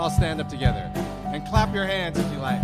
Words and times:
all 0.00 0.08
stand 0.08 0.40
up 0.40 0.48
together 0.48 0.90
and 1.26 1.46
clap 1.46 1.74
your 1.74 1.84
hands 1.84 2.18
if 2.18 2.32
you 2.32 2.38
like. 2.38 2.62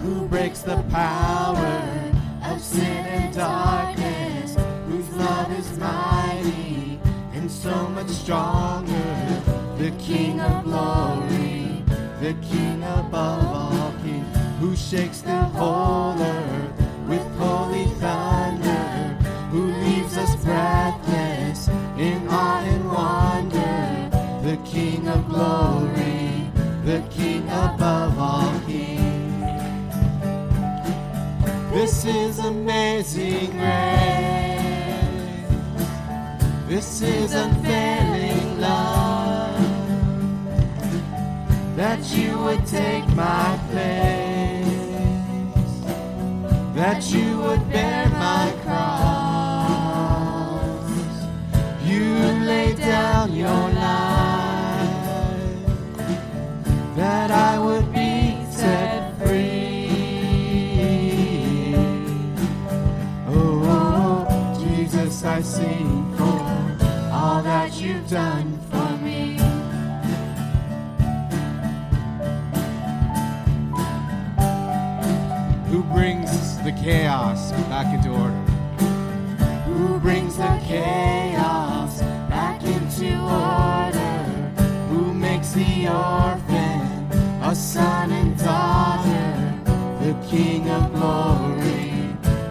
Who 0.00 0.26
breaks 0.26 0.62
the 0.62 0.82
power 0.90 2.12
of 2.44 2.62
sin 2.62 3.04
and 3.04 3.34
darkness? 3.34 4.56
Whose 4.88 5.10
love 5.12 5.52
is 5.52 5.78
mighty 5.78 6.98
and 7.34 7.50
so 7.50 7.88
much 7.88 8.08
stronger? 8.08 9.42
The 9.76 9.90
King 9.98 10.40
of 10.40 10.64
glory, 10.64 11.84
the 12.22 12.34
King 12.48 12.82
above 12.82 13.44
all 13.44 13.92
kings, 14.02 14.34
who 14.58 14.74
shakes 14.74 15.20
the 15.20 15.42
whole 15.58 16.18
earth 16.18 16.72
with 17.06 17.26
holy 17.36 17.84
thunder, 18.00 19.18
who 19.50 19.66
leaves 19.84 20.16
us 20.16 20.36
breathless 20.36 20.85
King 24.76 25.08
of 25.08 25.26
glory, 25.26 26.50
the 26.84 27.02
King 27.08 27.48
above 27.48 28.18
all 28.18 28.60
kings. 28.66 29.40
This 31.72 32.04
is 32.04 32.38
amazing 32.40 33.52
grace. 33.52 35.48
This 36.68 37.00
is 37.00 37.32
unfailing 37.32 38.60
love. 38.60 39.56
That 41.76 42.04
you 42.10 42.38
would 42.40 42.66
take 42.66 43.08
my 43.14 43.58
place. 43.70 44.66
That 46.74 47.10
you 47.10 47.38
would 47.38 47.66
bear 47.72 48.10
my 48.10 48.52
cross. 48.62 49.16
You 51.82 52.04
lay 52.44 52.74
down 52.74 53.34
your 53.34 53.75
That 56.96 57.30
I 57.30 57.58
would 57.58 57.92
be 57.92 58.42
set 58.50 59.18
free. 59.18 59.84
Oh, 63.28 64.58
Jesus, 64.58 65.22
I 65.22 65.42
sing 65.42 66.16
for 66.16 66.40
all 67.12 67.42
that 67.42 67.78
you've 67.78 68.08
done 68.08 68.58
for 68.70 68.96
me. 69.04 69.36
Who 75.70 75.82
brings 75.92 76.56
the 76.64 76.72
chaos 76.82 77.52
back 77.68 77.92
into 77.94 78.08
order? 78.08 78.42
Who 79.66 79.98
brings 80.00 80.38
the 80.38 80.58
chaos 80.64 82.00
back 82.30 82.62
into 82.64 83.20
order? 83.20 84.22
Who 84.88 85.12
makes 85.12 85.52
the 85.52 85.88
orphan 85.88 86.75
a 87.48 87.54
son 87.54 88.10
and 88.10 88.36
daughter? 88.38 89.54
The 90.00 90.14
King 90.28 90.68
of 90.68 90.92
glory, 90.92 91.92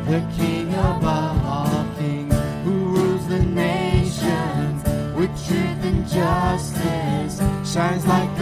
the 0.08 0.22
King 0.38 0.74
above 0.74 1.46
all 1.46 1.86
kings, 1.98 2.34
who 2.64 2.72
rules 2.96 3.28
the 3.28 3.40
nations 3.40 4.84
with 5.18 5.32
truth 5.48 5.84
and 5.84 6.08
justice, 6.08 7.42
shines 7.70 8.06
like 8.06 8.35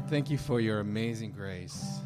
Lord, 0.00 0.10
thank 0.10 0.30
you 0.30 0.38
for 0.38 0.60
your 0.60 0.80
amazing 0.80 1.30
grace. 1.30 1.98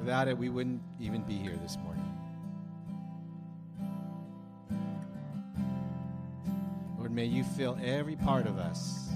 Without 0.00 0.26
it, 0.26 0.36
we 0.36 0.48
wouldn't 0.48 0.82
even 0.98 1.22
be 1.22 1.34
here 1.34 1.56
this 1.62 1.76
morning. 1.84 2.12
Lord, 6.98 7.12
may 7.12 7.26
you 7.26 7.44
fill 7.44 7.78
every 7.80 8.16
part 8.16 8.48
of 8.48 8.58
us 8.58 9.07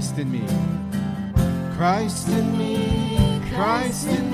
Christ 0.00 0.18
in 0.18 0.32
me. 0.32 0.46
Christ 1.76 2.28
in 2.28 2.56
me, 2.56 3.42
Christ 3.52 4.06
in 4.06 4.24
me. 4.24 4.29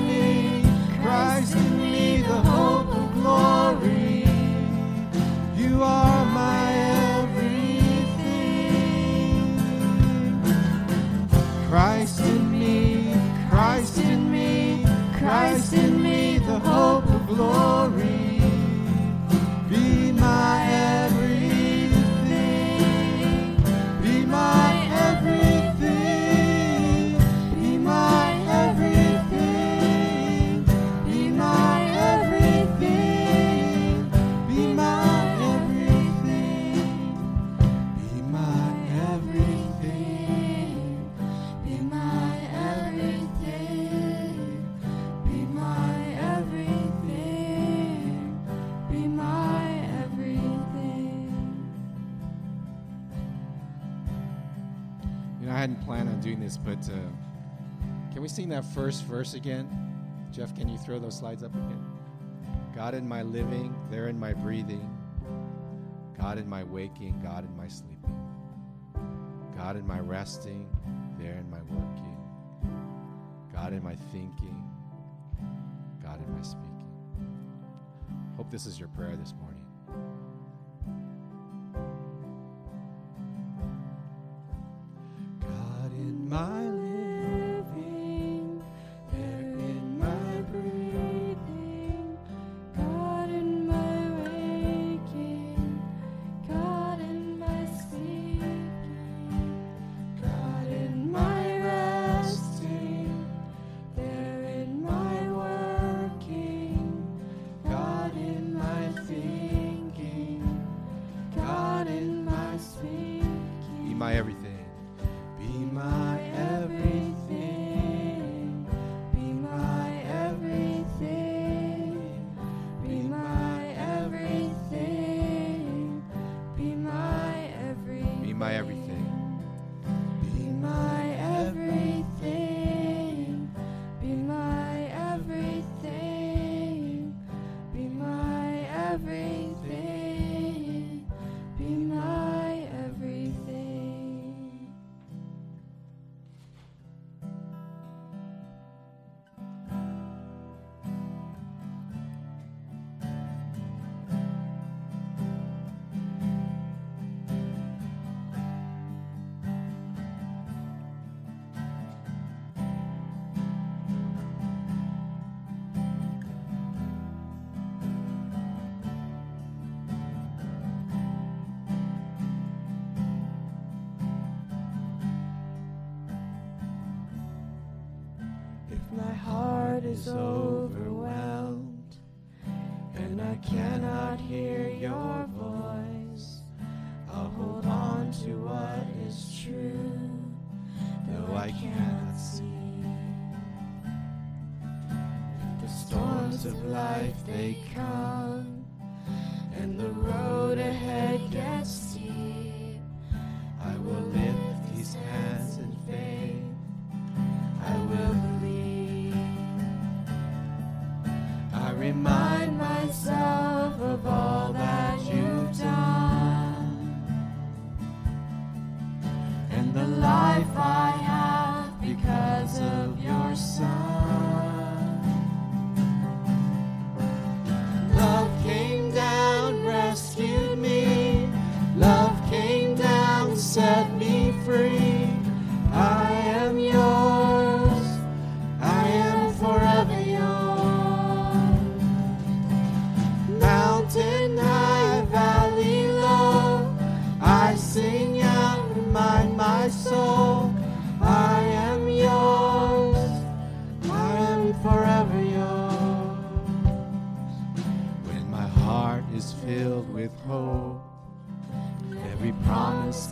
this, 56.47 56.57
but 56.57 56.79
uh, 56.93 58.13
can 58.13 58.21
we 58.21 58.29
sing 58.29 58.47
that 58.47 58.63
first 58.63 59.03
verse 59.03 59.33
again? 59.33 59.67
Jeff, 60.31 60.55
can 60.55 60.69
you 60.69 60.77
throw 60.77 60.97
those 60.97 61.17
slides 61.17 61.43
up 61.43 61.53
again? 61.53 61.85
God 62.73 62.93
in 62.93 63.05
my 63.05 63.21
living, 63.21 63.75
there 63.91 64.07
in 64.07 64.17
my 64.17 64.33
breathing, 64.33 64.97
God 66.17 66.37
in 66.37 66.47
my 66.47 66.63
waking, 66.63 67.19
God 67.21 67.43
in 67.43 67.57
my 67.57 67.67
sleeping, 67.67 68.15
God 69.57 69.75
in 69.75 69.85
my 69.85 69.99
resting, 69.99 70.69
there 71.19 71.35
in 71.35 71.49
my 71.49 71.61
working, 71.63 72.17
God 73.51 73.73
in 73.73 73.83
my 73.83 73.95
thinking, 74.13 74.63
God 76.01 76.21
in 76.25 76.33
my 76.33 76.41
speaking. 76.43 76.87
Hope 78.37 78.49
this 78.49 78.65
is 78.65 78.79
your 78.79 78.89
prayer 78.89 79.17
this 79.17 79.33
morning. 79.33 79.46
my 86.29 86.56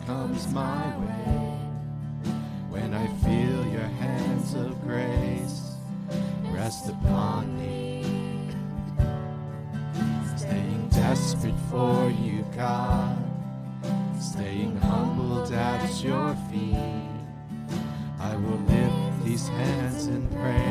comes 0.06 0.46
my 0.52 0.86
way 0.98 1.58
when 2.70 2.94
I 2.94 3.08
feel 3.24 3.66
your 3.72 3.90
hands 3.98 4.54
of 4.54 4.80
grace 4.82 5.72
rest 6.52 6.88
upon 6.88 7.58
me. 7.58 8.04
Staying 10.36 10.88
desperate 10.90 11.58
for 11.68 12.08
you, 12.22 12.44
God, 12.54 13.18
staying 14.20 14.76
humbled 14.76 15.50
at 15.50 16.04
your 16.04 16.36
feet. 16.52 16.78
I 18.20 18.36
will 18.36 18.60
lift 18.68 19.24
these 19.24 19.48
hands 19.48 20.06
in 20.06 20.28
praise. 20.28 20.65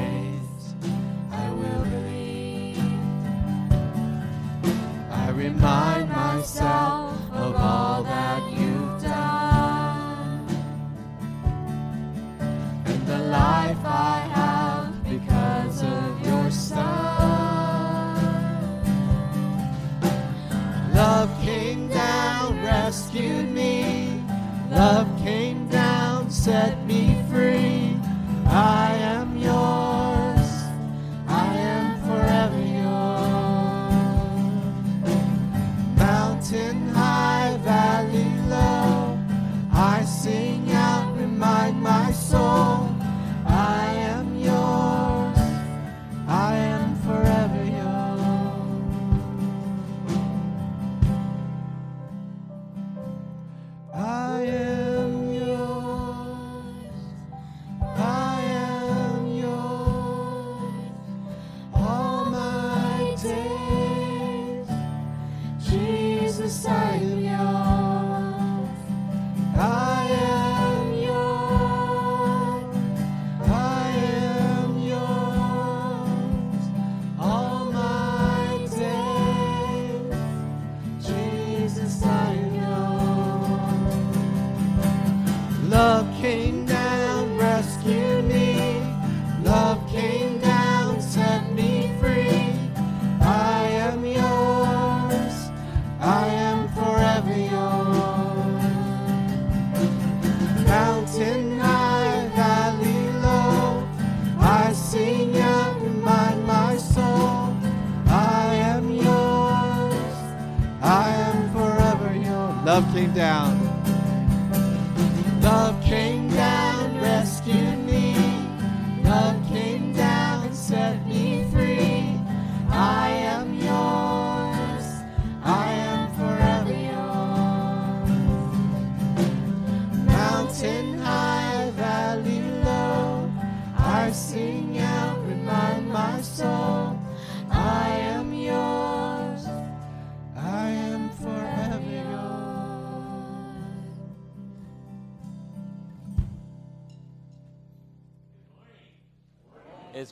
Love 112.76 112.94
came 112.94 113.14
down. 113.14 113.65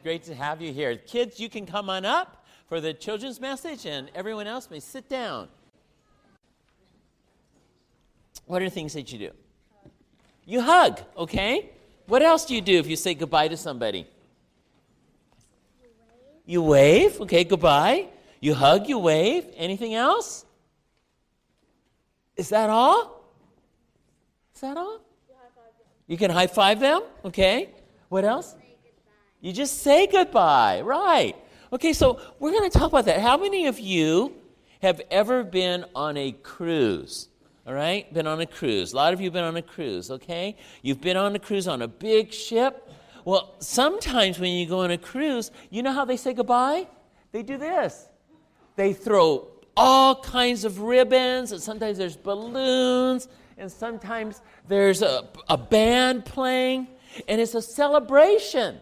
Great 0.04 0.24
to 0.24 0.36
have 0.36 0.62
you 0.62 0.74
here. 0.74 0.98
Kids, 0.98 1.40
you 1.40 1.50
can 1.50 1.66
come 1.66 1.90
on 1.90 2.04
up 2.04 2.46
for 2.68 2.82
the 2.82 2.94
children's 2.94 3.40
message, 3.40 3.86
and 3.86 4.12
everyone 4.14 4.48
else 4.48 4.70
may 4.70 4.82
sit 4.82 5.08
down. 5.08 5.48
What 8.46 8.62
are 8.62 8.70
things 8.70 8.94
that 8.94 9.14
you 9.14 9.20
do? 9.20 9.32
You 10.46 10.62
hug, 10.62 11.00
okay? 11.16 11.70
What 12.08 12.22
else 12.22 12.44
do 12.44 12.54
you 12.54 12.60
do 12.60 12.78
if 12.80 12.88
you 12.88 12.98
say 12.98 13.14
goodbye 13.14 13.48
to 13.48 13.56
somebody? 13.56 14.06
You 16.46 16.62
wave, 16.62 17.22
okay, 17.22 17.46
goodbye. 17.46 18.08
You 18.42 18.54
hug, 18.54 18.90
you 18.90 19.00
wave. 19.00 19.46
Anything 19.56 19.94
else? 19.94 20.44
Is 22.36 22.50
that 22.50 22.70
all? 22.70 23.24
Is 24.54 24.60
that 24.60 24.76
all? 24.76 25.00
You 26.08 26.18
can 26.18 26.30
high 26.30 26.48
five 26.48 26.82
them, 26.82 27.02
okay? 27.24 27.70
What 28.10 28.26
else? 28.26 28.56
You 29.44 29.52
just 29.52 29.80
say 29.80 30.08
goodbye, 30.08 30.80
right? 30.86 31.36
Okay, 31.74 31.92
so 31.92 32.18
we're 32.40 32.52
going 32.52 32.72
to 32.72 32.80
talk 32.80 32.88
about 32.88 33.04
that. 33.06 33.20
How 33.20 33.36
many 33.36 33.66
of 33.68 33.78
you 33.78 34.34
have 34.82 35.02
ever 35.12 35.44
been 35.44 35.84
on 35.94 36.16
a 36.16 36.32
cruise? 36.32 37.28
All 37.68 37.74
right, 37.74 38.12
been 38.14 38.26
on 38.26 38.40
a 38.40 38.46
cruise. 38.46 38.94
A 38.94 38.96
lot 38.96 39.12
of 39.12 39.20
you 39.20 39.26
have 39.26 39.34
been 39.34 39.44
on 39.44 39.58
a 39.58 39.62
cruise, 39.62 40.10
okay? 40.12 40.56
You've 40.82 41.02
been 41.02 41.18
on 41.18 41.36
a 41.36 41.40
cruise 41.40 41.68
on 41.68 41.82
a 41.82 41.90
big 41.90 42.32
ship. 42.32 42.90
Well, 43.26 43.56
sometimes 43.60 44.40
when 44.40 44.54
you 44.54 44.66
go 44.66 44.80
on 44.80 44.92
a 44.92 44.98
cruise, 44.98 45.52
you 45.70 45.84
know 45.84 45.92
how 45.92 46.06
they 46.06 46.16
say 46.16 46.34
goodbye? 46.34 46.88
They 47.34 47.44
do 47.44 47.58
this. 47.58 48.08
They 48.78 48.94
throw 48.94 49.50
all 49.76 50.22
kinds 50.22 50.64
of 50.64 50.80
ribbons, 50.80 51.52
and 51.52 51.62
sometimes 51.62 51.98
there's 51.98 52.16
balloons, 52.16 53.28
and 53.58 53.70
sometimes 53.70 54.42
there's 54.70 55.02
a, 55.02 55.28
a 55.50 55.58
band 55.58 56.24
playing, 56.24 56.88
and 57.28 57.42
it's 57.42 57.56
a 57.56 57.62
celebration. 57.62 58.80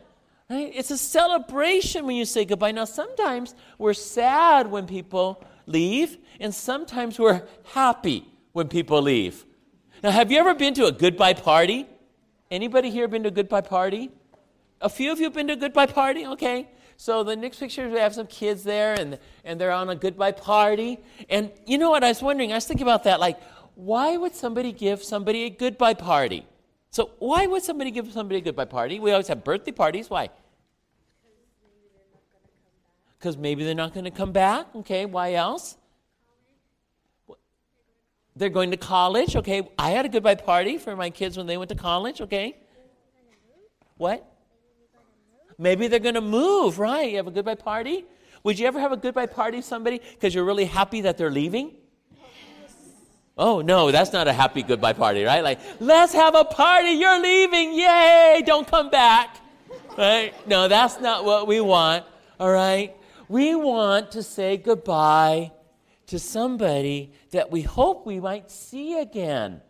Right? 0.51 0.69
It's 0.75 0.91
a 0.91 0.97
celebration 0.97 2.05
when 2.05 2.17
you 2.17 2.25
say 2.25 2.43
goodbye. 2.43 2.73
Now, 2.73 2.83
sometimes 2.83 3.55
we're 3.77 3.93
sad 3.93 4.69
when 4.69 4.85
people 4.85 5.41
leave, 5.65 6.17
and 6.41 6.53
sometimes 6.53 7.17
we're 7.17 7.43
happy 7.71 8.27
when 8.51 8.67
people 8.67 9.01
leave. 9.01 9.45
Now, 10.03 10.11
have 10.11 10.29
you 10.29 10.37
ever 10.39 10.53
been 10.53 10.73
to 10.73 10.87
a 10.87 10.91
goodbye 10.91 11.35
party? 11.35 11.87
Anybody 12.49 12.89
here 12.89 13.07
been 13.07 13.23
to 13.23 13.29
a 13.29 13.31
goodbye 13.31 13.61
party? 13.61 14.11
A 14.81 14.89
few 14.89 15.13
of 15.13 15.19
you 15.19 15.23
have 15.23 15.33
been 15.33 15.47
to 15.47 15.53
a 15.53 15.55
goodbye 15.55 15.85
party? 15.85 16.25
Okay. 16.25 16.67
So 16.97 17.23
the 17.23 17.37
next 17.37 17.61
picture, 17.61 17.87
we 17.87 17.99
have 17.99 18.13
some 18.13 18.27
kids 18.27 18.65
there, 18.65 18.99
and, 18.99 19.19
and 19.45 19.59
they're 19.59 19.71
on 19.71 19.89
a 19.89 19.95
goodbye 19.95 20.33
party. 20.33 20.99
And 21.29 21.49
you 21.65 21.77
know 21.77 21.91
what? 21.91 22.03
I 22.03 22.09
was 22.09 22.21
wondering, 22.21 22.51
I 22.51 22.55
was 22.55 22.65
thinking 22.65 22.85
about 22.85 23.05
that. 23.05 23.21
Like, 23.21 23.41
why 23.75 24.17
would 24.17 24.35
somebody 24.35 24.73
give 24.73 25.01
somebody 25.01 25.43
a 25.43 25.49
goodbye 25.49 25.93
party? 25.93 26.45
So, 26.91 27.11
why 27.19 27.47
would 27.47 27.63
somebody 27.63 27.89
give 27.89 28.11
somebody 28.11 28.39
a 28.39 28.41
goodbye 28.41 28.65
party? 28.65 28.99
We 28.99 29.11
always 29.11 29.29
have 29.29 29.45
birthday 29.45 29.71
parties. 29.71 30.09
Why? 30.09 30.29
Because 33.17 33.37
maybe 33.37 33.63
they're 33.63 33.73
not 33.73 33.93
going 33.93 34.03
to 34.03 34.11
come 34.11 34.33
back. 34.33 34.67
Okay, 34.75 35.05
why 35.05 35.33
else? 35.35 35.77
They're 38.35 38.49
going 38.49 38.71
to 38.71 38.77
college. 38.77 39.35
Okay, 39.37 39.69
I 39.77 39.91
had 39.91 40.05
a 40.05 40.09
goodbye 40.09 40.35
party 40.35 40.77
for 40.77 40.95
my 40.95 41.09
kids 41.09 41.37
when 41.37 41.47
they 41.47 41.57
went 41.57 41.69
to 41.69 41.75
college. 41.75 42.19
Okay. 42.19 42.57
What? 43.97 44.25
Maybe 45.57 45.87
they're 45.87 45.99
going 45.99 46.15
to 46.15 46.21
move, 46.21 46.79
right? 46.79 47.09
You 47.11 47.17
have 47.17 47.27
a 47.27 47.31
goodbye 47.31 47.55
party? 47.55 48.05
Would 48.43 48.57
you 48.57 48.67
ever 48.67 48.79
have 48.79 48.91
a 48.91 48.97
goodbye 48.97 49.27
party 49.27 49.61
somebody 49.61 50.01
because 50.13 50.33
you're 50.33 50.43
really 50.43 50.65
happy 50.65 51.01
that 51.01 51.17
they're 51.17 51.31
leaving? 51.31 51.75
Oh, 53.37 53.61
no, 53.61 53.91
that's 53.91 54.13
not 54.13 54.27
a 54.27 54.33
happy 54.33 54.61
goodbye 54.61 54.93
party, 54.93 55.23
right? 55.23 55.43
Like, 55.43 55.59
let's 55.79 56.13
have 56.13 56.35
a 56.35 56.43
party. 56.43 56.91
You're 56.91 57.21
leaving. 57.21 57.73
Yay. 57.73 58.43
Don't 58.45 58.67
come 58.67 58.89
back. 58.89 59.37
Right? 59.97 60.33
No, 60.47 60.67
that's 60.67 60.99
not 60.99 61.25
what 61.25 61.47
we 61.47 61.61
want. 61.61 62.05
All 62.39 62.51
right? 62.51 62.95
We 63.27 63.55
want 63.55 64.11
to 64.11 64.23
say 64.23 64.57
goodbye 64.57 65.51
to 66.07 66.19
somebody 66.19 67.13
that 67.31 67.51
we 67.51 67.61
hope 67.61 68.05
we 68.05 68.19
might 68.19 68.51
see 68.51 68.99
again. 68.99 69.61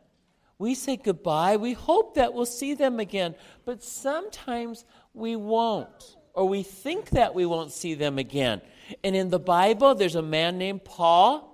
We 0.58 0.76
say 0.76 0.98
goodbye, 0.98 1.58
we 1.58 1.74
hope 1.74 2.16
that 2.16 2.34
we'll 2.34 2.46
see 2.46 2.74
them 2.74 3.00
again, 3.00 3.36
but 3.66 3.84
sometimes 3.84 4.86
we 5.14 5.36
won't, 5.36 6.16
or 6.34 6.48
we 6.48 6.62
think 6.62 7.10
that 7.12 7.34
we 7.34 7.48
won't 7.48 7.72
see 7.72 7.96
them 7.96 8.20
again. 8.20 8.62
And 9.04 9.16
in 9.16 9.30
the 9.30 9.40
Bible, 9.40 9.96
there's 9.96 10.16
a 10.16 10.22
man 10.22 10.60
named 10.60 10.84
Paul, 10.84 11.51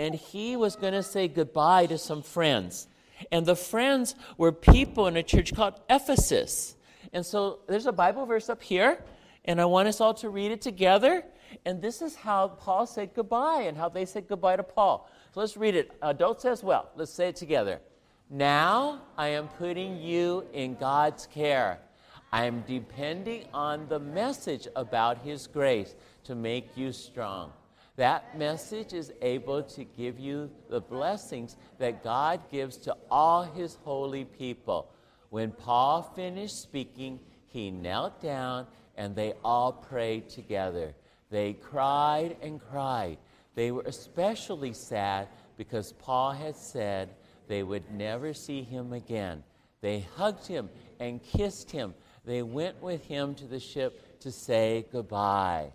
and 0.00 0.14
he 0.14 0.56
was 0.56 0.76
going 0.76 0.94
to 0.94 1.02
say 1.02 1.28
goodbye 1.28 1.84
to 1.84 1.98
some 1.98 2.22
friends. 2.22 2.88
And 3.30 3.44
the 3.44 3.54
friends 3.54 4.14
were 4.38 4.50
people 4.50 5.06
in 5.08 5.16
a 5.18 5.22
church 5.22 5.54
called 5.54 5.74
Ephesus. 5.90 6.74
And 7.12 7.24
so 7.24 7.58
there's 7.68 7.84
a 7.84 7.92
Bible 7.92 8.24
verse 8.24 8.48
up 8.48 8.62
here, 8.62 9.04
and 9.44 9.60
I 9.60 9.66
want 9.66 9.88
us 9.88 10.00
all 10.00 10.14
to 10.14 10.30
read 10.30 10.52
it 10.52 10.62
together. 10.62 11.22
And 11.66 11.82
this 11.82 12.00
is 12.00 12.16
how 12.16 12.48
Paul 12.48 12.86
said 12.86 13.10
goodbye 13.14 13.64
and 13.66 13.76
how 13.76 13.90
they 13.90 14.06
said 14.06 14.26
goodbye 14.26 14.56
to 14.56 14.62
Paul. 14.62 15.10
So 15.34 15.40
let's 15.40 15.58
read 15.58 15.74
it. 15.74 15.92
Adults 16.00 16.46
as 16.46 16.64
well. 16.64 16.88
Let's 16.96 17.12
say 17.12 17.28
it 17.28 17.36
together. 17.36 17.78
Now 18.30 19.02
I 19.18 19.28
am 19.28 19.48
putting 19.48 20.00
you 20.00 20.46
in 20.54 20.76
God's 20.76 21.26
care. 21.26 21.78
I 22.32 22.46
am 22.46 22.64
depending 22.66 23.44
on 23.52 23.86
the 23.88 23.98
message 23.98 24.66
about 24.74 25.18
His 25.18 25.46
grace 25.46 25.94
to 26.24 26.34
make 26.34 26.74
you 26.74 26.90
strong. 26.90 27.52
That 28.00 28.38
message 28.38 28.94
is 28.94 29.12
able 29.20 29.62
to 29.62 29.84
give 29.84 30.18
you 30.18 30.50
the 30.70 30.80
blessings 30.80 31.56
that 31.76 32.02
God 32.02 32.40
gives 32.50 32.78
to 32.78 32.96
all 33.10 33.42
His 33.42 33.74
holy 33.84 34.24
people. 34.24 34.90
When 35.28 35.50
Paul 35.50 36.00
finished 36.16 36.62
speaking, 36.62 37.20
he 37.48 37.70
knelt 37.70 38.22
down 38.22 38.68
and 38.96 39.14
they 39.14 39.34
all 39.44 39.72
prayed 39.72 40.30
together. 40.30 40.94
They 41.28 41.52
cried 41.52 42.38
and 42.40 42.58
cried. 42.58 43.18
They 43.54 43.70
were 43.70 43.84
especially 43.84 44.72
sad 44.72 45.28
because 45.58 45.92
Paul 45.92 46.32
had 46.32 46.56
said 46.56 47.10
they 47.48 47.62
would 47.62 47.92
never 47.92 48.32
see 48.32 48.62
him 48.62 48.94
again. 48.94 49.44
They 49.82 50.06
hugged 50.16 50.46
him 50.46 50.70
and 51.00 51.22
kissed 51.22 51.70
him. 51.70 51.92
They 52.24 52.40
went 52.40 52.80
with 52.82 53.04
him 53.04 53.34
to 53.34 53.44
the 53.44 53.60
ship 53.60 54.18
to 54.20 54.32
say 54.32 54.86
goodbye. 54.90 55.72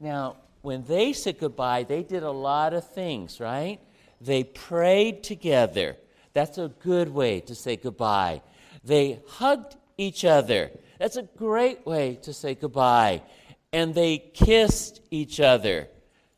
Now, 0.00 0.34
when 0.62 0.84
they 0.84 1.12
said 1.12 1.38
goodbye, 1.38 1.84
they 1.84 2.02
did 2.02 2.22
a 2.22 2.30
lot 2.30 2.74
of 2.74 2.88
things, 2.90 3.40
right? 3.40 3.78
They 4.20 4.44
prayed 4.44 5.22
together. 5.22 5.96
That's 6.32 6.58
a 6.58 6.68
good 6.68 7.08
way 7.08 7.40
to 7.40 7.54
say 7.54 7.76
goodbye. 7.76 8.42
They 8.84 9.20
hugged 9.26 9.76
each 9.96 10.24
other. 10.24 10.70
That's 10.98 11.16
a 11.16 11.22
great 11.22 11.86
way 11.86 12.16
to 12.22 12.32
say 12.32 12.54
goodbye. 12.54 13.22
And 13.72 13.94
they 13.94 14.18
kissed 14.18 15.00
each 15.10 15.40
other. 15.40 15.88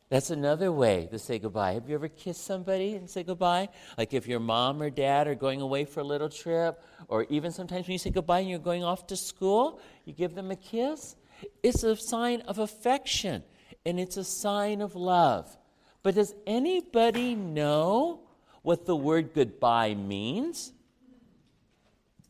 That's 0.09 0.29
another 0.29 0.71
way 0.71 1.07
to 1.11 1.17
say 1.17 1.39
goodbye. 1.39 1.73
Have 1.73 1.89
you 1.89 1.95
ever 1.95 2.07
kissed 2.07 2.45
somebody 2.45 2.95
and 2.95 3.09
say 3.09 3.23
goodbye? 3.23 3.69
Like 3.97 4.13
if 4.13 4.27
your 4.27 4.39
mom 4.39 4.81
or 4.81 4.89
dad 4.89 5.27
are 5.27 5.35
going 5.35 5.59
away 5.59 5.85
for 5.85 6.01
a 6.01 6.03
little 6.03 6.29
trip, 6.29 6.81
or 7.07 7.25
even 7.29 7.51
sometimes 7.51 7.87
when 7.87 7.93
you 7.93 7.99
say 7.99 8.11
goodbye 8.11 8.39
and 8.39 8.49
you're 8.49 8.59
going 8.59 8.83
off 8.83 9.07
to 9.07 9.17
school, 9.17 9.79
you 10.05 10.13
give 10.13 10.35
them 10.35 10.51
a 10.51 10.55
kiss. 10.55 11.15
It's 11.63 11.83
a 11.83 11.95
sign 11.95 12.41
of 12.41 12.59
affection 12.59 13.43
and 13.85 13.99
it's 13.99 14.17
a 14.17 14.23
sign 14.23 14.81
of 14.81 14.95
love. 14.95 15.57
But 16.01 16.15
does 16.15 16.33
anybody 16.45 17.35
know 17.35 18.21
what 18.61 18.85
the 18.85 18.95
word 18.95 19.33
goodbye 19.33 19.93
means? 19.93 20.73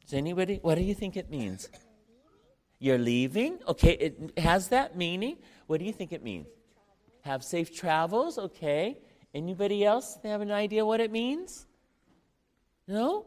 Does 0.03 0.13
anybody? 0.13 0.59
What 0.61 0.75
do 0.75 0.83
you 0.83 0.93
think 0.93 1.17
it 1.17 1.29
means? 1.29 1.69
You're 2.79 2.97
leaving? 2.97 3.59
Okay, 3.67 3.93
it 3.93 4.37
has 4.37 4.67
that 4.69 4.97
meaning. 4.97 5.37
What 5.67 5.79
do 5.79 5.85
you 5.85 5.93
think 5.93 6.11
it 6.11 6.23
means? 6.23 6.47
Have 7.21 7.43
safe 7.43 7.73
travels? 7.73 8.37
Okay. 8.37 8.97
Anybody 9.33 9.83
else 9.83 10.17
have 10.23 10.41
an 10.41 10.51
idea 10.51 10.85
what 10.85 10.99
it 10.99 11.11
means? 11.11 11.65
No? 12.87 13.25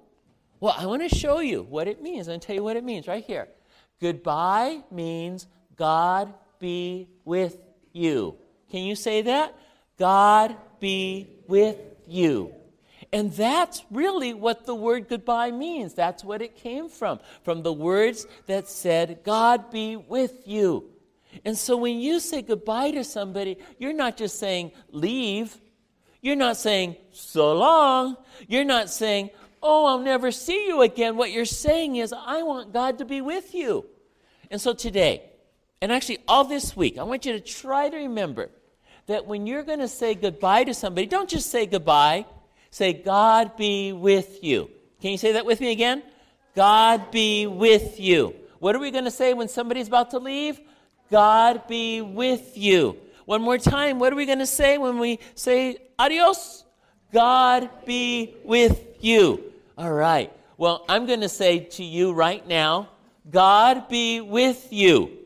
Well, 0.61 0.75
I 0.79 0.87
want 0.87 1.09
to 1.09 1.15
show 1.15 1.41
you 1.41 1.63
what 1.63 1.89
it 1.89 2.03
means. 2.03 2.29
I'm 2.29 2.33
going 2.33 2.41
to 2.41 2.47
tell 2.47 2.57
you 2.57 2.63
what 2.63 2.77
it 2.77 2.85
means 2.85 3.09
right 3.09 3.25
here. 3.25 3.49
Goodbye 4.01 4.83
means 4.91 5.47
God 5.75 6.33
be 6.59 7.09
with 7.25 7.59
you. 7.97 8.37
Can 8.71 8.83
you 8.85 8.95
say 8.95 9.23
that? 9.23 9.55
God 9.99 10.57
be 10.79 11.29
with 11.49 11.79
you. 12.07 12.53
And 13.13 13.33
that's 13.33 13.83
really 13.91 14.35
what 14.35 14.67
the 14.67 14.75
word 14.75 15.09
goodbye 15.09 15.51
means. 15.51 15.95
That's 15.95 16.25
what 16.25 16.43
it 16.43 16.57
came 16.57 16.89
from, 16.89 17.21
from 17.43 17.63
the 17.63 17.73
words 17.73 18.27
that 18.47 18.69
said, 18.69 19.21
God 19.25 19.71
be 19.71 19.97
with 19.97 20.47
you. 20.47 20.91
And 21.45 21.57
so 21.57 21.77
when 21.77 21.99
you 21.99 22.21
say 22.21 22.43
goodbye 22.43 22.91
to 22.93 23.05
somebody, 23.05 23.59
you're 23.79 23.93
not 23.93 24.17
just 24.17 24.39
saying 24.39 24.73
leave. 24.91 25.57
You're 26.21 26.37
not 26.37 26.57
saying 26.57 26.97
so 27.13 27.55
long. 27.55 28.17
You're 28.49 28.65
not 28.65 28.91
saying, 28.91 29.31
oh, 29.63 29.87
I'll 29.87 30.01
never 30.01 30.31
see 30.31 30.67
you 30.67 30.83
again. 30.83 31.17
What 31.17 31.31
you're 31.31 31.45
saying 31.45 31.97
is, 31.97 32.13
I 32.13 32.43
want 32.43 32.73
God 32.73 32.99
to 32.99 33.05
be 33.05 33.21
with 33.21 33.55
you. 33.55 33.87
And 34.51 34.61
so 34.61 34.73
today, 34.73 35.31
and 35.87 35.93
actually 35.93 36.19
all 36.27 36.43
this 36.43 36.77
week, 36.77 36.99
I 36.99 37.05
want 37.05 37.25
you 37.27 37.33
to 37.35 37.39
try 37.39 37.89
to 37.89 37.97
remember 37.97 38.51
that 39.07 39.25
when 39.25 39.47
you're 39.47 39.63
going 39.63 39.79
to 39.79 39.87
say 39.87 40.17
goodbye 40.17 40.65
to 40.65 40.75
somebody, 40.75 41.07
don't 41.07 41.31
just 41.31 41.49
say 41.49 41.65
goodbye. 41.65 42.27
Say, 42.73 42.93
God 42.93 43.57
be 43.57 43.93
with 43.93 44.43
you. 44.43 44.69
Can 45.01 45.13
you 45.13 45.17
say 45.17 45.31
that 45.35 45.47
with 45.47 45.61
me 45.61 45.71
again? 45.71 46.03
God 46.57 47.13
be 47.13 47.47
with 47.47 48.01
you. 48.01 48.35
What 48.59 48.75
are 48.75 48.81
we 48.81 48.91
going 48.91 49.05
to 49.05 49.13
say 49.13 49.33
when 49.33 49.47
somebody's 49.47 49.87
about 49.87 50.11
to 50.11 50.19
leave? 50.19 50.59
God 51.09 51.69
be 51.69 52.01
with 52.01 52.59
you. 52.59 52.97
One 53.25 53.43
more 53.43 53.57
time, 53.57 54.01
what 54.01 54.13
are 54.13 54.17
we 54.17 54.27
going 54.27 54.41
to 54.41 54.45
say 54.45 54.79
when 54.79 54.99
we 54.99 55.21
say 55.37 55.77
adios? 56.01 56.65
God 57.13 57.71
be 57.87 58.35
with 58.45 58.85
you. 58.99 59.53
All 59.79 59.93
right. 59.93 60.33
Well, 60.57 60.85
I'm 60.89 61.07
going 61.07 61.21
to 61.21 61.29
say 61.29 61.61
to 61.61 61.85
you 61.85 62.13
right 62.13 62.45
now, 62.45 62.89
God 63.31 63.89
be 63.89 64.21
with 64.21 64.73
you. 64.73 65.26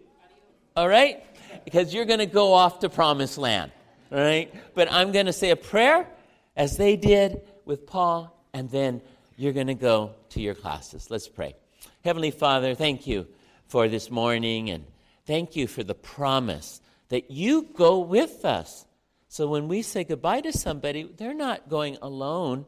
All 0.80 0.88
right? 0.88 1.22
Because 1.66 1.92
you're 1.92 2.06
going 2.06 2.20
to 2.20 2.26
go 2.26 2.54
off 2.54 2.78
to 2.78 2.88
promised 2.88 3.36
land. 3.36 3.70
All 4.10 4.18
right? 4.18 4.50
But 4.74 4.90
I'm 4.90 5.12
going 5.12 5.26
to 5.26 5.32
say 5.32 5.50
a 5.50 5.56
prayer 5.56 6.08
as 6.56 6.78
they 6.78 6.96
did 6.96 7.42
with 7.66 7.86
Paul, 7.86 8.34
and 8.54 8.70
then 8.70 9.02
you're 9.36 9.52
going 9.52 9.66
to 9.66 9.74
go 9.74 10.14
to 10.30 10.40
your 10.40 10.54
classes. 10.54 11.10
Let's 11.10 11.28
pray. 11.28 11.54
Heavenly 12.02 12.30
Father, 12.30 12.74
thank 12.74 13.06
you 13.06 13.26
for 13.66 13.88
this 13.88 14.10
morning, 14.10 14.70
and 14.70 14.86
thank 15.26 15.54
you 15.54 15.66
for 15.66 15.84
the 15.84 15.94
promise 15.94 16.80
that 17.10 17.30
you 17.30 17.68
go 17.74 17.98
with 17.98 18.46
us. 18.46 18.86
So 19.28 19.48
when 19.48 19.68
we 19.68 19.82
say 19.82 20.04
goodbye 20.04 20.40
to 20.40 20.52
somebody, 20.54 21.02
they're 21.02 21.34
not 21.34 21.68
going 21.68 21.98
alone. 22.00 22.64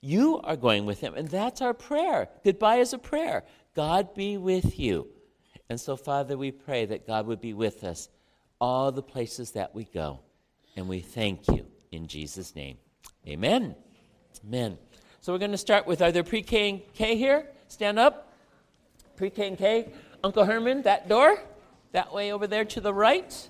You 0.00 0.40
are 0.40 0.56
going 0.56 0.84
with 0.84 1.00
them. 1.00 1.14
And 1.14 1.28
that's 1.28 1.62
our 1.62 1.74
prayer. 1.74 2.28
Goodbye 2.42 2.78
is 2.78 2.92
a 2.92 2.98
prayer. 2.98 3.44
God 3.76 4.14
be 4.16 4.36
with 4.36 4.80
you. 4.80 5.06
And 5.68 5.80
so, 5.80 5.96
Father, 5.96 6.38
we 6.38 6.50
pray 6.52 6.86
that 6.86 7.06
God 7.06 7.26
would 7.26 7.40
be 7.40 7.54
with 7.54 7.82
us 7.84 8.08
all 8.60 8.92
the 8.92 9.02
places 9.02 9.52
that 9.52 9.74
we 9.74 9.84
go. 9.84 10.20
And 10.76 10.88
we 10.88 11.00
thank 11.00 11.48
you 11.48 11.66
in 11.90 12.06
Jesus' 12.06 12.54
name. 12.54 12.76
Amen. 13.26 13.74
Amen. 14.44 14.78
So 15.20 15.32
we're 15.32 15.38
going 15.38 15.50
to 15.50 15.58
start 15.58 15.86
with 15.86 16.02
are 16.02 16.12
there 16.12 16.22
pre 16.22 16.42
K 16.42 16.70
and 16.70 16.80
K 16.94 17.16
here? 17.16 17.46
Stand 17.68 17.98
up. 17.98 18.32
Pre 19.16 19.30
K 19.30 19.48
and 19.48 19.58
K. 19.58 19.88
Uncle 20.22 20.44
Herman, 20.44 20.82
that 20.82 21.08
door. 21.08 21.42
That 21.92 22.12
way 22.12 22.32
over 22.32 22.46
there 22.46 22.64
to 22.64 22.80
the 22.80 22.92
right. 22.92 23.48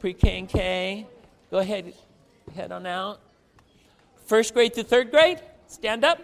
Pre 0.00 0.14
K 0.14 0.38
and 0.38 0.48
K. 0.48 1.06
Go 1.50 1.58
ahead. 1.58 1.94
Head 2.54 2.72
on 2.72 2.86
out. 2.86 3.20
First 4.26 4.54
grade 4.54 4.74
to 4.74 4.82
third 4.82 5.10
grade. 5.10 5.40
Stand 5.68 6.04
up. 6.04 6.18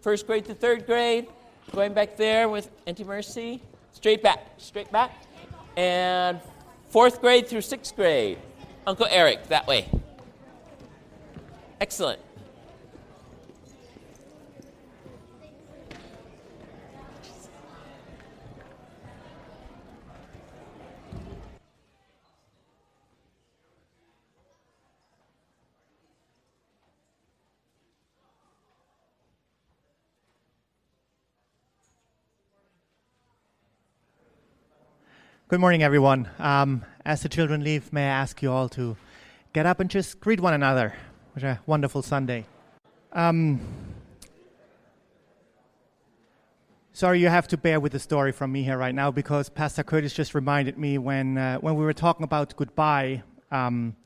First 0.00 0.26
grade 0.26 0.44
to 0.46 0.54
third 0.54 0.86
grade. 0.86 1.26
Going 1.72 1.94
back 1.94 2.16
there 2.16 2.48
with 2.48 2.70
Auntie 2.86 3.04
Mercy. 3.04 3.62
Straight 3.98 4.22
back. 4.22 4.46
Straight 4.58 4.92
back. 4.92 5.10
And 5.76 6.40
fourth 6.88 7.20
grade 7.20 7.48
through 7.48 7.62
sixth 7.62 7.96
grade. 7.96 8.38
Uncle 8.86 9.08
Eric, 9.10 9.48
that 9.48 9.66
way. 9.66 9.88
Excellent. 11.80 12.20
Good 35.48 35.60
morning, 35.60 35.82
everyone. 35.82 36.28
Um, 36.38 36.84
as 37.06 37.22
the 37.22 37.30
children 37.30 37.64
leave, 37.64 37.90
may 37.90 38.02
I 38.02 38.20
ask 38.20 38.42
you 38.42 38.52
all 38.52 38.68
to 38.68 38.98
get 39.54 39.64
up 39.64 39.80
and 39.80 39.88
just 39.88 40.20
greet 40.20 40.40
one 40.40 40.52
another? 40.52 40.92
What 41.32 41.42
a 41.42 41.58
wonderful 41.64 42.02
Sunday. 42.02 42.44
Um, 43.14 43.58
sorry, 46.92 47.20
you 47.20 47.30
have 47.30 47.48
to 47.48 47.56
bear 47.56 47.80
with 47.80 47.92
the 47.92 47.98
story 47.98 48.30
from 48.30 48.52
me 48.52 48.62
here 48.62 48.76
right 48.76 48.94
now 48.94 49.10
because 49.10 49.48
Pastor 49.48 49.82
Curtis 49.82 50.12
just 50.12 50.34
reminded 50.34 50.76
me 50.76 50.98
when 50.98 51.38
uh, 51.38 51.56
when 51.60 51.76
we 51.76 51.84
were 51.86 51.94
talking 51.94 52.24
about 52.24 52.54
goodbye. 52.54 53.22
Um, 53.50 53.96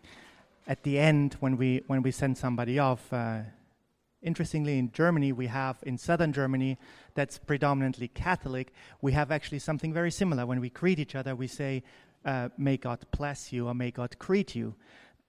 at 0.68 0.85
the 0.85 0.96
end 0.96 1.35
when 1.40 1.57
we 1.57 1.83
when 1.88 2.02
we 2.02 2.12
send 2.12 2.38
somebody 2.38 2.78
off. 2.78 3.12
Uh, 3.12 3.40
interestingly, 4.22 4.78
in 4.78 4.92
Germany, 4.92 5.32
we 5.32 5.48
have 5.48 5.78
in 5.82 5.98
southern 5.98 6.32
Germany, 6.32 6.78
that's 7.14 7.38
predominantly 7.38 8.08
Catholic. 8.08 8.72
We 9.00 9.12
have 9.12 9.30
actually 9.30 9.58
something 9.58 9.92
very 9.92 10.11
similar. 10.11 10.46
When 10.46 10.61
we 10.61 10.70
greet 10.70 10.98
each 10.98 11.14
other, 11.14 11.35
we 11.35 11.46
say, 11.46 11.82
uh, 12.24 12.48
"May 12.56 12.76
God 12.76 13.04
bless 13.11 13.52
you" 13.52 13.68
or 13.68 13.74
"May 13.74 13.90
God 13.90 14.18
greet 14.18 14.54
you." 14.54 14.74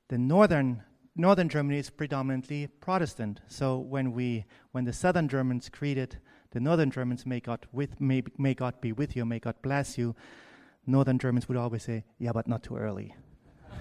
The 0.07 0.17
northern 0.17 0.83
northern 1.15 1.49
Germany 1.49 1.77
is 1.77 1.89
predominantly 1.89 2.67
Protestant. 2.67 3.41
So 3.47 3.77
when 3.77 4.13
we 4.13 4.45
when 4.71 4.85
the 4.85 4.93
southern 4.93 5.27
Germans 5.27 5.69
greeted 5.69 6.17
the 6.51 6.59
northern 6.59 6.91
Germans, 6.91 7.25
"May 7.25 7.39
God 7.39 7.67
with 7.71 7.99
may, 7.99 8.23
may 8.37 8.53
God 8.53 8.79
be 8.79 8.91
with 8.91 9.15
you," 9.15 9.25
"May 9.25 9.39
God 9.39 9.55
bless 9.61 9.97
you," 9.97 10.15
northern 10.85 11.17
Germans 11.17 11.47
would 11.47 11.57
always 11.57 11.83
say, 11.83 12.05
"Yeah, 12.19 12.31
but 12.31 12.47
not 12.47 12.63
too 12.63 12.77
early." 12.77 13.15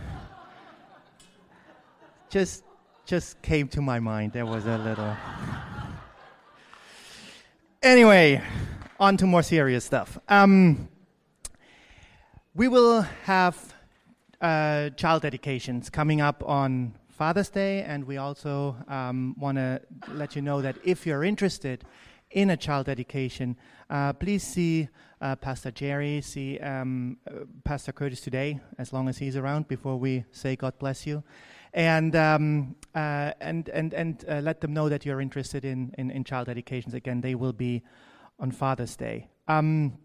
just 2.31 2.65
just 3.13 3.43
came 3.43 3.69
to 3.69 3.83
my 3.83 4.01
mind. 4.01 4.33
There 4.33 4.47
was 4.47 4.65
a 4.65 4.79
little. 4.79 5.15
anyway, 7.83 8.41
on 8.99 9.19
to 9.19 9.27
more 9.27 9.43
serious 9.43 9.85
stuff. 9.85 10.19
Um, 10.31 10.89
we 12.55 12.69
will 12.69 13.03
have 13.25 13.75
uh, 14.41 14.89
child 14.97 15.21
dedications 15.21 15.91
coming 15.91 16.23
up 16.23 16.43
on 16.47 16.95
Father's 17.11 17.51
Day, 17.51 17.83
and 17.83 18.03
we 18.07 18.17
also 18.17 18.77
um, 18.89 19.37
want 19.39 19.59
to 19.59 19.83
let 20.13 20.35
you 20.35 20.41
know 20.41 20.63
that 20.63 20.77
if 20.83 21.05
you're 21.05 21.23
interested 21.23 21.85
in 22.31 22.49
a 22.49 22.57
child 22.57 22.87
dedication, 22.87 23.59
uh, 23.91 24.15
please 24.15 24.43
see 24.43 24.89
uh, 25.21 25.37
Pastor 25.37 25.71
Jerry, 25.71 26.23
see 26.23 26.59
um, 26.61 27.19
uh, 27.29 27.45
Pastor 27.63 27.93
Curtis 27.93 28.23
today, 28.23 28.59
as 28.79 28.91
long 28.91 29.07
as 29.11 29.19
he's 29.19 29.37
around, 29.37 29.69
before 29.69 29.99
we 29.99 30.25
say 30.33 30.57
God 30.57 30.79
bless 30.79 31.07
you 31.07 31.23
and 31.75 32.15
um, 32.15 32.77
uh, 32.95 33.33
and 33.41 33.69
and 33.71 33.95
and 33.95 34.25
uh, 34.29 34.41
let 34.41 34.61
them 34.61 34.73
know 34.75 34.89
that 34.89 35.07
you're 35.07 35.21
interested 35.21 35.65
in, 35.65 35.95
in, 35.99 36.11
in 36.11 36.25
child 36.25 36.47
dedications. 36.47 36.95
Again, 36.95 37.21
they 37.21 37.35
will 37.35 37.53
be 37.53 37.83
on 38.39 38.51
Father's 38.51 38.97
Day. 38.97 39.29
Um, 39.49 39.99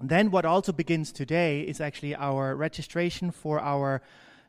then, 0.00 0.30
what 0.30 0.44
also 0.44 0.72
begins 0.72 1.12
today 1.12 1.62
is 1.62 1.80
actually 1.80 2.14
our 2.14 2.54
registration 2.54 3.30
for 3.30 3.60
our 3.60 4.02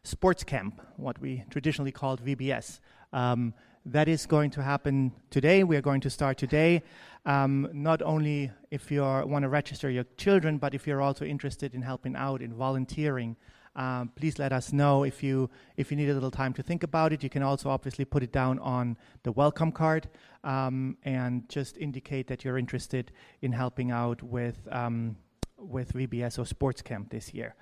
sports 0.03 0.43
camp, 0.43 0.81
what 0.97 1.19
we 1.19 1.43
traditionally 1.49 1.91
called 1.91 2.23
VBS. 2.23 2.79
Um, 3.13 3.53
that 3.85 4.07
is 4.07 4.27
going 4.27 4.51
to 4.51 4.61
happen 4.61 5.11
today. 5.31 5.63
We 5.63 5.75
are 5.75 5.81
going 5.81 6.01
to 6.01 6.09
start 6.09 6.37
today. 6.37 6.83
Um, 7.25 7.67
not 7.73 8.01
only 8.03 8.51
if 8.69 8.91
you 8.91 9.01
want 9.01 9.41
to 9.43 9.49
register 9.49 9.89
your 9.89 10.05
children, 10.17 10.59
but 10.59 10.75
if 10.75 10.85
you're 10.85 11.01
also 11.01 11.25
interested 11.25 11.73
in 11.73 11.81
helping 11.81 12.15
out 12.15 12.41
in 12.41 12.53
volunteering 12.53 13.35
um, 13.75 14.11
please 14.15 14.37
let 14.37 14.51
us 14.51 14.73
know 14.73 15.03
if 15.03 15.23
you 15.23 15.49
if 15.77 15.91
you 15.91 15.97
need 15.97 16.09
a 16.09 16.13
little 16.13 16.31
time 16.31 16.53
to 16.53 16.63
think 16.63 16.83
about 16.83 17.13
it. 17.13 17.23
You 17.23 17.29
can 17.29 17.41
also 17.41 17.69
obviously 17.69 18.03
put 18.03 18.21
it 18.21 18.31
down 18.31 18.59
on 18.59 18.97
the 19.23 19.31
welcome 19.31 19.71
card 19.71 20.09
um, 20.43 20.97
and 21.03 21.47
just 21.47 21.77
indicate 21.77 22.27
that 22.27 22.43
you're 22.43 22.57
interested 22.57 23.11
in 23.41 23.53
helping 23.53 23.91
out 23.91 24.21
with 24.21 24.67
um, 24.71 25.15
with 25.57 25.93
VBS 25.93 26.37
or 26.37 26.45
Sports 26.45 26.81
Camp 26.81 27.11
this 27.11 27.33
year. 27.33 27.55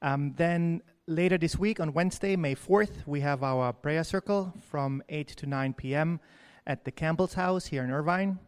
Um, 0.00 0.32
then 0.36 0.82
later 1.06 1.36
this 1.36 1.58
week 1.58 1.80
on 1.80 1.92
Wednesday, 1.92 2.34
May 2.34 2.54
4th, 2.54 3.06
we 3.06 3.20
have 3.20 3.42
our 3.42 3.72
prayer 3.72 4.04
circle 4.04 4.52
from 4.70 5.02
8 5.08 5.28
to 5.28 5.46
9 5.46 5.74
p.m. 5.74 6.18
at 6.66 6.84
the 6.84 6.90
Campbell's 6.90 7.34
House 7.34 7.66
here 7.66 7.84
in 7.84 7.90
Irvine. 7.90 8.38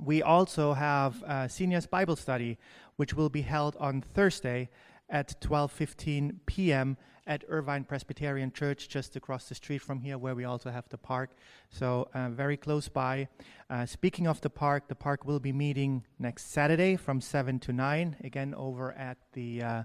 We 0.00 0.22
also 0.22 0.72
have 0.72 1.22
seniors 1.50 1.86
Bible 1.86 2.16
study, 2.16 2.58
which 2.96 3.14
will 3.14 3.28
be 3.28 3.42
held 3.42 3.76
on 3.76 4.00
Thursday 4.00 4.70
at 5.14 5.40
12:15 5.40 6.40
p.m. 6.44 6.96
at 7.24 7.44
Irvine 7.48 7.84
Presbyterian 7.84 8.50
Church, 8.50 8.88
just 8.88 9.14
across 9.14 9.48
the 9.48 9.54
street 9.54 9.80
from 9.80 10.00
here, 10.00 10.18
where 10.18 10.34
we 10.34 10.44
also 10.44 10.70
have 10.70 10.88
the 10.88 10.98
park. 10.98 11.30
So 11.70 12.08
uh, 12.12 12.30
very 12.30 12.56
close 12.56 12.88
by. 12.88 13.28
Uh, 13.70 13.86
speaking 13.86 14.26
of 14.26 14.40
the 14.40 14.50
park, 14.50 14.88
the 14.88 14.96
park 14.96 15.24
will 15.24 15.38
be 15.38 15.52
meeting 15.52 16.04
next 16.18 16.50
Saturday 16.50 16.96
from 16.96 17.20
7 17.20 17.60
to 17.60 17.72
9, 17.72 18.16
again 18.24 18.54
over 18.54 18.92
at 18.92 19.18
the 19.34 19.62
uh, 19.62 19.82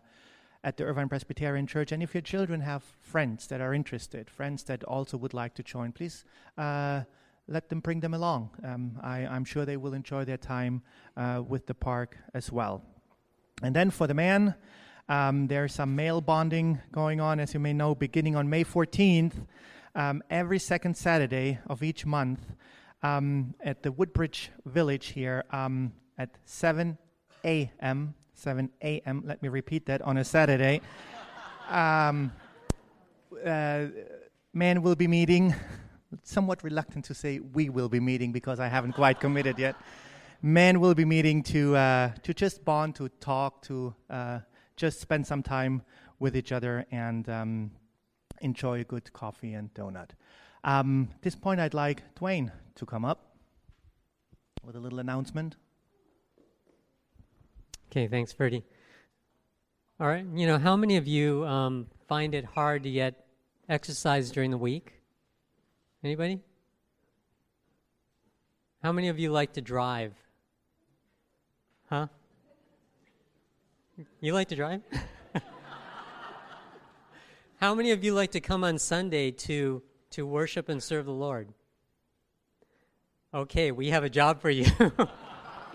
at 0.63 0.77
the 0.77 0.83
Irvine 0.83 1.07
Presbyterian 1.07 1.67
Church. 1.67 1.91
And 1.91 2.01
if 2.01 2.15
your 2.15 2.23
children 2.23 2.61
have 2.61 2.83
friends 2.99 3.45
that 3.47 3.61
are 3.61 3.73
interested, 3.73 4.31
friends 4.31 4.63
that 4.63 4.83
also 4.83 5.15
would 5.15 5.35
like 5.35 5.53
to 5.55 5.63
join, 5.63 5.91
please 5.91 6.25
uh, 6.57 7.03
let 7.47 7.69
them 7.69 7.81
bring 7.81 7.99
them 7.99 8.15
along. 8.15 8.49
Um, 8.63 8.99
I, 9.01 9.19
am 9.19 9.45
sure 9.45 9.63
they 9.63 9.77
will 9.77 9.93
enjoy 9.93 10.25
their 10.25 10.37
time 10.37 10.81
uh, 11.15 11.43
with 11.47 11.67
the 11.67 11.75
park 11.75 12.17
as 12.33 12.51
well. 12.51 12.83
And 13.61 13.75
then 13.75 13.91
for 13.91 14.07
the 14.07 14.13
man, 14.13 14.55
um, 15.09 15.47
there's 15.47 15.73
some 15.73 15.95
male 15.95 16.21
bonding 16.21 16.79
going 16.91 17.19
on, 17.19 17.39
as 17.39 17.55
you 17.55 17.59
may 17.59 17.73
know, 17.73 17.95
beginning 17.95 18.35
on 18.35 18.47
May 18.47 18.63
14th, 18.63 19.33
um, 19.95 20.21
every 20.29 20.59
second 20.59 20.95
Saturday 20.95 21.57
of 21.67 21.81
each 21.81 22.05
month 22.05 22.39
um, 23.01 23.55
at 23.59 23.81
the 23.81 23.91
Woodbridge 23.91 24.51
Village 24.65 25.07
here 25.07 25.43
um, 25.51 25.93
at 26.19 26.29
7 26.45 26.97
a.m. 27.43 28.13
7 28.35 28.69
a.m. 28.83 29.23
Let 29.25 29.41
me 29.41 29.49
repeat 29.49 29.87
that 29.87 30.03
on 30.03 30.17
a 30.17 30.23
Saturday. 30.23 30.81
Um, 31.69 32.31
uh, 33.45 33.87
men 34.53 34.81
will 34.83 34.95
be 34.95 35.07
meeting. 35.07 35.55
Somewhat 36.23 36.63
reluctant 36.63 37.05
to 37.05 37.13
say 37.15 37.39
we 37.39 37.69
will 37.69 37.89
be 37.89 37.99
meeting 37.99 38.31
because 38.31 38.59
I 38.59 38.67
haven't 38.67 38.93
quite 38.93 39.19
committed 39.19 39.57
yet. 39.57 39.75
Men 40.41 40.79
will 40.79 40.95
be 40.95 41.05
meeting 41.05 41.43
to 41.43 41.75
uh, 41.75 42.11
to 42.23 42.33
just 42.33 42.63
bond, 42.63 42.95
to 42.95 43.09
talk, 43.09 43.61
to 43.63 43.93
uh, 44.09 44.39
just 44.79 45.01
spend 45.01 45.27
some 45.27 45.43
time 45.43 45.83
with 46.19 46.35
each 46.35 46.51
other 46.53 46.85
and 46.89 47.27
um, 47.29 47.71
enjoy 48.41 48.79
a 48.79 48.83
good 48.85 49.11
coffee 49.11 49.53
and 49.53 49.73
donut. 49.73 50.11
Um, 50.63 51.09
at 51.15 51.21
this 51.21 51.35
point, 51.35 51.59
I'd 51.59 51.73
like 51.73 52.15
Dwayne 52.15 52.51
to 52.75 52.85
come 52.85 53.03
up 53.03 53.35
with 54.63 54.75
a 54.75 54.79
little 54.79 54.99
announcement. 54.99 55.57
Okay, 57.91 58.07
thanks, 58.07 58.31
Ferdy. 58.31 58.63
All 59.99 60.07
right, 60.07 60.25
you 60.33 60.47
know, 60.47 60.57
how 60.57 60.77
many 60.77 60.95
of 60.95 61.07
you 61.07 61.45
um, 61.45 61.87
find 62.07 62.33
it 62.33 62.45
hard 62.45 62.83
to 62.83 62.91
get 62.91 63.25
exercise 63.67 64.31
during 64.31 64.49
the 64.49 64.57
week? 64.57 64.93
Anybody? 66.03 66.39
How 68.81 68.93
many 68.93 69.09
of 69.09 69.19
you 69.19 69.29
like 69.29 69.53
to 69.53 69.61
drive? 69.61 70.13
Huh? 71.89 72.07
You 74.21 74.33
like 74.33 74.47
to 74.49 74.55
drive? 74.55 74.81
How 77.59 77.75
many 77.75 77.91
of 77.91 78.01
you 78.01 78.13
like 78.13 78.31
to 78.31 78.39
come 78.39 78.63
on 78.63 78.77
Sunday 78.77 79.31
to, 79.31 79.83
to 80.11 80.25
worship 80.25 80.69
and 80.69 80.81
serve 80.81 81.05
the 81.05 81.11
Lord? 81.11 81.49
Okay, 83.33 83.71
we 83.71 83.89
have 83.89 84.05
a 84.05 84.09
job 84.09 84.41
for 84.41 84.49
you. 84.49 84.67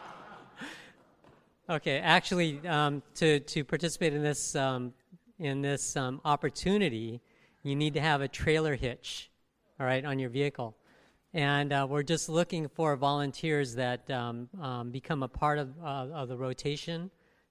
okay, 1.68 1.98
actually, 1.98 2.66
um, 2.66 3.02
to, 3.16 3.40
to 3.40 3.62
participate 3.62 4.14
in 4.14 4.22
this, 4.22 4.56
um, 4.56 4.94
in 5.38 5.60
this 5.60 5.94
um, 5.94 6.22
opportunity, 6.24 7.20
you 7.62 7.76
need 7.76 7.92
to 7.92 8.00
have 8.00 8.22
a 8.22 8.28
trailer 8.28 8.74
hitch, 8.74 9.30
all 9.78 9.84
right, 9.84 10.04
on 10.04 10.18
your 10.18 10.30
vehicle. 10.30 10.74
And 11.34 11.74
uh, 11.74 11.87
we're 11.90 12.02
just 12.02 12.30
looking 12.30 12.68
for 12.68 12.96
volunteers 12.96 13.74
that 13.74 14.10
um, 14.10 14.48
um, 14.62 14.90
become 14.90 15.22
a 15.22 15.28
part 15.28 15.58
of, 15.58 15.74
uh, 15.82 16.08
of 16.14 16.28
the 16.28 16.38
rotation 16.38 17.10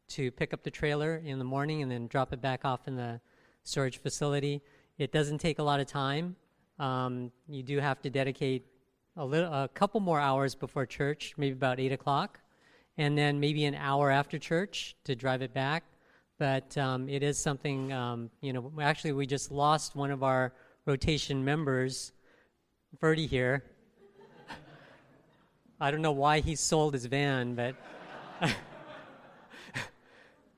to 0.10 0.32
pick 0.32 0.54
up 0.54 0.64
the 0.64 0.72
trailer 0.72 1.22
in 1.24 1.40
the 1.40 1.46
morning 1.46 1.82
and 1.82 1.92
then 1.92 2.08
drop 2.08 2.34
it 2.34 2.42
back 2.42 2.66
off 2.66 2.88
in 2.88 2.96
the 2.96 3.20
storage 3.64 3.98
facility. 3.98 4.62
It 4.98 5.12
doesn't 5.12 5.40
take 5.40 5.60
a 5.60 5.64
lot 5.64 5.80
of 5.80 5.88
time. 5.88 6.36
Um, 6.80 7.32
you 7.48 7.64
do 7.64 7.80
have 7.80 8.02
to 8.02 8.10
dedicate 8.10 8.66
a 9.16 9.26
little, 9.26 9.52
a 9.54 9.68
couple 9.68 10.00
more 10.00 10.20
hours 10.20 10.56
before 10.56 10.86
church, 10.86 11.34
maybe 11.38 11.54
about 11.54 11.80
eight 11.80 11.92
o'clock, 11.92 12.40
and 12.98 13.18
then 13.18 13.40
maybe 13.40 13.66
an 13.66 13.76
hour 13.76 14.12
after 14.12 14.38
church 14.38 14.96
to 15.06 15.16
drive 15.16 15.42
it 15.42 15.54
back. 15.54 15.84
But 16.40 16.78
um, 16.78 17.08
it 17.10 17.24
is 17.24 17.38
something, 17.38 17.94
um, 17.94 18.30
you 18.42 18.54
know. 18.54 18.72
Actually, 18.82 19.14
we 19.14 19.28
just 19.28 19.52
lost 19.52 19.96
one 19.96 20.12
of 20.12 20.24
our 20.24 20.54
rotation 20.86 21.46
members, 21.46 22.12
Ferdy 23.00 23.28
here. 23.28 23.64
I 25.80 25.92
don't 25.92 26.02
know 26.02 26.12
why 26.12 26.40
he 26.40 26.56
sold 26.56 26.94
his 26.94 27.06
van, 27.06 27.56
but. 27.56 27.76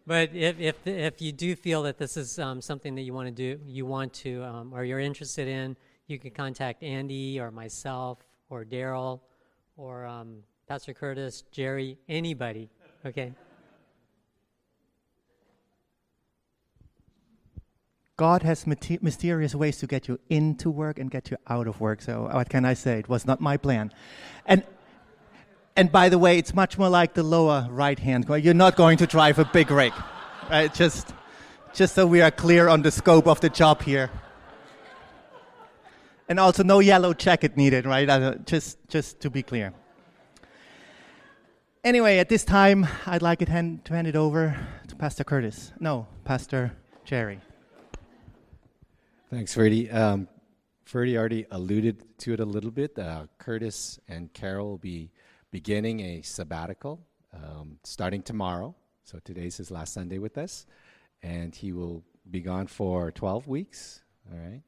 But 0.08 0.36
if, 0.36 0.60
if, 0.60 0.86
if 0.86 1.22
you 1.22 1.32
do 1.32 1.56
feel 1.56 1.84
that 1.84 1.98
this 1.98 2.15
is 2.15 2.38
um, 2.38 2.62
something 2.62 2.94
that 2.96 3.02
you 3.02 3.13
want 3.13 3.28
to 3.28 3.32
do, 3.32 3.60
you 3.65 3.88
want 3.88 4.13
to, 4.13 4.44
um, 4.44 4.74
or 4.74 4.84
you're 4.84 5.00
interested 5.00 5.48
in, 5.48 5.76
you 6.08 6.20
can 6.20 6.30
contact 6.30 6.84
Andy 6.84 7.39
or 7.39 7.50
myself 7.50 8.20
or 8.50 8.63
Daryl 8.63 9.22
or 9.78 10.06
um, 10.06 10.44
Pastor 10.68 10.94
Curtis, 10.94 11.44
Jerry, 11.52 11.98
anybody. 12.08 12.70
Okay. 13.04 13.34
God 18.18 18.44
has 18.44 18.65
mysterious 18.65 19.56
ways 19.56 19.78
to 19.80 19.88
get 19.88 20.08
you 20.08 20.20
into 20.30 20.70
work 20.70 21.00
and 21.00 21.12
get 21.12 21.32
you 21.32 21.38
out 21.48 21.68
of 21.68 21.82
work. 21.82 22.02
So 22.02 22.30
what 22.32 22.48
can 22.48 22.63
I 22.63 22.74
say? 22.74 23.00
It 23.00 23.10
was 23.10 23.26
not 23.26 23.41
my 23.41 23.58
plan. 23.58 23.91
And 24.46 24.63
and 25.75 25.91
by 25.91 26.09
the 26.09 26.17
way, 26.17 26.38
it's 26.38 26.53
much 26.53 26.77
more 26.77 26.89
like 26.89 27.13
the 27.13 27.23
lower 27.23 27.67
right 27.69 27.99
hand. 27.99 28.27
corner. 28.27 28.41
You're 28.41 28.53
not 28.53 28.75
going 28.75 28.97
to 28.99 29.07
drive 29.07 29.39
a 29.39 29.45
big 29.45 29.71
rig, 29.71 29.93
right? 30.49 30.73
Just, 30.73 31.13
just 31.73 31.95
so 31.95 32.07
we 32.07 32.21
are 32.21 32.31
clear 32.31 32.67
on 32.69 32.81
the 32.81 32.91
scope 32.91 33.27
of 33.27 33.41
the 33.41 33.49
job 33.49 33.81
here. 33.81 34.09
and 36.29 36.39
also 36.39 36.63
no 36.63 36.79
yellow 36.79 37.13
jacket 37.13 37.57
needed, 37.57 37.85
right? 37.85 38.09
Uh, 38.09 38.35
just, 38.45 38.77
just 38.88 39.19
to 39.21 39.29
be 39.29 39.43
clear. 39.43 39.73
Anyway, 41.83 42.17
at 42.17 42.29
this 42.29 42.43
time, 42.43 42.88
I'd 43.05 43.21
like 43.21 43.41
it 43.41 43.49
hand, 43.49 43.85
to 43.85 43.93
hand 43.93 44.07
it 44.07 44.15
over 44.15 44.57
to 44.88 44.95
Pastor 44.95 45.23
Curtis. 45.23 45.71
No, 45.79 46.07
Pastor 46.23 46.71
Jerry. 47.03 47.39
Thanks, 49.29 49.53
Ferdy. 49.53 49.91
Um, 49.91 50.27
Ferdy 50.85 51.17
already 51.17 51.45
alluded 51.51 52.03
to 52.19 52.33
it 52.33 52.39
a 52.39 52.45
little 52.45 52.71
bit. 52.71 52.97
Uh, 52.97 53.25
Curtis 53.38 53.99
and 54.07 54.33
Carol 54.33 54.69
will 54.69 54.77
be 54.77 55.11
beginning 55.56 56.02
a 56.02 56.22
sabbatical 56.22 57.00
um, 57.34 57.80
starting 57.86 58.22
tomorrow. 58.22 58.76
So 59.06 59.20
today's 59.24 59.56
his 59.56 59.72
last 59.72 59.94
Sunday 59.94 60.18
with 60.18 60.38
us, 60.38 60.65
and 61.24 61.56
he 61.56 61.72
will 61.72 62.04
be 62.30 62.41
gone 62.41 62.68
for 62.68 63.10
12 63.12 63.48
weeks. 63.48 64.02
All 64.30 64.38
right. 64.38 64.63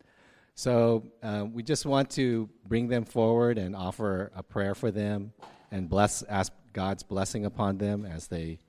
So 0.56 1.04
uh, 1.22 1.46
we 1.52 1.62
just 1.62 1.86
want 1.86 2.10
to 2.12 2.50
bring 2.66 2.88
them 2.88 3.04
forward 3.04 3.58
and 3.58 3.76
offer 3.76 4.32
a 4.34 4.42
prayer 4.42 4.76
for 4.76 4.90
them 4.90 5.34
and 5.72 5.90
bless, 5.90 6.24
ask 6.24 6.54
God's 6.72 7.04
blessing 7.04 7.44
upon 7.44 7.80
them 7.80 8.06
as 8.06 8.30
they 8.30 8.60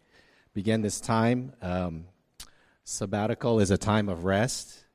begin 0.55 0.83
this 0.83 1.01
time. 1.01 1.53
Um, 1.63 2.07
sabbatical 2.83 3.61
is 3.61 3.71
a 3.71 3.79
time 3.79 4.09
of 4.09 4.25
rest. 4.25 4.87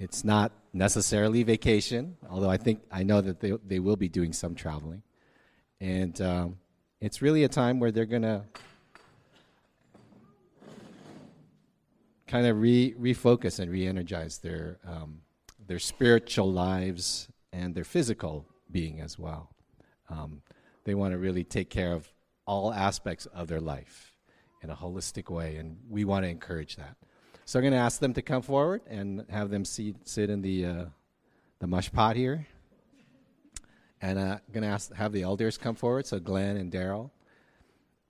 It's 0.00 0.24
not 0.24 0.50
necessarily 0.72 1.44
vacation, 1.44 2.16
although 2.28 2.50
I 2.50 2.56
think 2.56 2.80
I 2.90 3.04
know 3.04 3.20
that 3.20 3.38
they, 3.38 3.52
they 3.64 3.78
will 3.78 3.96
be 3.96 4.08
doing 4.08 4.32
some 4.32 4.56
traveling. 4.56 5.04
And 5.80 6.20
um, 6.20 6.56
it's 7.00 7.20
really 7.20 7.44
a 7.44 7.48
time 7.48 7.80
where 7.80 7.90
they're 7.90 8.06
going 8.06 8.22
to 8.22 8.42
kind 12.26 12.46
of 12.46 12.60
re- 12.60 12.94
refocus 12.94 13.60
and 13.60 13.70
re-energize 13.70 14.38
their 14.38 14.78
um, 14.86 15.20
their 15.66 15.78
spiritual 15.78 16.50
lives 16.52 17.28
and 17.52 17.74
their 17.74 17.84
physical 17.84 18.46
being 18.70 19.00
as 19.00 19.18
well. 19.18 19.50
Um, 20.08 20.42
they 20.84 20.94
want 20.94 21.12
to 21.12 21.18
really 21.18 21.44
take 21.44 21.70
care 21.70 21.92
of 21.92 22.08
all 22.46 22.72
aspects 22.72 23.26
of 23.26 23.48
their 23.48 23.60
life 23.60 24.12
in 24.62 24.70
a 24.70 24.76
holistic 24.76 25.30
way, 25.30 25.56
and 25.56 25.76
we 25.88 26.04
want 26.04 26.24
to 26.24 26.28
encourage 26.28 26.76
that. 26.76 26.96
So 27.44 27.58
I'm 27.58 27.62
going 27.64 27.72
to 27.72 27.78
ask 27.78 28.00
them 28.00 28.14
to 28.14 28.22
come 28.22 28.42
forward 28.42 28.82
and 28.88 29.24
have 29.30 29.50
them 29.50 29.64
sit, 29.64 29.96
sit 30.04 30.30
in 30.30 30.42
the 30.42 30.66
uh, 30.66 30.84
the 31.58 31.66
mush 31.66 31.90
pot 31.92 32.16
here, 32.16 32.46
and 34.02 34.18
I'm 34.18 34.40
uh, 34.54 34.60
to 34.60 34.66
ask 34.66 34.92
have 34.94 35.12
the 35.12 35.22
elders 35.22 35.58
come 35.58 35.74
forward. 35.74 36.06
So 36.06 36.18
Glenn 36.18 36.56
and 36.56 36.70
Daryl. 36.70 37.10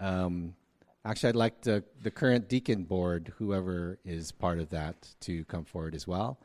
Um, 0.00 0.54
actually, 1.04 1.30
I'd 1.30 1.36
like 1.36 1.62
the 1.62 1.84
the 2.02 2.10
current 2.10 2.48
deacon 2.48 2.84
board, 2.84 3.32
whoever 3.38 3.98
is 4.04 4.32
part 4.32 4.58
of 4.58 4.70
that, 4.70 5.14
to 5.20 5.44
come 5.44 5.64
forward 5.64 5.94
as 5.94 6.06
well, 6.06 6.38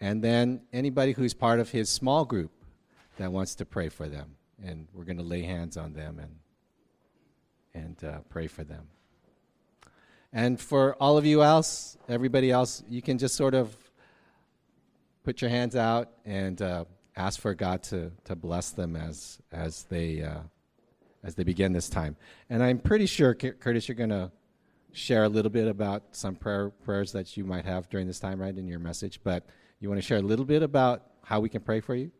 and 0.00 0.22
then 0.22 0.62
anybody 0.72 1.12
who's 1.12 1.34
part 1.34 1.60
of 1.60 1.70
his 1.70 1.88
small 1.88 2.24
group 2.24 2.50
that 3.18 3.32
wants 3.32 3.54
to 3.56 3.64
pray 3.64 3.88
for 3.88 4.08
them, 4.08 4.36
and 4.62 4.88
we're 4.92 5.04
to 5.16 5.22
lay 5.22 5.42
hands 5.42 5.76
on 5.76 5.92
them 5.92 6.18
and 6.18 6.36
and 7.74 8.04
uh, 8.04 8.18
pray 8.28 8.46
for 8.46 8.64
them. 8.64 8.88
And 10.32 10.58
for 10.58 10.94
all 10.94 11.18
of 11.18 11.26
you 11.26 11.42
else, 11.42 11.98
everybody 12.08 12.50
else, 12.50 12.82
you 12.88 13.02
can 13.02 13.18
just 13.18 13.34
sort 13.34 13.54
of 13.54 13.76
put 15.24 15.40
your 15.42 15.50
hands 15.50 15.76
out 15.76 16.08
and 16.24 16.60
uh, 16.60 16.84
ask 17.16 17.40
for 17.40 17.54
God 17.54 17.82
to, 17.84 18.10
to 18.24 18.36
bless 18.36 18.70
them 18.70 18.96
as, 18.96 19.38
as, 19.50 19.84
they, 19.84 20.22
uh, 20.22 20.40
as 21.22 21.34
they 21.34 21.44
begin 21.44 21.72
this 21.72 21.88
time. 21.88 22.16
And 22.48 22.62
I'm 22.62 22.78
pretty 22.78 23.06
sure, 23.06 23.34
Curtis, 23.34 23.88
you're 23.88 23.96
going 23.96 24.10
to 24.10 24.30
share 24.92 25.24
a 25.24 25.28
little 25.28 25.50
bit 25.50 25.68
about 25.68 26.02
some 26.12 26.34
prayer, 26.34 26.70
prayers 26.70 27.12
that 27.12 27.36
you 27.36 27.44
might 27.44 27.64
have 27.64 27.88
during 27.88 28.06
this 28.06 28.18
time, 28.18 28.40
right, 28.40 28.56
in 28.56 28.66
your 28.66 28.78
message. 28.78 29.20
But 29.22 29.46
you 29.80 29.88
want 29.88 30.00
to 30.00 30.06
share 30.06 30.18
a 30.18 30.22
little 30.22 30.44
bit 30.44 30.62
about 30.62 31.02
how 31.22 31.40
we 31.40 31.48
can 31.48 31.60
pray 31.62 31.80
for 31.80 31.94
you? 31.94 32.10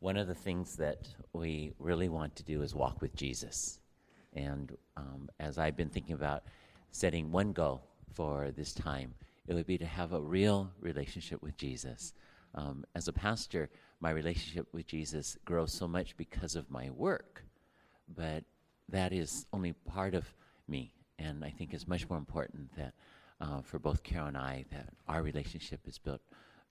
one 0.00 0.16
of 0.16 0.28
the 0.28 0.34
things 0.34 0.76
that 0.76 1.08
we 1.32 1.72
really 1.78 2.08
want 2.08 2.34
to 2.36 2.42
do 2.42 2.62
is 2.62 2.74
walk 2.74 3.02
with 3.02 3.14
Jesus. 3.14 3.80
And 4.32 4.76
um, 4.96 5.28
as 5.40 5.58
I've 5.58 5.76
been 5.76 5.88
thinking 5.88 6.14
about 6.14 6.44
setting 6.90 7.30
one 7.30 7.52
goal 7.52 7.82
for 8.12 8.50
this 8.50 8.72
time, 8.72 9.14
it 9.46 9.54
would 9.54 9.66
be 9.66 9.78
to 9.78 9.86
have 9.86 10.12
a 10.12 10.20
real 10.20 10.70
relationship 10.80 11.42
with 11.42 11.56
Jesus. 11.56 12.12
Um, 12.54 12.84
as 12.94 13.08
a 13.08 13.12
pastor, 13.12 13.70
my 14.00 14.10
relationship 14.10 14.66
with 14.72 14.86
Jesus 14.86 15.36
grows 15.44 15.72
so 15.72 15.88
much 15.88 16.16
because 16.16 16.54
of 16.54 16.70
my 16.70 16.90
work, 16.90 17.44
but 18.14 18.44
that 18.88 19.12
is 19.12 19.46
only 19.52 19.72
part 19.72 20.14
of 20.14 20.24
me. 20.66 20.92
And 21.18 21.44
I 21.44 21.50
think 21.50 21.72
it's 21.72 21.88
much 21.88 22.08
more 22.08 22.18
important 22.18 22.76
that 22.76 22.94
uh, 23.40 23.60
for 23.62 23.78
both 23.78 24.02
Carol 24.02 24.28
and 24.28 24.36
I, 24.36 24.64
that 24.70 24.88
our 25.06 25.22
relationship 25.22 25.80
is 25.86 25.98
built 25.98 26.20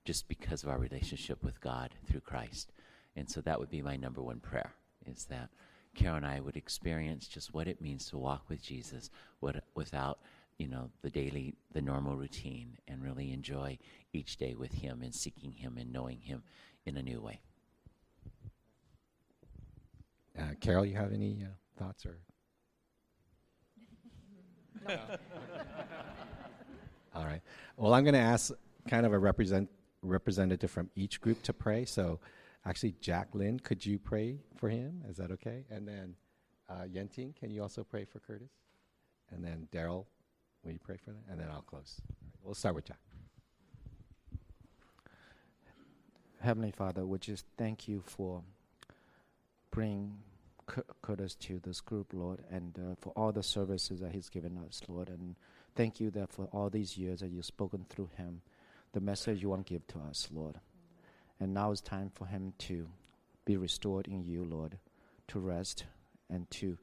just 0.05 0.27
because 0.27 0.63
of 0.63 0.69
our 0.69 0.79
relationship 0.79 1.43
with 1.43 1.59
God 1.61 1.91
through 2.05 2.21
Christ. 2.21 2.71
And 3.15 3.29
so 3.29 3.41
that 3.41 3.59
would 3.59 3.69
be 3.69 3.81
my 3.81 3.97
number 3.97 4.21
one 4.21 4.39
prayer 4.39 4.73
is 5.05 5.25
that 5.25 5.49
Carol 5.97 6.17
and 6.17 6.25
I 6.25 6.39
would 6.39 6.55
experience 6.55 7.27
just 7.27 7.53
what 7.53 7.67
it 7.67 7.81
means 7.81 8.07
to 8.09 8.17
walk 8.17 8.43
with 8.47 8.61
Jesus 8.61 9.09
what, 9.39 9.63
without, 9.75 10.19
you 10.57 10.67
know, 10.67 10.91
the 11.01 11.09
daily, 11.09 11.55
the 11.73 11.81
normal 11.81 12.15
routine 12.15 12.77
and 12.87 13.03
really 13.03 13.33
enjoy 13.33 13.79
each 14.13 14.37
day 14.37 14.53
with 14.53 14.71
Him 14.71 15.01
and 15.01 15.13
seeking 15.13 15.51
Him 15.51 15.77
and 15.77 15.91
knowing 15.91 16.21
Him 16.21 16.43
in 16.85 16.95
a 16.97 17.01
new 17.01 17.19
way. 17.19 17.41
Uh, 20.39 20.53
Carol, 20.61 20.85
you 20.85 20.95
have 20.95 21.11
any 21.11 21.43
uh, 21.43 21.47
thoughts 21.83 22.05
or? 22.05 22.19
All 27.15 27.25
right. 27.25 27.41
Well, 27.75 27.95
I'm 27.95 28.03
going 28.03 28.13
to 28.13 28.19
ask 28.19 28.51
kind 28.87 29.05
of 29.05 29.13
a 29.13 29.17
represent 29.17 29.67
representative 30.03 30.69
from 30.69 30.91
each 30.95 31.19
group 31.19 31.41
to 31.43 31.53
pray. 31.53 31.85
So 31.85 32.19
Actually, 32.65 32.95
Jacqueline, 32.99 33.59
could 33.59 33.85
you 33.85 33.97
pray 33.97 34.39
for 34.57 34.69
him? 34.69 35.03
Is 35.09 35.17
that 35.17 35.31
okay? 35.31 35.63
And 35.69 35.87
then 35.87 36.15
uh, 36.69 36.83
Yenting, 36.83 37.35
can 37.35 37.49
you 37.49 37.61
also 37.61 37.83
pray 37.83 38.05
for 38.05 38.19
Curtis? 38.19 38.51
And 39.31 39.43
then 39.43 39.67
Daryl, 39.71 40.05
will 40.63 40.71
you 40.71 40.79
pray 40.83 40.97
for 40.97 41.11
that? 41.11 41.23
And 41.29 41.39
then 41.39 41.47
I'll 41.51 41.61
close. 41.61 42.01
Right, 42.09 42.33
we'll 42.43 42.55
start 42.55 42.75
with 42.75 42.85
Jack. 42.85 42.99
Heavenly 46.39 46.71
Father, 46.71 47.05
we 47.05 47.17
just 47.19 47.45
thank 47.57 47.87
you 47.87 48.01
for 48.05 48.43
bringing 49.71 50.17
Curtis 51.01 51.35
to 51.35 51.59
this 51.59 51.81
group, 51.81 52.13
Lord, 52.13 52.43
and 52.51 52.77
uh, 52.77 52.95
for 52.99 53.11
all 53.15 53.31
the 53.31 53.43
services 53.43 54.01
that 54.01 54.11
he's 54.11 54.29
given 54.29 54.57
us, 54.67 54.81
Lord. 54.87 55.09
And 55.09 55.35
thank 55.75 55.99
you 55.99 56.11
that 56.11 56.31
for 56.31 56.45
all 56.51 56.69
these 56.69 56.97
years 56.97 57.21
that 57.21 57.29
you've 57.29 57.45
spoken 57.45 57.85
through 57.89 58.09
him, 58.17 58.41
the 58.93 58.99
message 58.99 59.41
you 59.41 59.49
want 59.49 59.65
to 59.65 59.73
give 59.73 59.87
to 59.87 59.99
us, 59.99 60.27
Lord. 60.31 60.59
And 61.39 61.53
now 61.53 61.71
it's 61.71 61.81
time 61.81 62.11
for 62.13 62.25
him 62.25 62.53
to 62.59 62.87
be 63.45 63.57
restored 63.57 64.07
in 64.07 64.23
you, 64.23 64.43
Lord, 64.43 64.77
to 65.27 65.39
rest 65.39 65.85
and 66.29 66.49
to 66.51 66.77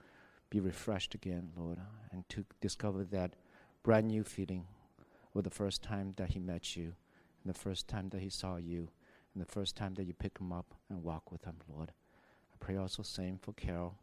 be 0.50 0.60
refreshed 0.60 1.14
again, 1.14 1.50
Lord, 1.56 1.78
and 2.12 2.28
to 2.30 2.44
discover 2.60 3.04
that 3.04 3.34
brand 3.82 4.08
new 4.08 4.22
feeling 4.22 4.66
with 5.32 5.44
the 5.44 5.50
first 5.50 5.82
time 5.82 6.14
that 6.16 6.30
he 6.30 6.38
met 6.38 6.76
you, 6.76 6.94
and 7.42 7.52
the 7.52 7.58
first 7.58 7.88
time 7.88 8.08
that 8.10 8.20
he 8.20 8.30
saw 8.30 8.56
you, 8.56 8.88
and 9.34 9.42
the 9.42 9.52
first 9.52 9.76
time 9.76 9.94
that 9.94 10.04
you 10.04 10.14
pick 10.14 10.38
him 10.38 10.52
up 10.52 10.74
and 10.88 11.02
walk 11.02 11.32
with 11.32 11.44
him, 11.44 11.56
Lord. 11.68 11.90
I 12.52 12.56
pray 12.60 12.76
also 12.76 13.02
same 13.02 13.38
for 13.42 13.52
Carol 13.52 13.96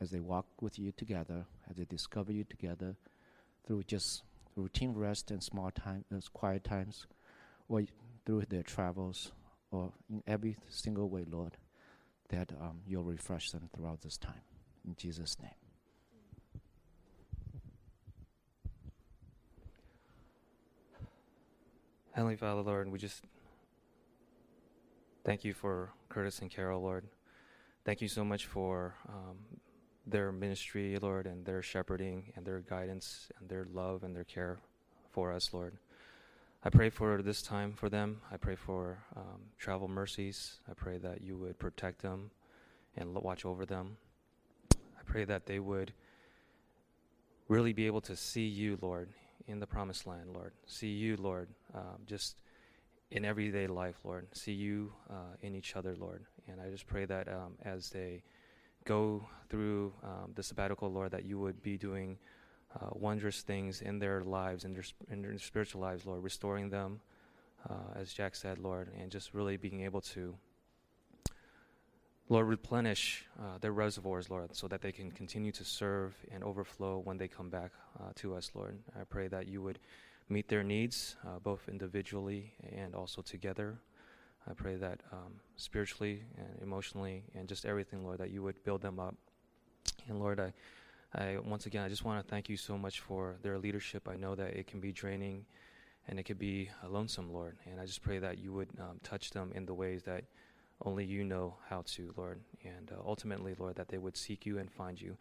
as 0.00 0.10
they 0.10 0.20
walk 0.20 0.46
with 0.60 0.78
you 0.78 0.92
together, 0.92 1.46
as 1.70 1.76
they 1.76 1.86
discover 1.86 2.30
you 2.30 2.44
together 2.44 2.94
through 3.66 3.84
just 3.84 4.22
routine 4.54 4.92
rest 4.92 5.30
and 5.30 5.42
small 5.42 5.70
time, 5.70 6.04
uh, 6.14 6.20
quiet 6.34 6.62
times, 6.62 7.06
or 7.68 7.82
through 8.26 8.44
their 8.48 8.62
travels 8.62 9.32
or 9.70 9.92
in 10.08 10.22
every 10.26 10.56
single 10.68 11.08
way, 11.08 11.24
Lord, 11.28 11.56
that 12.28 12.52
um, 12.60 12.80
you'll 12.86 13.04
refresh 13.04 13.50
them 13.50 13.68
throughout 13.74 14.02
this 14.02 14.16
time. 14.16 14.42
In 14.86 14.94
Jesus' 14.96 15.36
name. 15.40 15.50
Heavenly 22.12 22.36
Father, 22.36 22.62
Lord, 22.62 22.90
we 22.90 22.98
just 22.98 23.22
thank 25.22 25.44
you 25.44 25.52
for 25.52 25.92
Curtis 26.08 26.38
and 26.38 26.50
Carol, 26.50 26.80
Lord. 26.80 27.04
Thank 27.84 28.00
you 28.00 28.08
so 28.08 28.24
much 28.24 28.46
for 28.46 28.94
um, 29.08 29.36
their 30.06 30.32
ministry, 30.32 30.96
Lord, 31.00 31.26
and 31.26 31.44
their 31.44 31.60
shepherding 31.60 32.32
and 32.34 32.46
their 32.46 32.60
guidance 32.60 33.28
and 33.38 33.48
their 33.50 33.66
love 33.70 34.02
and 34.02 34.16
their 34.16 34.24
care 34.24 34.58
for 35.10 35.30
us, 35.30 35.52
Lord. 35.52 35.76
I 36.66 36.68
pray 36.68 36.90
for 36.90 37.22
this 37.22 37.42
time 37.42 37.74
for 37.74 37.88
them. 37.88 38.20
I 38.28 38.36
pray 38.38 38.56
for 38.56 38.98
um, 39.14 39.40
travel 39.56 39.86
mercies. 39.86 40.58
I 40.68 40.72
pray 40.74 40.98
that 40.98 41.20
you 41.20 41.36
would 41.36 41.60
protect 41.60 42.02
them 42.02 42.32
and 42.96 43.14
watch 43.14 43.44
over 43.44 43.64
them. 43.64 43.98
I 44.72 45.02
pray 45.04 45.24
that 45.26 45.46
they 45.46 45.60
would 45.60 45.92
really 47.46 47.72
be 47.72 47.86
able 47.86 48.00
to 48.00 48.16
see 48.16 48.48
you, 48.48 48.78
Lord, 48.82 49.10
in 49.46 49.60
the 49.60 49.66
promised 49.68 50.08
land, 50.08 50.32
Lord. 50.34 50.54
See 50.66 50.88
you, 50.88 51.16
Lord, 51.16 51.46
um, 51.72 52.02
just 52.04 52.42
in 53.12 53.24
everyday 53.24 53.68
life, 53.68 53.98
Lord. 54.02 54.26
See 54.32 54.54
you 54.54 54.92
uh, 55.08 55.36
in 55.42 55.54
each 55.54 55.76
other, 55.76 55.94
Lord. 55.96 56.24
And 56.48 56.60
I 56.60 56.68
just 56.68 56.88
pray 56.88 57.04
that 57.04 57.28
um, 57.28 57.52
as 57.64 57.90
they 57.90 58.24
go 58.84 59.24
through 59.50 59.92
um, 60.02 60.32
the 60.34 60.42
sabbatical, 60.42 60.90
Lord, 60.90 61.12
that 61.12 61.24
you 61.24 61.38
would 61.38 61.62
be 61.62 61.78
doing 61.78 62.18
uh, 62.80 62.88
wondrous 62.92 63.42
things 63.42 63.80
in 63.80 63.98
their 63.98 64.22
lives, 64.22 64.64
in 64.64 64.72
their, 64.72 64.84
in 65.10 65.22
their 65.22 65.38
spiritual 65.38 65.80
lives, 65.80 66.04
Lord, 66.06 66.22
restoring 66.22 66.68
them, 66.70 67.00
uh, 67.68 67.98
as 67.98 68.12
Jack 68.12 68.34
said, 68.34 68.58
Lord, 68.58 68.90
and 69.00 69.10
just 69.10 69.34
really 69.34 69.56
being 69.56 69.82
able 69.82 70.00
to, 70.02 70.36
Lord, 72.28 72.46
replenish 72.46 73.24
uh, 73.38 73.58
their 73.60 73.72
reservoirs, 73.72 74.28
Lord, 74.30 74.54
so 74.54 74.68
that 74.68 74.82
they 74.82 74.92
can 74.92 75.10
continue 75.10 75.52
to 75.52 75.64
serve 75.64 76.14
and 76.32 76.44
overflow 76.44 76.98
when 76.98 77.16
they 77.16 77.28
come 77.28 77.48
back 77.48 77.72
uh, 77.98 78.10
to 78.16 78.34
us, 78.34 78.50
Lord. 78.54 78.78
I 78.98 79.04
pray 79.04 79.28
that 79.28 79.48
you 79.48 79.62
would 79.62 79.78
meet 80.28 80.48
their 80.48 80.64
needs, 80.64 81.16
uh, 81.24 81.38
both 81.38 81.68
individually 81.68 82.52
and 82.76 82.94
also 82.94 83.22
together. 83.22 83.78
I 84.48 84.54
pray 84.54 84.76
that 84.76 85.00
um, 85.12 85.40
spiritually 85.56 86.22
and 86.36 86.62
emotionally 86.62 87.24
and 87.34 87.48
just 87.48 87.64
everything, 87.64 88.04
Lord, 88.04 88.18
that 88.18 88.30
you 88.30 88.42
would 88.42 88.62
build 88.64 88.82
them 88.82 89.00
up. 89.00 89.14
And 90.08 90.20
Lord, 90.20 90.38
I, 90.40 90.52
I 91.16 91.38
once 91.42 91.64
again, 91.64 91.82
I 91.82 91.88
just 91.88 92.04
want 92.04 92.22
to 92.22 92.30
thank 92.30 92.50
you 92.50 92.58
so 92.58 92.76
much 92.76 93.00
for 93.00 93.36
their 93.42 93.58
leadership. 93.58 94.06
I 94.06 94.16
know 94.16 94.34
that 94.34 94.54
it 94.54 94.66
can 94.66 94.80
be 94.80 94.92
draining 94.92 95.46
and 96.08 96.18
it 96.18 96.24
could 96.24 96.38
be 96.38 96.68
a 96.84 96.88
lonesome, 96.88 97.32
Lord. 97.32 97.56
And 97.64 97.80
I 97.80 97.86
just 97.86 98.02
pray 98.02 98.18
that 98.18 98.38
you 98.38 98.52
would 98.52 98.68
um, 98.78 99.00
touch 99.02 99.30
them 99.30 99.50
in 99.54 99.64
the 99.64 99.72
ways 99.72 100.02
that 100.02 100.24
only 100.84 101.06
you 101.06 101.24
know 101.24 101.54
how 101.70 101.82
to, 101.86 102.12
Lord. 102.18 102.40
And 102.64 102.92
uh, 102.92 103.00
ultimately, 103.04 103.56
Lord, 103.58 103.76
that 103.76 103.88
they 103.88 103.96
would 103.96 104.14
seek 104.14 104.44
you 104.44 104.58
and 104.58 104.70
find 104.70 105.00
you 105.00 105.16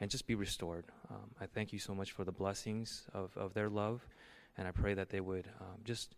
and 0.00 0.10
just 0.10 0.26
be 0.26 0.34
restored. 0.34 0.84
Um, 1.10 1.30
I 1.40 1.46
thank 1.46 1.72
you 1.72 1.78
so 1.78 1.94
much 1.94 2.12
for 2.12 2.24
the 2.24 2.32
blessings 2.32 3.04
of, 3.14 3.34
of 3.34 3.54
their 3.54 3.70
love. 3.70 4.06
And 4.58 4.68
I 4.68 4.70
pray 4.70 4.92
that 4.94 5.08
they 5.08 5.20
would 5.20 5.46
um, 5.60 5.78
just 5.82 6.14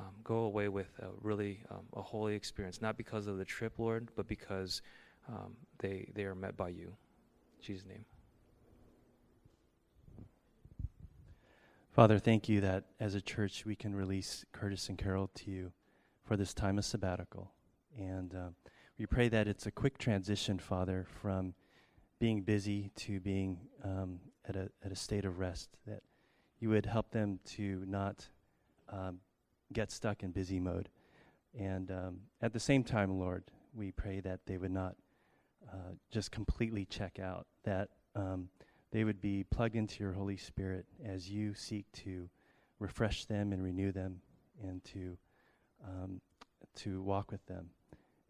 um, 0.00 0.10
go 0.24 0.38
away 0.38 0.68
with 0.68 0.90
a 1.00 1.06
really 1.22 1.60
um, 1.70 1.86
a 1.94 2.02
holy 2.02 2.34
experience, 2.34 2.82
not 2.82 2.96
because 2.96 3.28
of 3.28 3.38
the 3.38 3.44
trip, 3.44 3.74
Lord, 3.78 4.08
but 4.16 4.26
because 4.26 4.82
um, 5.28 5.54
they, 5.78 6.08
they 6.14 6.24
are 6.24 6.34
met 6.34 6.56
by 6.56 6.70
you. 6.70 6.88
In 7.58 7.62
Jesus' 7.62 7.86
name. 7.86 8.04
Father, 11.94 12.18
thank 12.18 12.48
you 12.48 12.60
that 12.60 12.86
as 12.98 13.14
a 13.14 13.20
church 13.20 13.64
we 13.64 13.76
can 13.76 13.94
release 13.94 14.44
Curtis 14.50 14.88
and 14.88 14.98
Carol 14.98 15.30
to 15.36 15.48
you 15.48 15.70
for 16.24 16.36
this 16.36 16.52
time 16.52 16.76
of 16.76 16.84
sabbatical. 16.84 17.52
And 17.96 18.34
uh, 18.34 18.48
we 18.98 19.06
pray 19.06 19.28
that 19.28 19.46
it's 19.46 19.66
a 19.66 19.70
quick 19.70 19.96
transition, 19.96 20.58
Father, 20.58 21.06
from 21.22 21.54
being 22.18 22.42
busy 22.42 22.90
to 22.96 23.20
being 23.20 23.60
um, 23.84 24.18
at, 24.48 24.56
a, 24.56 24.70
at 24.84 24.90
a 24.90 24.96
state 24.96 25.24
of 25.24 25.38
rest, 25.38 25.68
that 25.86 26.02
you 26.58 26.68
would 26.70 26.84
help 26.84 27.12
them 27.12 27.38
to 27.50 27.84
not 27.86 28.26
um, 28.88 29.20
get 29.72 29.92
stuck 29.92 30.24
in 30.24 30.32
busy 30.32 30.58
mode. 30.58 30.88
And 31.56 31.92
um, 31.92 32.16
at 32.42 32.52
the 32.52 32.58
same 32.58 32.82
time, 32.82 33.20
Lord, 33.20 33.44
we 33.72 33.92
pray 33.92 34.18
that 34.18 34.40
they 34.46 34.56
would 34.56 34.72
not 34.72 34.96
uh, 35.72 35.92
just 36.10 36.32
completely 36.32 36.86
check 36.86 37.20
out, 37.20 37.46
that 37.62 37.90
um, 38.16 38.48
they 38.94 39.02
would 39.02 39.20
be 39.20 39.42
plugged 39.42 39.74
into 39.74 40.04
your 40.04 40.12
Holy 40.12 40.36
Spirit 40.36 40.86
as 41.04 41.28
you 41.28 41.52
seek 41.52 41.84
to 41.90 42.28
refresh 42.78 43.24
them 43.24 43.52
and 43.52 43.60
renew 43.60 43.90
them 43.90 44.20
and 44.62 44.84
to, 44.84 45.18
um, 45.84 46.20
to 46.76 47.02
walk 47.02 47.32
with 47.32 47.44
them. 47.46 47.70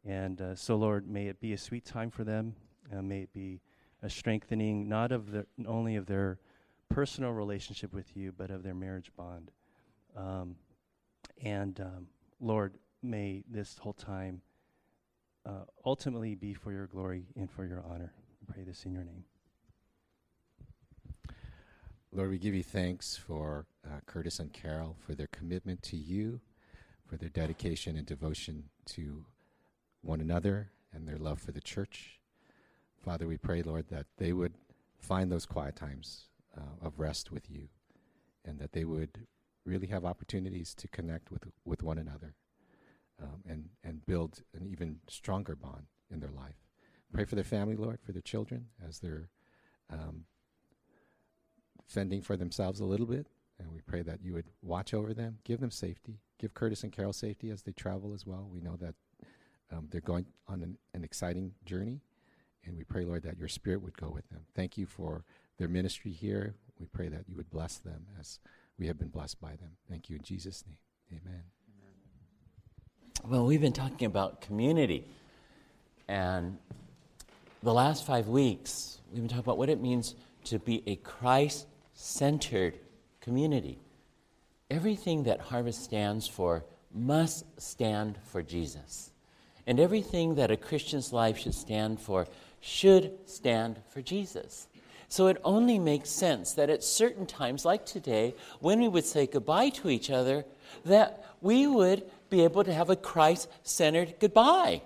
And 0.06 0.40
uh, 0.40 0.54
so, 0.54 0.76
Lord, 0.76 1.06
may 1.06 1.26
it 1.26 1.38
be 1.38 1.52
a 1.52 1.58
sweet 1.58 1.84
time 1.84 2.10
for 2.10 2.24
them. 2.24 2.54
Uh, 2.90 3.02
may 3.02 3.20
it 3.20 3.32
be 3.34 3.60
a 4.02 4.08
strengthening, 4.08 4.88
not 4.88 5.12
of 5.12 5.32
the, 5.32 5.44
only 5.66 5.96
of 5.96 6.06
their 6.06 6.38
personal 6.88 7.32
relationship 7.32 7.92
with 7.92 8.16
you, 8.16 8.32
but 8.34 8.50
of 8.50 8.62
their 8.62 8.74
marriage 8.74 9.12
bond. 9.18 9.50
Um, 10.16 10.56
and 11.42 11.78
um, 11.78 12.06
Lord, 12.40 12.72
may 13.02 13.44
this 13.50 13.76
whole 13.76 13.92
time 13.92 14.40
uh, 15.44 15.64
ultimately 15.84 16.34
be 16.34 16.54
for 16.54 16.72
your 16.72 16.86
glory 16.86 17.26
and 17.36 17.50
for 17.50 17.66
your 17.66 17.84
honor. 17.86 18.14
I 18.16 18.50
pray 18.50 18.62
this 18.62 18.86
in 18.86 18.94
your 18.94 19.04
name. 19.04 19.24
Lord, 22.16 22.30
we 22.30 22.38
give 22.38 22.54
you 22.54 22.62
thanks 22.62 23.16
for 23.16 23.66
uh, 23.84 23.98
Curtis 24.06 24.38
and 24.38 24.52
Carol, 24.52 24.94
for 25.04 25.16
their 25.16 25.26
commitment 25.26 25.82
to 25.82 25.96
you, 25.96 26.40
for 27.04 27.16
their 27.16 27.28
dedication 27.28 27.96
and 27.96 28.06
devotion 28.06 28.66
to 28.86 29.24
one 30.00 30.20
another 30.20 30.70
and 30.92 31.08
their 31.08 31.18
love 31.18 31.40
for 31.40 31.50
the 31.50 31.60
church. 31.60 32.20
Father, 33.04 33.26
we 33.26 33.36
pray, 33.36 33.62
Lord, 33.62 33.86
that 33.88 34.06
they 34.16 34.32
would 34.32 34.52
find 35.00 35.30
those 35.30 35.44
quiet 35.44 35.74
times 35.74 36.28
uh, 36.56 36.86
of 36.86 37.00
rest 37.00 37.32
with 37.32 37.50
you 37.50 37.66
and 38.44 38.60
that 38.60 38.70
they 38.70 38.84
would 38.84 39.26
really 39.66 39.88
have 39.88 40.04
opportunities 40.04 40.72
to 40.74 40.86
connect 40.86 41.32
with, 41.32 41.42
with 41.64 41.82
one 41.82 41.98
another 41.98 42.36
um, 43.20 43.42
and, 43.44 43.70
and 43.82 44.06
build 44.06 44.40
an 44.54 44.68
even 44.68 45.00
stronger 45.08 45.56
bond 45.56 45.86
in 46.12 46.20
their 46.20 46.30
life. 46.30 46.62
Pray 47.12 47.24
for 47.24 47.34
their 47.34 47.42
family, 47.42 47.74
Lord, 47.74 47.98
for 48.00 48.12
their 48.12 48.22
children 48.22 48.66
as 48.86 49.00
they're 49.00 49.30
um, 49.90 50.26
fending 51.86 52.22
for 52.22 52.36
themselves 52.36 52.80
a 52.80 52.84
little 52.84 53.06
bit. 53.06 53.26
And 53.58 53.72
we 53.72 53.80
pray 53.80 54.02
that 54.02 54.20
you 54.22 54.34
would 54.34 54.50
watch 54.62 54.94
over 54.94 55.14
them, 55.14 55.38
give 55.44 55.60
them 55.60 55.70
safety, 55.70 56.18
give 56.38 56.54
Curtis 56.54 56.82
and 56.82 56.92
Carol 56.92 57.12
safety 57.12 57.50
as 57.50 57.62
they 57.62 57.72
travel 57.72 58.12
as 58.12 58.26
well. 58.26 58.48
We 58.52 58.60
know 58.60 58.76
that 58.76 58.94
um, 59.72 59.88
they're 59.90 60.00
going 60.00 60.26
on 60.48 60.62
an, 60.62 60.76
an 60.92 61.04
exciting 61.04 61.52
journey. 61.64 62.00
And 62.64 62.76
we 62.76 62.84
pray, 62.84 63.04
Lord, 63.04 63.22
that 63.22 63.38
your 63.38 63.48
spirit 63.48 63.82
would 63.82 63.96
go 63.96 64.08
with 64.08 64.28
them. 64.30 64.40
Thank 64.54 64.76
you 64.76 64.86
for 64.86 65.24
their 65.58 65.68
ministry 65.68 66.10
here. 66.10 66.54
We 66.80 66.86
pray 66.86 67.08
that 67.08 67.28
you 67.28 67.36
would 67.36 67.50
bless 67.50 67.78
them 67.78 68.06
as 68.18 68.40
we 68.78 68.86
have 68.88 68.98
been 68.98 69.08
blessed 69.08 69.40
by 69.40 69.50
them. 69.50 69.76
Thank 69.88 70.10
you 70.10 70.16
in 70.16 70.22
Jesus' 70.22 70.64
name. 70.66 71.20
Amen. 71.20 71.42
Well, 73.26 73.46
we've 73.46 73.60
been 73.60 73.72
talking 73.72 74.06
about 74.06 74.40
community. 74.40 75.06
And 76.08 76.58
the 77.62 77.72
last 77.72 78.04
five 78.04 78.28
weeks, 78.28 78.98
we've 79.10 79.22
been 79.22 79.28
talking 79.28 79.44
about 79.44 79.58
what 79.58 79.68
it 79.68 79.80
means 79.80 80.14
to 80.44 80.58
be 80.58 80.82
a 80.86 80.96
Christ 80.96 81.66
centered 81.94 82.78
community. 83.20 83.78
Everything 84.70 85.24
that 85.24 85.40
Harvest 85.40 85.82
stands 85.82 86.26
for 86.28 86.64
must 86.92 87.44
stand 87.60 88.18
for 88.24 88.42
Jesus. 88.42 89.10
And 89.66 89.80
everything 89.80 90.34
that 90.34 90.50
a 90.50 90.56
Christian's 90.56 91.12
life 91.12 91.38
should 91.38 91.54
stand 91.54 92.00
for 92.00 92.26
should 92.60 93.12
stand 93.26 93.80
for 93.88 94.02
Jesus. 94.02 94.68
So 95.08 95.26
it 95.28 95.40
only 95.44 95.78
makes 95.78 96.10
sense 96.10 96.52
that 96.54 96.70
at 96.70 96.82
certain 96.82 97.26
times, 97.26 97.64
like 97.64 97.86
today, 97.86 98.34
when 98.60 98.80
we 98.80 98.88
would 98.88 99.04
say 99.04 99.26
goodbye 99.26 99.68
to 99.70 99.88
each 99.88 100.10
other, 100.10 100.44
that 100.84 101.24
we 101.40 101.66
would 101.66 102.04
be 102.30 102.42
able 102.42 102.64
to 102.64 102.74
have 102.74 102.90
a 102.90 102.96
Christ 102.96 103.48
centered 103.62 104.14
goodbye. 104.18 104.82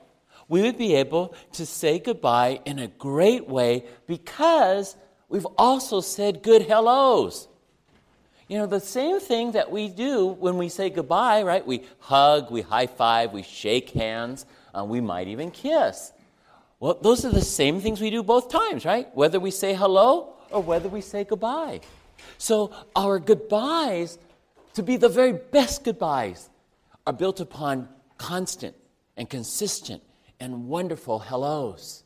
We 0.49 0.63
would 0.63 0.79
be 0.79 0.95
able 0.97 1.35
to 1.53 1.67
say 1.67 1.99
goodbye 1.99 2.61
in 2.65 2.79
a 2.79 2.89
great 2.89 3.49
way 3.49 3.85
because 4.07 4.97
we've 5.29 5.47
also 5.57 6.01
said 6.01 6.43
good 6.43 6.63
hellos. 6.63 7.49
You 8.49 8.59
know, 8.59 8.67
the 8.67 8.81
same 8.81 9.21
thing 9.21 9.53
that 9.53 9.71
we 9.71 9.89
do 9.89 10.27
when 10.27 10.57
we 10.57 10.71
say 10.71 10.89
goodbye, 10.89 11.43
right? 11.43 11.67
We 11.67 11.85
hug, 11.99 12.51
we 12.51 12.63
high 12.63 12.87
five, 12.87 13.33
we 13.33 13.43
shake 13.43 13.91
hands, 13.91 14.47
uh, 14.75 14.85
we 14.85 15.01
might 15.01 15.29
even 15.29 15.51
kiss. 15.51 16.13
Well, 16.81 16.99
those 17.01 17.25
are 17.25 17.31
the 17.31 17.43
same 17.43 17.81
things 17.81 18.01
we 18.01 18.11
do 18.11 18.23
both 18.23 18.49
times, 18.49 18.85
right? 18.85 19.15
Whether 19.15 19.39
we 19.39 19.51
say 19.51 19.75
hello 19.75 20.35
or 20.51 20.63
whether 20.63 20.89
we 20.89 21.03
say 21.03 21.25
goodbye. 21.25 21.81
So 22.39 22.73
our 22.97 23.19
goodbyes, 23.19 24.19
to 24.75 24.83
be 24.83 24.97
the 24.97 25.09
very 25.09 25.33
best 25.33 25.85
goodbyes, 25.85 26.49
are 27.07 27.13
built 27.13 27.41
upon 27.41 27.89
constant 28.17 28.77
and 29.17 29.29
consistent 29.29 30.03
and 30.41 30.69
wonderful 30.69 31.19
hellos. 31.19 32.05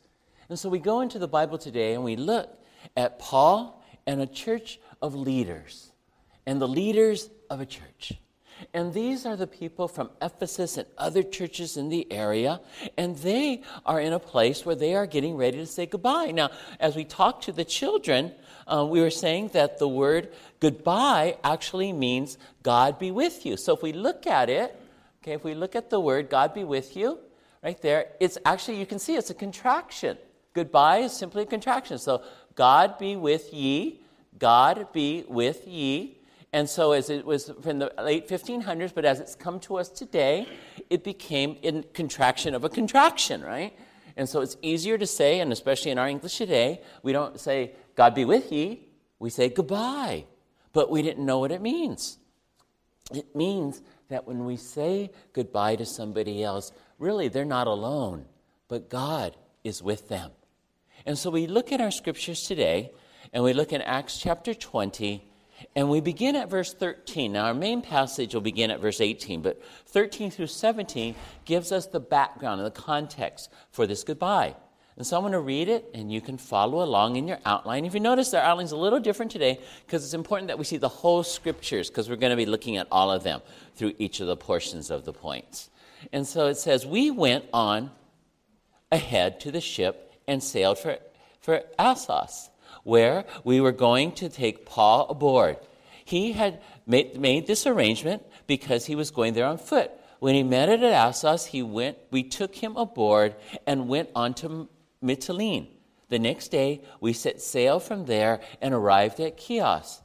And 0.48 0.58
so 0.58 0.68
we 0.68 0.78
go 0.78 1.02
into 1.02 1.18
the 1.18 1.28
Bible 1.28 1.58
today 1.58 1.94
and 1.94 2.02
we 2.02 2.16
look 2.16 2.48
at 2.96 3.18
Paul 3.18 3.84
and 4.06 4.20
a 4.20 4.26
church 4.26 4.78
of 5.00 5.14
leaders 5.14 5.92
and 6.46 6.60
the 6.60 6.68
leaders 6.68 7.30
of 7.50 7.60
a 7.60 7.66
church. 7.66 8.14
And 8.74 8.94
these 8.94 9.26
are 9.26 9.36
the 9.36 9.46
people 9.46 9.88
from 9.88 10.10
Ephesus 10.20 10.76
and 10.76 10.86
other 10.96 11.22
churches 11.22 11.76
in 11.76 11.88
the 11.88 12.10
area, 12.12 12.60
and 12.96 13.16
they 13.16 13.62
are 13.84 14.00
in 14.00 14.12
a 14.12 14.20
place 14.20 14.64
where 14.64 14.76
they 14.76 14.94
are 14.94 15.06
getting 15.06 15.36
ready 15.36 15.58
to 15.58 15.66
say 15.66 15.86
goodbye. 15.86 16.30
Now, 16.30 16.50
as 16.78 16.94
we 16.94 17.04
talk 17.04 17.40
to 17.42 17.52
the 17.52 17.64
children, 17.64 18.32
uh, 18.66 18.86
we 18.88 19.00
were 19.00 19.10
saying 19.10 19.48
that 19.48 19.78
the 19.78 19.88
word 19.88 20.32
goodbye 20.60 21.38
actually 21.42 21.92
means 21.92 22.38
God 22.62 22.98
be 22.98 23.10
with 23.10 23.44
you. 23.44 23.56
So 23.56 23.74
if 23.74 23.82
we 23.82 23.92
look 23.92 24.26
at 24.26 24.48
it, 24.48 24.78
okay, 25.22 25.32
if 25.32 25.42
we 25.42 25.54
look 25.54 25.74
at 25.74 25.90
the 25.90 25.98
word 25.98 26.30
God 26.30 26.54
be 26.54 26.64
with 26.64 26.96
you, 26.96 27.18
right 27.62 27.80
there, 27.82 28.08
it's 28.20 28.38
actually, 28.44 28.78
you 28.78 28.86
can 28.86 28.98
see 28.98 29.16
it's 29.16 29.30
a 29.30 29.34
contraction. 29.34 30.16
Goodbye 30.54 30.98
is 30.98 31.12
simply 31.12 31.42
a 31.42 31.46
contraction. 31.46 31.98
So 31.98 32.22
God 32.54 32.98
be 32.98 33.16
with 33.16 33.52
ye, 33.52 34.00
God 34.38 34.92
be 34.92 35.24
with 35.28 35.66
ye. 35.66 36.18
And 36.52 36.68
so, 36.68 36.92
as 36.92 37.08
it 37.08 37.24
was 37.24 37.50
from 37.62 37.78
the 37.78 37.92
late 38.02 38.28
1500s, 38.28 38.94
but 38.94 39.06
as 39.06 39.20
it's 39.20 39.34
come 39.34 39.58
to 39.60 39.76
us 39.76 39.88
today, 39.88 40.46
it 40.90 41.02
became 41.02 41.56
a 41.62 41.82
contraction 41.94 42.54
of 42.54 42.64
a 42.64 42.68
contraction, 42.68 43.42
right? 43.42 43.74
And 44.16 44.28
so 44.28 44.40
it's 44.40 44.56
easier 44.60 44.98
to 44.98 45.06
say, 45.06 45.40
and 45.40 45.52
especially 45.52 45.90
in 45.90 45.98
our 45.98 46.08
English 46.08 46.36
today, 46.36 46.82
we 47.02 47.12
don't 47.12 47.40
say, 47.40 47.72
God 47.94 48.14
be 48.14 48.24
with 48.24 48.52
ye, 48.52 48.88
we 49.18 49.30
say 49.30 49.48
goodbye. 49.48 50.26
But 50.72 50.90
we 50.90 51.02
didn't 51.02 51.24
know 51.24 51.38
what 51.38 51.52
it 51.52 51.62
means. 51.62 52.18
It 53.12 53.34
means 53.34 53.82
that 54.08 54.26
when 54.26 54.44
we 54.44 54.56
say 54.56 55.10
goodbye 55.32 55.76
to 55.76 55.86
somebody 55.86 56.42
else, 56.42 56.72
really 56.98 57.28
they're 57.28 57.44
not 57.44 57.66
alone, 57.66 58.26
but 58.68 58.88
God 58.88 59.36
is 59.64 59.82
with 59.82 60.08
them. 60.08 60.30
And 61.06 61.18
so 61.18 61.30
we 61.30 61.46
look 61.46 61.72
at 61.72 61.80
our 61.80 61.90
scriptures 61.90 62.44
today, 62.44 62.92
and 63.32 63.42
we 63.42 63.52
look 63.52 63.72
in 63.72 63.82
Acts 63.82 64.18
chapter 64.18 64.54
20, 64.54 65.24
and 65.74 65.88
we 65.88 66.00
begin 66.00 66.36
at 66.36 66.50
verse 66.50 66.74
13. 66.74 67.32
Now, 67.32 67.46
our 67.46 67.54
main 67.54 67.82
passage 67.82 68.34
will 68.34 68.40
begin 68.40 68.70
at 68.70 68.80
verse 68.80 69.00
18, 69.00 69.42
but 69.42 69.62
13 69.86 70.30
through 70.30 70.48
17 70.48 71.14
gives 71.44 71.72
us 71.72 71.86
the 71.86 72.00
background 72.00 72.60
and 72.60 72.66
the 72.66 72.80
context 72.80 73.50
for 73.70 73.86
this 73.86 74.04
goodbye. 74.04 74.54
And 74.96 75.06
so 75.06 75.16
I'm 75.16 75.22
going 75.22 75.32
to 75.32 75.40
read 75.40 75.68
it, 75.68 75.88
and 75.94 76.12
you 76.12 76.20
can 76.20 76.36
follow 76.36 76.82
along 76.82 77.16
in 77.16 77.26
your 77.26 77.38
outline. 77.46 77.86
If 77.86 77.94
you 77.94 78.00
notice, 78.00 78.34
our 78.34 78.42
outline's 78.42 78.72
a 78.72 78.76
little 78.76 79.00
different 79.00 79.32
today 79.32 79.58
because 79.86 80.04
it's 80.04 80.14
important 80.14 80.48
that 80.48 80.58
we 80.58 80.64
see 80.64 80.76
the 80.76 80.88
whole 80.88 81.22
scriptures 81.22 81.88
because 81.88 82.10
we're 82.10 82.16
going 82.16 82.30
to 82.30 82.36
be 82.36 82.46
looking 82.46 82.76
at 82.76 82.88
all 82.92 83.10
of 83.10 83.22
them 83.22 83.40
through 83.74 83.94
each 83.98 84.20
of 84.20 84.26
the 84.26 84.36
portions 84.36 84.90
of 84.90 85.04
the 85.04 85.12
points. 85.12 85.70
And 86.12 86.26
so 86.26 86.46
it 86.48 86.56
says, 86.56 86.84
We 86.84 87.10
went 87.10 87.46
on 87.54 87.90
ahead 88.90 89.40
to 89.40 89.50
the 89.50 89.62
ship 89.62 90.11
and 90.26 90.42
sailed 90.42 90.78
for, 90.78 90.98
for 91.40 91.62
Assos, 91.78 92.50
where 92.84 93.24
we 93.44 93.60
were 93.60 93.72
going 93.72 94.12
to 94.12 94.28
take 94.28 94.66
Paul 94.66 95.08
aboard. 95.08 95.56
He 96.04 96.32
had 96.32 96.60
made, 96.86 97.20
made 97.20 97.46
this 97.46 97.66
arrangement 97.66 98.22
because 98.46 98.86
he 98.86 98.94
was 98.94 99.10
going 99.10 99.34
there 99.34 99.46
on 99.46 99.58
foot. 99.58 99.90
When 100.18 100.34
he 100.34 100.42
met 100.42 100.68
it 100.68 100.82
at 100.82 100.92
Assos, 100.92 101.46
he 101.46 101.62
went, 101.62 101.98
we 102.10 102.22
took 102.22 102.54
him 102.54 102.76
aboard 102.76 103.34
and 103.66 103.88
went 103.88 104.10
on 104.14 104.34
to 104.34 104.68
Mytilene. 105.02 105.68
The 106.08 106.18
next 106.18 106.48
day, 106.48 106.82
we 107.00 107.12
set 107.12 107.40
sail 107.40 107.80
from 107.80 108.04
there 108.04 108.40
and 108.60 108.74
arrived 108.74 109.18
at 109.18 109.40
Chios. 109.40 110.02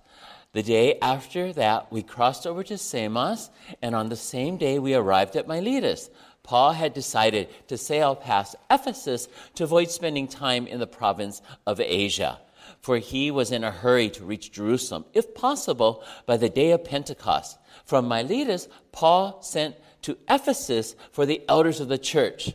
The 0.54 0.64
day 0.64 0.98
after 1.02 1.54
that, 1.54 1.92
we 1.92 2.02
crossed 2.02 2.48
over 2.48 2.64
to 2.64 2.78
Samos, 2.78 3.50
and 3.82 3.94
on 3.94 4.10
the 4.10 4.16
same 4.16 4.58
day, 4.58 4.80
we 4.80 4.96
arrived 4.96 5.36
at 5.36 5.48
Miletus. 5.48 6.10
Paul 6.48 6.72
had 6.72 6.94
decided 6.94 7.50
to 7.68 7.78
sail 7.78 8.16
past 8.16 8.56
Ephesus 8.72 9.28
to 9.56 9.66
avoid 9.66 9.92
spending 9.92 10.30
time 10.30 10.66
in 10.66 10.80
the 10.80 10.88
province 10.88 11.42
of 11.66 11.82
Asia, 11.82 12.40
for 12.80 13.00
he 13.00 13.30
was 13.32 13.52
in 13.52 13.66
a 13.66 13.72
hurry 13.72 14.10
to 14.12 14.24
reach 14.24 14.54
Jerusalem, 14.54 15.04
if 15.14 15.36
possible, 15.36 16.06
by 16.26 16.38
the 16.38 16.48
day 16.48 16.72
of 16.72 16.86
Pentecost. 16.86 17.58
From 17.84 18.08
Miletus, 18.08 18.70
Paul 18.94 19.42
sent 19.42 19.76
to 20.04 20.18
Ephesus 20.30 20.96
for 21.12 21.26
the 21.26 21.42
elders 21.50 21.82
of 21.82 21.90
the 21.90 21.98
church. 21.98 22.54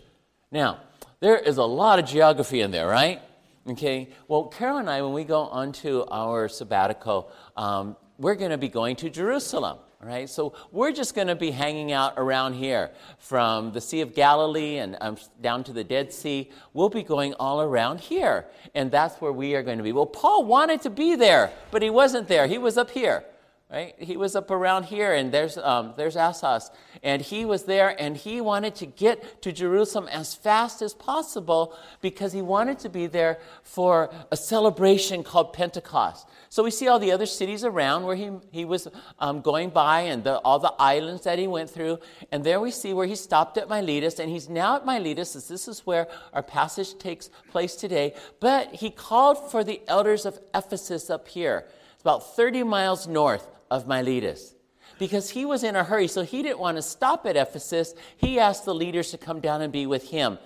Now, 0.51 0.81
there 1.21 1.37
is 1.37 1.59
a 1.59 1.65
lot 1.65 1.99
of 1.99 2.07
geography 2.07 2.63
in 2.63 2.71
there, 2.71 2.89
right? 2.89 3.21
Okay, 3.69 4.09
well, 4.27 4.45
Carol 4.45 4.79
and 4.79 4.89
I, 4.89 5.03
when 5.03 5.13
we 5.13 5.25
go 5.25 5.43
onto 5.43 6.07
our 6.11 6.49
sabbatical, 6.49 7.31
um, 7.59 7.97
we're 8.17 8.37
going 8.37 8.53
to 8.53 8.59
be 8.59 8.71
going 8.71 8.97
to 8.97 9.11
Jerusalem. 9.11 9.77
Right? 10.05 10.29
So 10.29 10.55
we're 10.73 10.91
just 10.91 11.15
going 11.15 11.29
to 11.29 11.37
be 11.37 11.53
hanging 11.53 11.93
out 11.93 12.15
around 12.17 12.55
here 12.55 12.91
from 13.19 13.71
the 13.71 13.81
Sea 13.81 14.01
of 14.01 14.17
Galilee 14.17 14.79
and 14.79 14.97
um, 15.01 15.17
down 15.41 15.63
to 15.65 15.73
the 15.73 15.85
Dead 15.85 16.13
Sea. 16.13 16.51
We'll 16.73 16.89
be 16.89 17.05
going 17.05 17.35
all 17.35 17.63
around 17.63 18.01
here. 18.01 18.47
And 18.75 18.91
that's 18.91 19.21
where 19.21 19.31
we 19.31 19.55
are 19.55 19.63
going 19.63 19.79
to 19.79 19.85
be. 19.85 19.93
Well, 19.93 20.07
Paul 20.07 20.45
wanted 20.45 20.83
to 20.83 20.91
be 20.91 21.15
there, 21.15 21.53
but 21.71 21.83
he 21.83 21.91
wasn't 21.91 22.27
there. 22.27 22.49
He 22.49 22.59
was 22.59 22.77
up 22.77 22.91
here. 22.91 23.25
Right? 23.73 23.95
He 23.97 24.19
was 24.19 24.37
up 24.37 24.51
around 24.51 24.85
here, 24.85 25.15
and 25.15 25.33
there's, 25.33 25.57
um, 25.57 25.95
there's 25.97 26.15
Assos. 26.15 26.71
And 27.03 27.23
he 27.23 27.47
was 27.47 27.65
there, 27.65 27.97
and 27.99 28.15
he 28.15 28.43
wanted 28.43 28.75
to 28.77 28.87
get 28.87 29.41
to 29.41 29.51
Jerusalem 29.51 30.09
as 30.09 30.35
fast 30.35 30.83
as 30.83 30.93
possible 30.93 31.75
because 32.03 32.35
he 32.35 32.43
wanted 32.43 32.79
to 32.81 32.91
be 32.91 33.07
there 33.07 33.39
for 33.63 34.13
a 34.31 34.37
celebration 34.37 35.25
called 35.25 35.55
Pentecost. 35.55 36.29
So 36.51 36.63
we 36.63 36.71
see 36.71 36.87
all 36.87 36.99
the 36.99 37.13
other 37.13 37.25
cities 37.25 37.65
around 37.65 38.03
where 38.03 38.15
he, 38.15 38.31
he 38.51 38.67
was 38.67 38.89
um, 39.19 39.41
going 39.41 39.71
by 39.71 40.03
and 40.03 40.23
the, 40.23 40.37
all 40.41 40.59
the 40.59 40.75
islands 40.79 41.25
that 41.25 41.39
he 41.39 41.47
went 41.47 41.71
through. 41.71 41.99
And 42.31 42.45
there 42.45 42.61
we 42.61 42.71
see 42.71 42.93
where 42.93 43.07
he 43.07 43.17
stopped 43.17 43.57
at 43.57 43.71
Miletus, 43.71 44.19
and 44.19 44.29
he's 44.29 44.51
now 44.51 44.77
at 44.77 44.85
Miletus, 44.85 45.35
as 45.35 45.49
this 45.49 45.67
is 45.67 45.87
where 45.87 46.09
our 46.35 46.43
passage 46.43 46.99
takes 46.99 47.31
place 47.51 47.75
today. 47.75 48.13
But 48.39 48.75
he 48.75 48.91
called 48.91 49.51
for 49.51 49.65
the 49.65 49.81
elders 49.89 50.27
of 50.27 50.39
Ephesus 50.55 51.09
up 51.09 51.27
here. 51.27 51.65
It's 51.95 52.03
about 52.03 52.37
30 52.37 52.65
miles 52.65 53.07
north 53.07 53.49
of 53.73 53.87
Miletus 53.87 54.55
because 54.99 55.31
he 55.31 55.45
was 55.45 55.65
in 55.65 55.75
a 55.75 55.83
hurry, 55.83 56.07
so 56.07 56.23
he 56.23 56.43
didn't 56.43 56.59
want 56.59 56.77
to 56.77 56.83
stop 56.83 57.27
at 57.27 57.37
Ephesus. 57.37 57.95
He 58.17 58.39
asked 58.39 58.67
the 58.67 58.75
leaders 58.75 59.11
to 59.11 59.19
come 59.19 59.41
down 59.41 59.63
and 59.63 59.73
be 59.73 59.87
with 59.87 60.11
him 60.11 60.39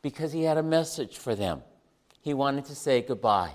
because 0.00 0.32
he 0.32 0.44
had 0.44 0.56
a 0.56 0.62
message 0.62 1.18
for 1.18 1.34
them. 1.34 1.62
He 2.20 2.32
wanted 2.32 2.66
to 2.66 2.74
say 2.74 3.02
goodbye. 3.02 3.54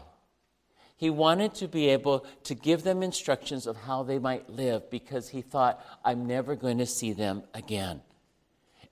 He 0.98 1.10
wanted 1.10 1.56
to 1.56 1.68
be 1.68 1.90
able 1.90 2.26
to 2.44 2.56
give 2.56 2.84
them 2.84 3.02
instructions 3.02 3.66
of 3.66 3.78
how 3.78 4.04
they 4.04 4.20
might 4.20 4.50
live 4.50 4.90
because 4.90 5.30
he 5.30 5.42
thought, 5.42 5.84
I'm 6.04 6.28
never 6.28 6.56
going 6.56 6.78
to 6.80 6.86
see 6.86 7.14
them 7.14 7.44
again. 7.54 8.02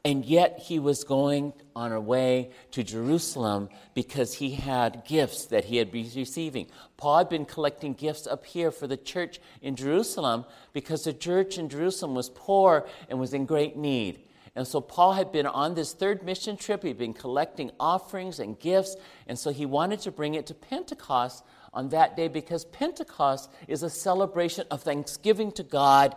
And 0.04 0.26
yet 0.26 0.58
he 0.60 0.80
was 0.80 1.04
going 1.04 1.54
on 1.76 1.92
a 1.92 2.02
way 2.02 2.50
to 2.72 2.84
Jerusalem 2.84 3.70
because 3.94 4.34
he 4.34 4.52
had 4.52 5.04
gifts 5.06 5.46
that 5.46 5.66
he 5.66 5.78
had 5.78 5.92
been 5.92 6.10
receiving. 6.16 6.68
Paul 6.98 7.20
had 7.20 7.30
been 7.30 7.46
collecting 7.46 7.94
gifts 7.94 8.26
up 8.26 8.46
here 8.46 8.72
for 8.72 8.88
the 8.88 8.98
church 8.98 9.40
in 9.62 9.76
Jerusalem 9.76 10.46
because 10.74 11.04
the 11.04 11.14
church 11.14 11.60
in 11.60 11.70
Jerusalem 11.70 12.16
was 12.16 12.30
poor 12.30 12.88
and 13.10 13.20
was 13.20 13.34
in 13.34 13.46
great 13.46 13.78
need. 13.78 14.24
And 14.56 14.68
so 14.68 14.82
Paul 14.82 15.14
had 15.14 15.32
been 15.32 15.46
on 15.46 15.76
this 15.76 15.94
third 15.94 16.24
mission 16.24 16.58
trip. 16.58 16.84
He'd 16.84 16.98
been 16.98 17.14
collecting 17.14 17.72
offerings 17.80 18.40
and 18.40 18.60
gifts. 18.60 18.96
And 19.28 19.38
so 19.38 19.52
he 19.52 19.68
wanted 19.68 20.00
to 20.02 20.12
bring 20.12 20.34
it 20.34 20.48
to 20.48 20.56
Pentecost 20.56 21.46
on 21.74 21.90
that 21.90 22.18
day 22.18 22.28
because 22.28 22.66
Pentecost 22.66 23.52
is 23.68 23.84
a 23.84 23.90
celebration 23.90 24.66
of 24.72 24.82
thanksgiving 24.82 25.52
to 25.54 25.64
God 25.64 26.16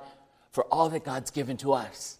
for 0.50 0.64
all 0.64 0.88
that 0.88 1.04
God's 1.04 1.30
given 1.30 1.56
to 1.58 1.74
us. 1.74 2.18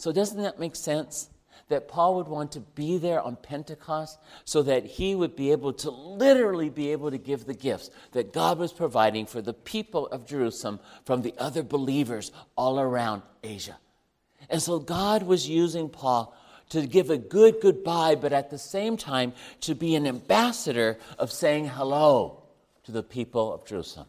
So, 0.00 0.12
doesn't 0.12 0.40
that 0.42 0.58
make 0.58 0.76
sense? 0.76 1.28
That 1.68 1.86
Paul 1.86 2.16
would 2.16 2.26
want 2.26 2.52
to 2.52 2.60
be 2.60 2.98
there 2.98 3.20
on 3.20 3.36
Pentecost 3.36 4.18
so 4.44 4.62
that 4.62 4.86
he 4.86 5.14
would 5.14 5.36
be 5.36 5.52
able 5.52 5.72
to 5.74 5.90
literally 5.90 6.68
be 6.68 6.90
able 6.90 7.12
to 7.12 7.18
give 7.18 7.44
the 7.44 7.54
gifts 7.54 7.90
that 8.10 8.32
God 8.32 8.58
was 8.58 8.72
providing 8.72 9.26
for 9.26 9.40
the 9.40 9.52
people 9.52 10.06
of 10.08 10.26
Jerusalem 10.26 10.80
from 11.04 11.22
the 11.22 11.34
other 11.38 11.62
believers 11.62 12.32
all 12.56 12.80
around 12.80 13.22
Asia. 13.44 13.76
And 14.48 14.60
so 14.60 14.80
God 14.80 15.22
was 15.22 15.48
using 15.48 15.88
Paul 15.88 16.34
to 16.70 16.86
give 16.86 17.10
a 17.10 17.18
good 17.18 17.60
goodbye, 17.60 18.16
but 18.16 18.32
at 18.32 18.50
the 18.50 18.58
same 18.58 18.96
time 18.96 19.32
to 19.60 19.74
be 19.74 19.94
an 19.94 20.06
ambassador 20.06 20.98
of 21.18 21.30
saying 21.30 21.68
hello 21.68 22.42
to 22.84 22.90
the 22.90 23.02
people 23.02 23.52
of 23.52 23.64
Jerusalem. 23.66 24.08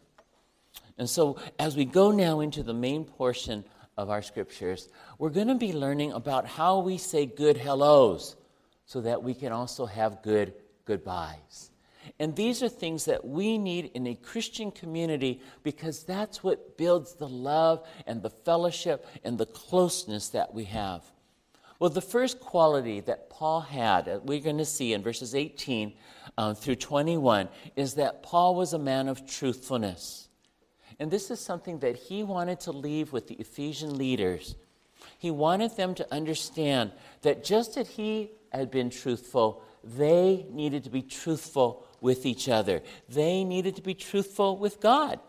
And 0.97 1.09
so 1.09 1.37
as 1.59 1.75
we 1.75 1.85
go 1.85 2.11
now 2.11 2.39
into 2.39 2.63
the 2.63 2.73
main 2.73 3.05
portion 3.05 3.65
of 3.97 4.09
our 4.09 4.21
scriptures, 4.21 4.89
we're 5.17 5.29
going 5.29 5.47
to 5.47 5.55
be 5.55 5.73
learning 5.73 6.11
about 6.13 6.45
how 6.45 6.79
we 6.79 6.97
say 6.97 7.25
good 7.25 7.57
hellos 7.57 8.35
so 8.85 9.01
that 9.01 9.23
we 9.23 9.33
can 9.33 9.51
also 9.51 9.85
have 9.85 10.21
good 10.21 10.53
goodbyes. 10.85 11.71
And 12.19 12.35
these 12.35 12.63
are 12.63 12.69
things 12.69 13.05
that 13.05 13.25
we 13.25 13.57
need 13.57 13.91
in 13.93 14.07
a 14.07 14.15
Christian 14.15 14.71
community 14.71 15.41
because 15.63 16.03
that's 16.03 16.43
what 16.43 16.77
builds 16.77 17.13
the 17.13 17.27
love 17.27 17.87
and 18.07 18.21
the 18.21 18.29
fellowship 18.29 19.05
and 19.23 19.37
the 19.37 19.45
closeness 19.45 20.29
that 20.29 20.53
we 20.53 20.65
have. 20.65 21.03
Well, 21.79 21.89
the 21.89 22.01
first 22.01 22.39
quality 22.39 22.99
that 23.01 23.29
Paul 23.29 23.61
had, 23.61 24.05
that 24.05 24.25
we're 24.25 24.39
going 24.39 24.59
to 24.59 24.65
see 24.65 24.93
in 24.93 25.01
verses 25.01 25.33
18 25.33 25.93
um, 26.37 26.53
through 26.53 26.75
21, 26.75 27.49
is 27.75 27.95
that 27.95 28.21
Paul 28.21 28.55
was 28.55 28.73
a 28.73 28.79
man 28.79 29.07
of 29.07 29.25
truthfulness. 29.25 30.29
And 31.01 31.09
this 31.09 31.31
is 31.31 31.39
something 31.39 31.79
that 31.79 31.95
he 31.95 32.21
wanted 32.21 32.59
to 32.59 32.71
leave 32.71 33.11
with 33.11 33.27
the 33.27 33.33
Ephesian 33.33 33.97
leaders. 33.97 34.55
He 35.17 35.31
wanted 35.31 35.75
them 35.75 35.95
to 35.95 36.13
understand 36.13 36.91
that 37.23 37.43
just 37.43 37.75
as 37.75 37.89
he 37.89 38.29
had 38.51 38.69
been 38.69 38.91
truthful, 38.91 39.63
they 39.83 40.45
needed 40.51 40.83
to 40.83 40.91
be 40.91 41.01
truthful 41.01 41.87
with 42.01 42.23
each 42.27 42.47
other. 42.47 42.83
They 43.09 43.43
needed 43.43 43.77
to 43.77 43.81
be 43.81 43.95
truthful 43.95 44.59
with 44.59 44.79
God. 44.79 45.19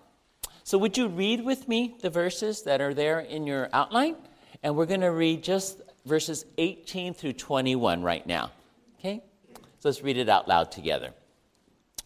So, 0.63 0.77
would 0.77 0.99
you 0.99 1.09
read 1.09 1.43
with 1.43 1.67
me 1.69 1.97
the 2.03 2.11
verses 2.11 2.65
that 2.65 2.83
are 2.83 2.93
there 2.93 3.21
in 3.21 3.47
your 3.47 3.71
outline? 3.73 4.17
And 4.63 4.77
we're 4.77 4.85
going 4.85 5.01
to 5.01 5.11
read 5.11 5.43
just 5.43 5.81
verses 6.05 6.45
18 6.59 7.15
through 7.15 7.33
21 7.33 8.03
right 8.03 8.27
now. 8.27 8.53
Okay? 8.99 9.23
So, 9.79 9.89
let's 9.89 10.03
read 10.03 10.19
it 10.19 10.29
out 10.29 10.49
loud 10.49 10.71
together. 10.71 11.15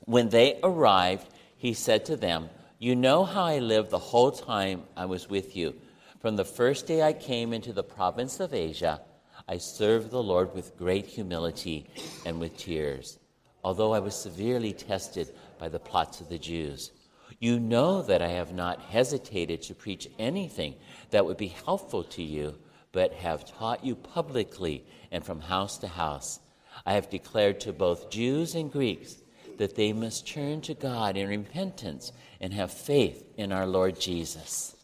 When 0.05 0.29
they 0.29 0.61
arrived, 0.62 1.27
he 1.57 1.75
said 1.75 2.05
to 2.05 2.17
them, 2.17 2.49
you 2.79 2.95
know 2.95 3.24
how 3.24 3.45
I 3.45 3.59
lived 3.59 3.91
the 3.91 3.99
whole 3.99 4.31
time 4.31 4.83
I 4.97 5.07
was 5.07 5.31
with 5.31 5.57
you. 5.57 5.74
From 6.20 6.37
the 6.37 6.45
first 6.45 6.87
day 6.87 7.03
I 7.03 7.12
came 7.12 7.53
into 7.53 7.72
the 7.72 7.83
province 7.83 8.39
of 8.41 8.53
Asia, 8.53 9.01
I 9.49 9.59
served 9.59 10.11
the 10.11 10.22
Lord 10.22 10.55
with 10.55 10.77
great 10.77 11.07
humility 11.07 11.87
and 12.27 12.39
with 12.39 12.57
tears, 12.57 13.18
although 13.64 13.95
I 13.95 14.01
was 14.01 14.14
severely 14.14 14.72
tested 14.72 15.33
by 15.59 15.68
the 15.68 15.79
plots 15.79 16.20
of 16.20 16.29
the 16.29 16.39
Jews. 16.39 16.91
You 17.39 17.61
know 17.61 18.03
that 18.03 18.22
I 18.22 18.29
have 18.29 18.53
not 18.53 18.81
hesitated 18.81 19.62
to 19.62 19.74
preach 19.74 20.09
anything 20.18 20.74
that 21.11 21.24
would 21.24 21.37
be 21.37 21.49
helpful 21.49 22.05
to 22.05 22.22
you, 22.22 22.57
but 22.93 23.12
have 23.14 23.45
taught 23.45 23.85
you 23.85 23.95
publicly 23.95 24.85
and 25.11 25.24
from 25.24 25.41
house 25.41 25.79
to 25.79 25.89
house. 25.89 26.41
I 26.85 26.93
have 26.95 27.09
declared 27.09 27.61
to 27.61 27.72
both 27.72 28.11
Jews 28.11 28.55
and 28.55 28.70
Greeks 28.70 29.16
that 29.59 29.77
they 29.77 29.93
must 29.93 30.27
turn 30.27 30.61
to 30.62 30.74
God 30.74 31.16
in 31.16 31.29
repentance 31.29 32.12
and 32.41 32.53
have 32.53 32.72
faith 32.72 33.24
in 33.37 33.53
our 33.53 33.66
Lord 33.66 34.01
Jesus. 34.01 34.74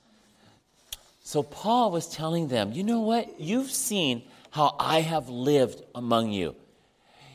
So 1.22 1.42
Paul 1.42 1.90
was 1.90 2.08
telling 2.08 2.48
them, 2.48 2.72
you 2.72 2.82
know 2.82 3.00
what? 3.00 3.40
You've 3.40 3.70
seen 3.70 4.22
how 4.50 4.76
I 4.78 5.00
have 5.00 5.28
lived 5.28 5.82
among 5.94 6.30
you. 6.30 6.54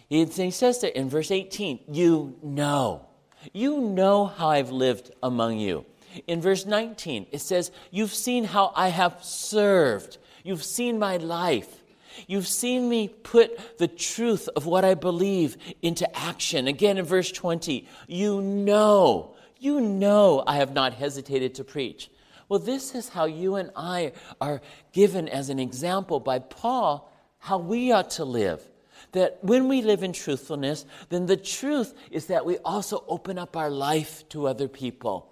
He 0.10 0.52
says 0.52 0.82
that 0.82 0.98
in 0.98 1.10
verse 1.10 1.32
18, 1.32 1.80
you 1.92 2.36
know. 2.42 3.06
You 3.54 3.82
know 3.82 4.26
how 4.26 4.50
I've 4.50 4.72
lived 4.72 5.12
among 5.22 5.60
you. 5.60 5.86
In 6.28 6.42
verse 6.42 6.66
19, 6.66 7.28
it 7.32 7.40
says, 7.40 7.72
You've 7.92 8.14
seen 8.14 8.44
how 8.44 8.72
I 8.76 8.90
have 8.90 9.24
served. 9.24 10.18
You've 10.44 10.64
seen 10.64 10.98
my 10.98 11.18
life. 11.18 11.84
You've 12.26 12.48
seen 12.48 12.90
me 12.90 13.10
put 13.10 13.78
the 13.78 13.88
truth 13.88 14.50
of 14.56 14.66
what 14.66 14.84
I 14.84 14.96
believe 14.96 15.58
into 15.82 16.08
action. 16.18 16.68
Again 16.68 16.98
in 16.98 17.06
verse 17.06 17.32
20, 17.32 17.88
you 18.08 18.42
know, 18.42 19.36
you 19.60 19.82
know 19.82 20.44
I 20.46 20.58
have 20.58 20.74
not 20.74 20.94
hesitated 20.94 21.56
to 21.56 21.64
preach. 21.64 22.10
Well, 22.50 22.60
this 22.60 22.96
is 22.96 23.10
how 23.10 23.26
you 23.26 23.56
and 23.56 23.72
I 23.76 24.14
are 24.40 24.62
given 24.94 25.28
as 25.28 25.50
an 25.50 25.60
example 25.60 26.20
by 26.20 26.40
Paul 26.40 27.12
how 27.40 27.58
we 27.58 27.92
ought 27.92 28.10
to 28.12 28.26
live. 28.26 28.62
That 29.12 29.40
when 29.42 29.68
we 29.68 29.82
live 29.82 30.04
in 30.04 30.14
truthfulness, 30.14 30.86
then 31.10 31.26
the 31.26 31.38
truth 31.38 31.94
is 32.12 32.28
that 32.28 32.46
we 32.46 32.58
also 32.60 33.04
open 33.08 33.38
up 33.38 33.56
our 33.56 33.70
life 33.70 34.28
to 34.30 34.48
other 34.48 34.68
people. 34.68 35.32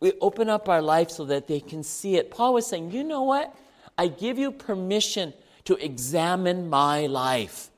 We 0.00 0.12
open 0.20 0.48
up 0.48 0.68
our 0.68 0.80
life 0.80 1.10
so 1.10 1.24
that 1.26 1.46
they 1.46 1.60
can 1.60 1.82
see 1.82 2.16
it. 2.16 2.30
Paul 2.30 2.54
was 2.54 2.66
saying, 2.66 2.92
you 2.92 3.04
know 3.04 3.22
what? 3.22 3.54
I 3.98 4.08
give 4.08 4.38
you 4.38 4.50
permission 4.52 5.34
to 5.64 5.76
examine 5.76 6.70
my 6.70 7.06
life. 7.06 7.69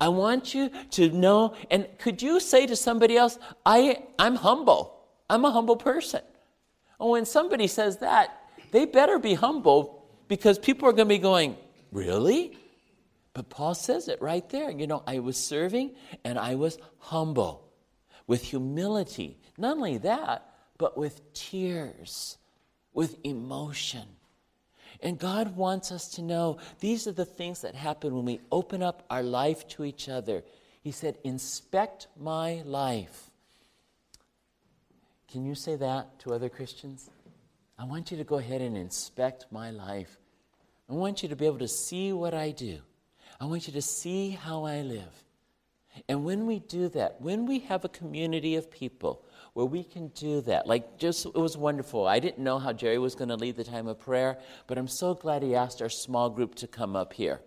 I 0.00 0.08
want 0.08 0.54
you 0.54 0.70
to 0.92 1.10
know, 1.10 1.54
and 1.70 1.86
could 1.98 2.22
you 2.22 2.40
say 2.40 2.66
to 2.66 2.76
somebody 2.76 3.16
else, 3.16 3.38
I, 3.66 4.04
I'm 4.18 4.36
humble. 4.36 4.96
I'm 5.28 5.44
a 5.44 5.50
humble 5.50 5.76
person. 5.76 6.20
And 7.00 7.10
when 7.10 7.26
somebody 7.26 7.66
says 7.66 7.98
that, 7.98 8.40
they 8.70 8.84
better 8.84 9.18
be 9.18 9.34
humble 9.34 10.06
because 10.28 10.58
people 10.58 10.88
are 10.88 10.92
going 10.92 11.08
to 11.08 11.14
be 11.14 11.18
going, 11.18 11.56
Really? 11.92 12.56
But 13.34 13.50
Paul 13.50 13.74
says 13.74 14.08
it 14.08 14.20
right 14.20 14.48
there. 14.50 14.70
You 14.70 14.86
know, 14.86 15.02
I 15.06 15.20
was 15.20 15.36
serving 15.36 15.92
and 16.24 16.38
I 16.38 16.56
was 16.56 16.78
humble 16.98 17.70
with 18.26 18.42
humility. 18.42 19.38
Not 19.56 19.76
only 19.76 19.98
that, 19.98 20.52
but 20.76 20.98
with 20.98 21.32
tears, 21.32 22.36
with 22.92 23.16
emotion. 23.24 24.06
And 25.00 25.18
God 25.18 25.56
wants 25.56 25.92
us 25.92 26.08
to 26.12 26.22
know 26.22 26.58
these 26.80 27.06
are 27.06 27.12
the 27.12 27.24
things 27.24 27.62
that 27.62 27.74
happen 27.74 28.14
when 28.14 28.24
we 28.24 28.40
open 28.50 28.82
up 28.82 29.04
our 29.10 29.22
life 29.22 29.66
to 29.68 29.84
each 29.84 30.08
other. 30.08 30.42
He 30.80 30.90
said, 30.90 31.18
Inspect 31.24 32.08
my 32.18 32.62
life. 32.64 33.30
Can 35.30 35.44
you 35.44 35.54
say 35.54 35.76
that 35.76 36.18
to 36.20 36.32
other 36.32 36.48
Christians? 36.48 37.10
I 37.78 37.84
want 37.84 38.10
you 38.10 38.16
to 38.16 38.24
go 38.24 38.38
ahead 38.38 38.60
and 38.60 38.76
inspect 38.76 39.46
my 39.50 39.70
life. 39.70 40.18
I 40.88 40.94
want 40.94 41.22
you 41.22 41.28
to 41.28 41.36
be 41.36 41.46
able 41.46 41.58
to 41.58 41.68
see 41.68 42.12
what 42.12 42.34
I 42.34 42.50
do. 42.50 42.78
I 43.40 43.44
want 43.44 43.68
you 43.68 43.72
to 43.74 43.82
see 43.82 44.30
how 44.30 44.64
I 44.64 44.80
live. 44.80 45.22
And 46.08 46.24
when 46.24 46.46
we 46.46 46.58
do 46.60 46.88
that, 46.90 47.20
when 47.20 47.46
we 47.46 47.60
have 47.60 47.84
a 47.84 47.88
community 47.88 48.56
of 48.56 48.70
people 48.70 49.22
where 49.52 49.66
we 49.66 49.82
can 49.82 50.08
do 50.08 50.40
that, 50.42 50.66
like 50.66 50.98
just, 50.98 51.26
it 51.26 51.34
was 51.34 51.56
wonderful. 51.56 52.06
I 52.06 52.20
didn't 52.20 52.42
know 52.42 52.58
how 52.58 52.72
Jerry 52.72 52.98
was 52.98 53.14
going 53.14 53.28
to 53.28 53.36
lead 53.36 53.56
the 53.56 53.64
time 53.64 53.86
of 53.86 53.98
prayer, 53.98 54.38
but 54.66 54.78
I'm 54.78 54.88
so 54.88 55.14
glad 55.14 55.42
he 55.42 55.54
asked 55.54 55.82
our 55.82 55.88
small 55.88 56.30
group 56.30 56.54
to 56.56 56.66
come 56.66 56.94
up 56.94 57.12
here. 57.12 57.40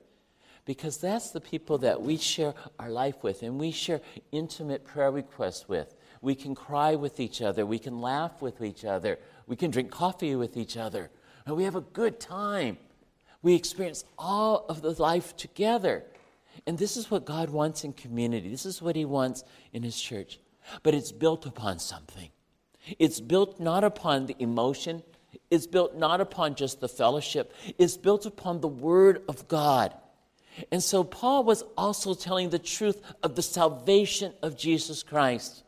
Because 0.65 0.97
that's 0.97 1.31
the 1.31 1.41
people 1.41 1.79
that 1.79 2.01
we 2.01 2.17
share 2.17 2.53
our 2.79 2.89
life 2.89 3.23
with 3.23 3.41
and 3.41 3.59
we 3.59 3.71
share 3.71 4.01
intimate 4.31 4.85
prayer 4.85 5.11
requests 5.11 5.67
with. 5.67 5.95
We 6.21 6.35
can 6.35 6.53
cry 6.53 6.95
with 6.95 7.19
each 7.19 7.41
other. 7.41 7.65
We 7.65 7.79
can 7.79 7.99
laugh 7.99 8.41
with 8.41 8.61
each 8.61 8.85
other. 8.85 9.17
We 9.47 9.55
can 9.55 9.71
drink 9.71 9.89
coffee 9.89 10.35
with 10.35 10.55
each 10.55 10.77
other. 10.77 11.09
And 11.45 11.55
we 11.55 11.63
have 11.63 11.75
a 11.75 11.81
good 11.81 12.19
time. 12.19 12.77
We 13.41 13.55
experience 13.55 14.05
all 14.19 14.65
of 14.69 14.81
the 14.83 14.91
life 15.01 15.35
together. 15.35 16.03
And 16.67 16.77
this 16.77 16.95
is 16.95 17.09
what 17.09 17.25
God 17.25 17.49
wants 17.49 17.83
in 17.83 17.93
community. 17.93 18.49
This 18.49 18.65
is 18.65 18.81
what 18.81 18.95
He 18.95 19.05
wants 19.05 19.43
in 19.73 19.81
His 19.81 19.99
church. 19.99 20.39
But 20.83 20.93
it's 20.93 21.11
built 21.11 21.45
upon 21.45 21.79
something. 21.79 22.29
It's 22.97 23.19
built 23.19 23.59
not 23.59 23.83
upon 23.83 24.25
the 24.25 24.35
emotion, 24.39 25.03
it's 25.49 25.67
built 25.67 25.95
not 25.95 26.19
upon 26.19 26.55
just 26.55 26.81
the 26.81 26.87
fellowship, 26.87 27.53
it's 27.77 27.97
built 27.97 28.25
upon 28.25 28.61
the 28.61 28.67
Word 28.67 29.21
of 29.29 29.47
God. 29.47 29.93
And 30.71 30.83
so 30.83 31.03
Paul 31.03 31.43
was 31.43 31.63
also 31.77 32.13
telling 32.13 32.49
the 32.49 32.59
truth 32.59 33.01
of 33.23 33.35
the 33.35 33.41
salvation 33.41 34.33
of 34.41 34.57
Jesus 34.57 35.03
Christ. 35.03 35.63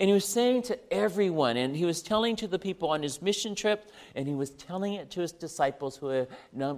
And 0.00 0.08
he 0.08 0.14
was 0.14 0.24
saying 0.24 0.62
to 0.62 0.92
everyone, 0.92 1.56
and 1.56 1.76
he 1.76 1.84
was 1.84 2.02
telling 2.02 2.34
to 2.36 2.48
the 2.48 2.58
people 2.58 2.90
on 2.90 3.02
his 3.02 3.22
mission 3.22 3.54
trip, 3.54 3.90
and 4.14 4.26
he 4.26 4.34
was 4.34 4.50
telling 4.50 4.94
it 4.94 5.10
to 5.12 5.20
his 5.20 5.32
disciples 5.32 5.96
who 5.96 6.08
have 6.08 6.28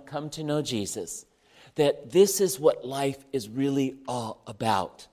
come 0.04 0.28
to 0.30 0.44
know 0.44 0.60
Jesus, 0.62 1.24
that 1.76 2.10
this 2.10 2.40
is 2.40 2.60
what 2.60 2.84
life 2.84 3.24
is 3.32 3.48
really 3.48 3.96
all 4.06 4.42
about. 4.46 5.06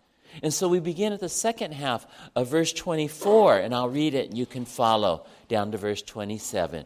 And 0.44 0.54
so 0.54 0.68
we 0.68 0.80
begin 0.80 1.14
at 1.14 1.20
the 1.20 1.30
second 1.30 1.74
half 1.74 2.06
of 2.36 2.50
verse 2.50 2.74
24, 2.74 3.58
and 3.58 3.74
I'll 3.74 3.90
read 3.90 4.14
it 4.14 4.30
and 4.30 4.38
you 4.38 4.46
can 4.46 4.66
follow 4.66 5.26
down 5.48 5.72
to 5.72 5.78
verse 5.78 6.02
27. 6.02 6.86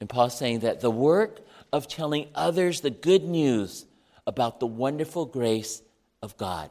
And 0.00 0.08
Paul's 0.08 0.38
saying 0.38 0.60
that 0.60 0.80
the 0.80 0.90
work 0.90 1.40
of 1.72 1.88
telling 1.88 2.28
others 2.34 2.80
the 2.80 2.90
good 2.90 3.24
news 3.24 3.84
about 4.26 4.60
the 4.60 4.66
wonderful 4.66 5.26
grace 5.26 5.82
of 6.22 6.36
God. 6.36 6.70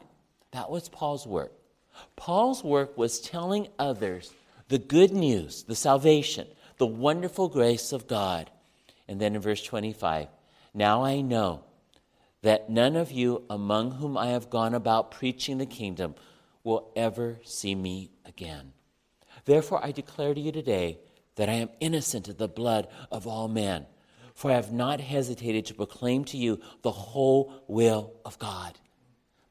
That 0.52 0.70
was 0.70 0.88
Paul's 0.88 1.26
work. 1.26 1.52
Paul's 2.16 2.62
work 2.62 2.96
was 2.96 3.20
telling 3.20 3.68
others 3.78 4.32
the 4.68 4.78
good 4.78 5.12
news, 5.12 5.64
the 5.64 5.74
salvation, 5.74 6.46
the 6.78 6.86
wonderful 6.86 7.48
grace 7.48 7.92
of 7.92 8.06
God. 8.06 8.50
And 9.08 9.20
then 9.20 9.34
in 9.34 9.40
verse 9.40 9.62
25, 9.62 10.28
now 10.74 11.02
I 11.04 11.20
know 11.20 11.64
that 12.42 12.70
none 12.70 12.96
of 12.96 13.10
you 13.10 13.44
among 13.50 13.92
whom 13.92 14.16
I 14.16 14.28
have 14.28 14.50
gone 14.50 14.74
about 14.74 15.10
preaching 15.10 15.58
the 15.58 15.66
kingdom 15.66 16.14
will 16.62 16.92
ever 16.94 17.40
see 17.44 17.74
me 17.74 18.10
again. 18.24 18.72
Therefore, 19.44 19.84
I 19.84 19.92
declare 19.92 20.34
to 20.34 20.40
you 20.40 20.52
today 20.52 20.98
that 21.36 21.48
I 21.48 21.54
am 21.54 21.70
innocent 21.80 22.28
of 22.28 22.38
the 22.38 22.48
blood 22.48 22.88
of 23.10 23.26
all 23.26 23.48
men, 23.48 23.86
for 24.34 24.50
I 24.50 24.54
have 24.54 24.72
not 24.72 25.00
hesitated 25.00 25.66
to 25.66 25.74
proclaim 25.74 26.24
to 26.26 26.36
you 26.36 26.60
the 26.82 26.90
whole 26.90 27.64
will 27.66 28.12
of 28.24 28.38
God. 28.38 28.78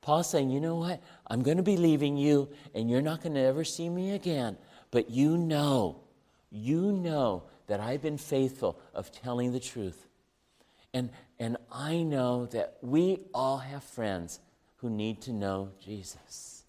Paul's 0.02 0.30
saying, 0.30 0.50
you 0.50 0.62
know 0.62 0.76
what? 0.76 1.02
I'm 1.28 1.42
going 1.42 1.58
to 1.58 1.64
be 1.64 1.76
leaving 1.76 2.16
you, 2.16 2.50
and 2.74 2.90
you're 2.90 3.02
not 3.02 3.22
going 3.22 3.36
to 3.36 3.42
ever 3.42 3.66
see 3.66 3.90
me 3.90 4.12
again. 4.12 4.58
But 4.92 5.10
you 5.10 5.38
know, 5.38 6.04
you 6.50 6.94
know 6.94 7.44
that 7.68 7.82
I've 7.82 8.02
been 8.02 8.18
faithful 8.18 8.80
of 8.94 9.12
telling 9.12 9.52
the 9.52 9.60
truth. 9.60 10.07
And, 10.98 11.12
and 11.38 11.58
I 11.72 12.02
know 12.02 12.48
that 12.48 12.78
we 12.82 13.20
all 13.32 13.60
have 13.60 13.84
friends 13.84 14.40
who 14.78 14.90
need 14.90 15.22
to 15.22 15.32
know 15.32 15.70
Jesus. 15.80 16.64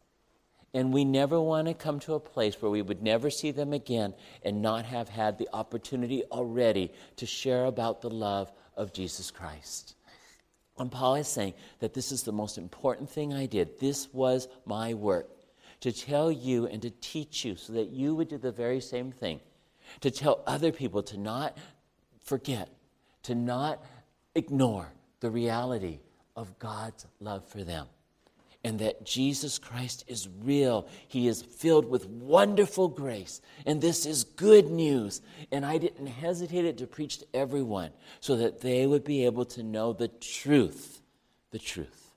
And 0.74 0.92
we 0.92 1.06
never 1.06 1.40
want 1.40 1.66
to 1.66 1.72
come 1.72 1.98
to 2.00 2.12
a 2.12 2.20
place 2.20 2.60
where 2.60 2.70
we 2.70 2.82
would 2.82 3.02
never 3.02 3.30
see 3.30 3.52
them 3.52 3.72
again 3.72 4.12
and 4.42 4.60
not 4.60 4.84
have 4.84 5.08
had 5.08 5.38
the 5.38 5.48
opportunity 5.54 6.24
already 6.24 6.92
to 7.16 7.24
share 7.24 7.64
about 7.64 8.02
the 8.02 8.10
love 8.10 8.52
of 8.76 8.92
Jesus 8.92 9.30
Christ. 9.30 9.94
And 10.78 10.92
Paul 10.92 11.14
is 11.14 11.26
saying 11.26 11.54
that 11.80 11.94
this 11.94 12.12
is 12.12 12.22
the 12.22 12.30
most 12.30 12.58
important 12.58 13.08
thing 13.08 13.32
I 13.32 13.46
did. 13.46 13.80
This 13.80 14.12
was 14.12 14.46
my 14.66 14.92
work 14.92 15.30
to 15.80 15.90
tell 15.90 16.30
you 16.30 16.66
and 16.66 16.82
to 16.82 16.90
teach 17.00 17.46
you 17.46 17.56
so 17.56 17.72
that 17.72 17.88
you 17.88 18.14
would 18.14 18.28
do 18.28 18.36
the 18.36 18.52
very 18.52 18.82
same 18.82 19.10
thing. 19.10 19.40
To 20.02 20.10
tell 20.10 20.42
other 20.46 20.70
people 20.70 21.02
to 21.04 21.16
not 21.16 21.56
forget, 22.22 22.68
to 23.22 23.34
not 23.34 23.82
ignore 24.34 24.92
the 25.20 25.30
reality 25.30 26.00
of 26.36 26.58
God's 26.58 27.06
love 27.20 27.46
for 27.46 27.64
them 27.64 27.86
and 28.64 28.78
that 28.80 29.04
Jesus 29.04 29.58
Christ 29.58 30.04
is 30.08 30.28
real. 30.42 30.88
He 31.06 31.28
is 31.28 31.42
filled 31.42 31.88
with 31.88 32.06
wonderful 32.06 32.88
grace. 32.88 33.40
And 33.66 33.80
this 33.80 34.04
is 34.04 34.24
good 34.24 34.70
news. 34.70 35.22
And 35.52 35.64
I 35.64 35.78
didn't 35.78 36.06
hesitate 36.06 36.76
to 36.76 36.86
preach 36.86 37.18
to 37.18 37.26
everyone 37.34 37.92
so 38.20 38.36
that 38.36 38.60
they 38.60 38.86
would 38.86 39.04
be 39.04 39.24
able 39.24 39.44
to 39.46 39.62
know 39.62 39.92
the 39.92 40.08
truth. 40.08 41.00
The 41.50 41.58
truth. 41.58 42.10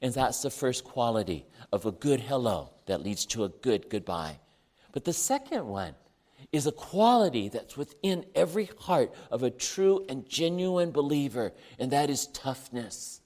And 0.00 0.14
that's 0.14 0.42
the 0.42 0.50
first 0.50 0.84
quality 0.84 1.44
of 1.72 1.86
a 1.86 1.92
good 1.92 2.20
hello 2.20 2.70
that 2.86 3.02
leads 3.02 3.26
to 3.26 3.44
a 3.44 3.48
good 3.48 3.90
goodbye. 3.90 4.38
But 4.92 5.04
the 5.04 5.12
second 5.12 5.66
one 5.66 5.94
is 6.52 6.66
a 6.66 6.72
quality 6.72 7.48
that's 7.48 7.76
within 7.76 8.24
every 8.34 8.70
heart 8.80 9.14
of 9.30 9.42
a 9.42 9.50
true 9.50 10.04
and 10.08 10.28
genuine 10.28 10.90
believer, 10.90 11.52
and 11.78 11.90
that 11.92 12.10
is 12.10 12.26
toughness. 12.28 13.20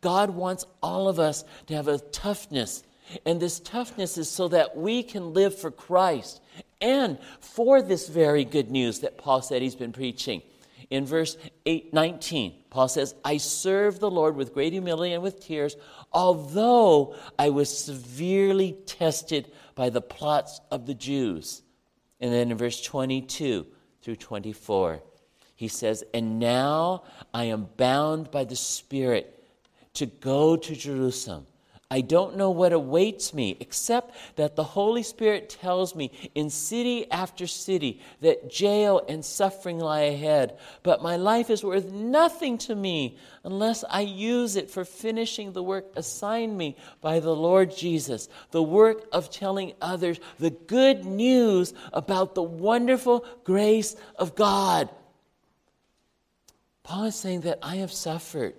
God 0.00 0.30
wants 0.30 0.66
all 0.82 1.08
of 1.08 1.18
us 1.18 1.44
to 1.66 1.74
have 1.74 1.88
a 1.88 1.98
toughness. 1.98 2.84
And 3.24 3.40
this 3.40 3.60
toughness 3.60 4.18
is 4.18 4.28
so 4.28 4.48
that 4.48 4.76
we 4.76 5.02
can 5.02 5.32
live 5.32 5.56
for 5.58 5.70
Christ 5.70 6.40
and 6.80 7.18
for 7.40 7.80
this 7.80 8.08
very 8.08 8.44
good 8.44 8.70
news 8.70 9.00
that 9.00 9.16
Paul 9.16 9.42
said 9.42 9.62
he's 9.62 9.76
been 9.76 9.92
preaching. 9.92 10.42
In 10.90 11.06
verse 11.06 11.36
8, 11.64 11.92
19, 11.92 12.54
Paul 12.70 12.88
says, 12.88 13.14
I 13.24 13.38
serve 13.38 13.98
the 13.98 14.10
Lord 14.10 14.36
with 14.36 14.54
great 14.54 14.72
humility 14.72 15.12
and 15.12 15.22
with 15.22 15.40
tears, 15.40 15.76
although 16.12 17.16
I 17.38 17.50
was 17.50 17.76
severely 17.76 18.76
tested 18.86 19.50
by 19.74 19.90
the 19.90 20.00
plots 20.00 20.60
of 20.70 20.86
the 20.86 20.94
Jews. 20.94 21.62
And 22.20 22.32
then 22.32 22.50
in 22.50 22.56
verse 22.56 22.82
22 22.82 23.66
through 24.02 24.16
24, 24.16 25.02
he 25.54 25.68
says, 25.68 26.04
And 26.14 26.38
now 26.38 27.04
I 27.32 27.44
am 27.44 27.68
bound 27.76 28.30
by 28.30 28.44
the 28.44 28.56
Spirit 28.56 29.44
to 29.94 30.06
go 30.06 30.56
to 30.56 30.76
Jerusalem, 30.76 31.46
I 31.88 32.00
don't 32.00 32.36
know 32.36 32.50
what 32.50 32.72
awaits 32.72 33.32
me, 33.32 33.56
except 33.60 34.16
that 34.34 34.56
the 34.56 34.64
Holy 34.64 35.04
Spirit 35.04 35.48
tells 35.48 35.94
me 35.94 36.10
in 36.34 36.50
city 36.50 37.08
after 37.12 37.46
city 37.46 38.00
that 38.22 38.50
jail 38.50 39.02
and 39.08 39.24
suffering 39.24 39.78
lie 39.78 40.00
ahead. 40.00 40.58
But 40.82 41.00
my 41.00 41.14
life 41.14 41.48
is 41.48 41.62
worth 41.62 41.92
nothing 41.92 42.58
to 42.58 42.74
me 42.74 43.18
unless 43.44 43.84
I 43.88 44.00
use 44.00 44.56
it 44.56 44.68
for 44.68 44.84
finishing 44.84 45.52
the 45.52 45.62
work 45.62 45.86
assigned 45.94 46.58
me 46.58 46.76
by 47.00 47.20
the 47.20 47.34
Lord 47.34 47.76
Jesus, 47.76 48.28
the 48.50 48.64
work 48.64 49.06
of 49.12 49.30
telling 49.30 49.72
others 49.80 50.18
the 50.40 50.50
good 50.50 51.04
news 51.04 51.72
about 51.92 52.34
the 52.34 52.42
wonderful 52.42 53.24
grace 53.44 53.94
of 54.16 54.34
God. 54.34 54.90
Paul 56.82 57.04
is 57.04 57.14
saying 57.14 57.42
that 57.42 57.60
I 57.62 57.76
have 57.76 57.92
suffered. 57.92 58.54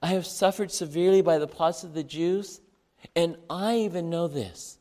I 0.00 0.08
have 0.08 0.26
suffered 0.26 0.70
severely 0.70 1.22
by 1.22 1.38
the 1.38 1.46
plots 1.46 1.84
of 1.84 1.94
the 1.94 2.04
Jews, 2.04 2.60
and 3.14 3.36
I 3.50 3.76
even 3.78 4.10
know 4.10 4.28
this. 4.28 4.78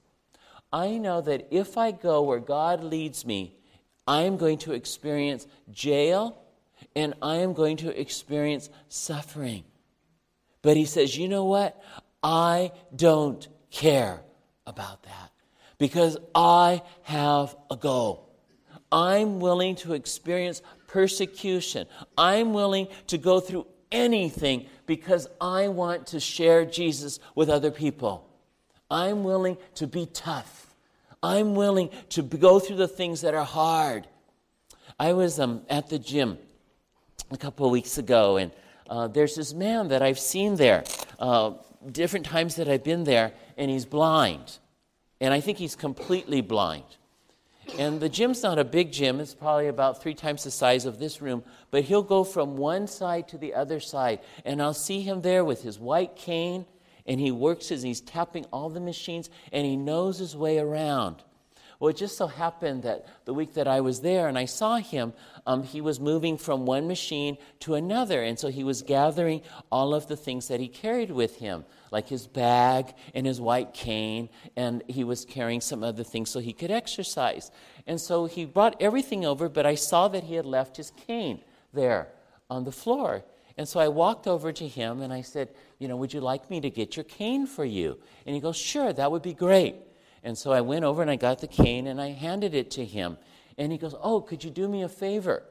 I 0.72 0.98
know 0.98 1.22
that 1.22 1.48
if 1.52 1.78
I 1.78 1.92
go 1.92 2.22
where 2.22 2.40
God 2.40 2.84
leads 2.84 3.26
me, 3.26 3.58
I 4.08 4.22
am 4.22 4.38
going 4.38 4.58
to 4.60 4.74
experience 4.74 5.48
jail 5.70 6.42
and 6.96 7.14
I 7.22 7.38
am 7.38 7.54
going 7.54 7.78
to 7.78 8.00
experience 8.00 8.70
suffering. 8.90 9.64
But 10.62 10.78
he 10.78 10.86
says, 10.86 11.18
you 11.18 11.28
know 11.28 11.46
what? 11.46 11.82
I 12.24 12.72
don't 12.96 13.48
care 13.70 14.22
about 14.66 15.04
that 15.04 15.32
because 15.78 16.18
I 16.36 16.82
have 17.04 17.56
a 17.70 17.76
goal. 17.76 18.30
I'm 18.92 19.40
willing 19.40 19.76
to 19.78 19.94
experience 19.94 20.62
persecution. 20.88 21.88
I'm 22.18 22.54
willing 22.54 22.88
to 23.08 23.18
go 23.18 23.40
through 23.40 23.68
anything 23.92 24.68
because 24.86 25.28
I 25.40 25.68
want 25.68 26.08
to 26.08 26.20
share 26.20 26.66
Jesus 26.66 27.20
with 27.36 27.50
other 27.50 27.72
people. 27.72 28.28
I'm 28.90 29.24
willing 29.24 29.58
to 29.76 29.88
be 29.88 30.06
tough. 30.06 30.76
I'm 31.24 31.56
willing 31.56 31.90
to 32.10 32.24
go 32.24 32.60
through 32.60 32.78
the 32.78 32.88
things 32.88 33.22
that 33.22 33.34
are 33.34 33.46
hard. 33.46 34.08
I 35.00 35.14
was 35.14 35.40
um, 35.40 35.62
at 35.70 35.90
the 35.90 36.00
gym 36.00 36.38
a 37.32 37.38
couple 37.38 37.66
of 37.66 37.72
weeks 37.72 37.98
ago, 37.98 38.38
and 38.38 38.52
uh, 38.90 39.08
there's 39.08 39.36
this 39.36 39.54
man 39.54 39.88
that 39.90 40.02
I've 40.02 40.20
seen 40.20 40.56
there 40.56 40.84
uh, 41.20 41.54
different 41.92 42.26
times 42.26 42.56
that 42.56 42.68
I've 42.68 42.84
been 42.84 43.04
there, 43.04 43.34
and 43.58 43.72
he's 43.72 43.86
blind. 43.86 44.58
And 45.22 45.34
I 45.34 45.40
think 45.40 45.58
he's 45.58 45.76
completely 45.76 46.42
blind. 46.42 46.84
And 47.78 48.00
the 48.00 48.10
gym's 48.10 48.44
not 48.44 48.60
a 48.60 48.64
big 48.64 48.92
gym, 48.92 49.20
it's 49.20 49.34
probably 49.34 49.68
about 49.68 50.02
three 50.02 50.14
times 50.14 50.44
the 50.44 50.52
size 50.52 50.86
of 50.86 51.00
this 51.00 51.22
room, 51.22 51.44
but 51.72 51.84
he'll 51.84 52.04
go 52.04 52.24
from 52.24 52.58
one 52.58 52.86
side 52.88 53.28
to 53.30 53.38
the 53.38 53.54
other 53.54 53.80
side. 53.80 54.20
And 54.46 54.62
I'll 54.62 54.74
see 54.74 55.02
him 55.02 55.22
there 55.22 55.44
with 55.46 55.64
his 55.64 55.80
white 55.80 56.16
cane, 56.16 56.66
and 57.06 57.20
he 57.20 57.32
works 57.32 57.72
as 57.72 57.82
he's 57.82 58.02
tapping 58.02 58.46
all 58.52 58.70
the 58.70 58.80
machines, 58.80 59.30
and 59.52 59.66
he 59.66 59.76
knows 59.76 60.20
his 60.20 60.36
way 60.36 60.60
around. 60.60 61.24
Well, 61.82 61.90
it 61.90 61.98
just 61.98 62.16
so 62.16 62.28
happened 62.28 62.84
that 62.84 63.08
the 63.26 63.34
week 63.34 63.56
that 63.56 63.68
I 63.68 63.82
was 63.82 64.02
there 64.02 64.28
and 64.28 64.38
I 64.38 64.46
saw 64.46 64.78
him, 64.78 65.14
um, 65.48 65.64
he 65.64 65.82
was 65.82 66.00
moving 66.00 66.38
from 66.38 66.68
one 66.68 66.88
machine 66.88 67.40
to 67.62 67.74
another. 67.74 68.22
And 68.22 68.38
so 68.38 68.50
he 68.50 68.64
was 68.64 68.84
gathering 68.84 69.42
all 69.72 69.96
of 69.96 70.06
the 70.06 70.16
things 70.16 70.48
that 70.50 70.60
he 70.60 70.68
carried 70.68 71.10
with 71.10 71.38
him, 71.38 71.66
like 71.92 72.08
his 72.08 72.26
bag 72.26 72.94
and 73.14 73.28
his 73.28 73.40
white 73.40 73.74
cane, 73.74 74.30
and 74.56 74.82
he 74.88 75.04
was 75.04 75.26
carrying 75.26 75.62
some 75.62 75.84
other 75.84 76.04
things 76.04 76.30
so 76.30 76.40
he 76.40 76.54
could 76.54 76.72
exercise. 76.72 77.52
And 77.86 78.00
so 78.00 78.26
he 78.26 78.46
brought 78.46 78.82
everything 78.82 79.26
over, 79.26 79.50
but 79.50 79.66
I 79.66 79.76
saw 79.76 80.08
that 80.08 80.24
he 80.24 80.36
had 80.36 80.46
left 80.46 80.78
his 80.78 80.92
cane 80.92 81.42
there 81.74 82.08
on 82.50 82.64
the 82.64 82.72
floor. 82.72 83.24
And 83.58 83.68
so 83.68 83.80
I 83.80 83.90
walked 83.90 84.26
over 84.26 84.52
to 84.54 84.68
him 84.68 85.02
and 85.02 85.12
I 85.12 85.22
said, 85.22 85.50
You 85.78 85.90
know, 85.90 85.98
would 85.98 86.14
you 86.14 86.22
like 86.22 86.50
me 86.50 86.62
to 86.62 86.70
get 86.70 86.96
your 86.96 87.04
cane 87.04 87.46
for 87.46 87.66
you? 87.66 88.00
And 88.26 88.34
he 88.34 88.42
goes, 88.42 88.58
Sure, 88.58 88.94
that 88.94 89.12
would 89.12 89.22
be 89.22 89.34
great. 89.34 89.76
And 90.24 90.38
so 90.38 90.52
I 90.52 90.62
went 90.62 90.86
over 90.86 91.02
and 91.02 91.12
I 91.12 91.16
got 91.18 91.40
the 91.40 91.48
cane 91.48 91.88
and 91.88 92.00
I 92.00 92.12
handed 92.12 92.54
it 92.54 92.72
to 92.72 92.86
him. 92.86 93.18
And 93.58 93.72
he 93.72 93.78
goes, 93.78 93.96
Oh, 94.02 94.22
could 94.22 94.44
you 94.44 94.50
do 94.50 94.68
me 94.68 94.84
a 94.84 94.90
favor? 94.90 95.44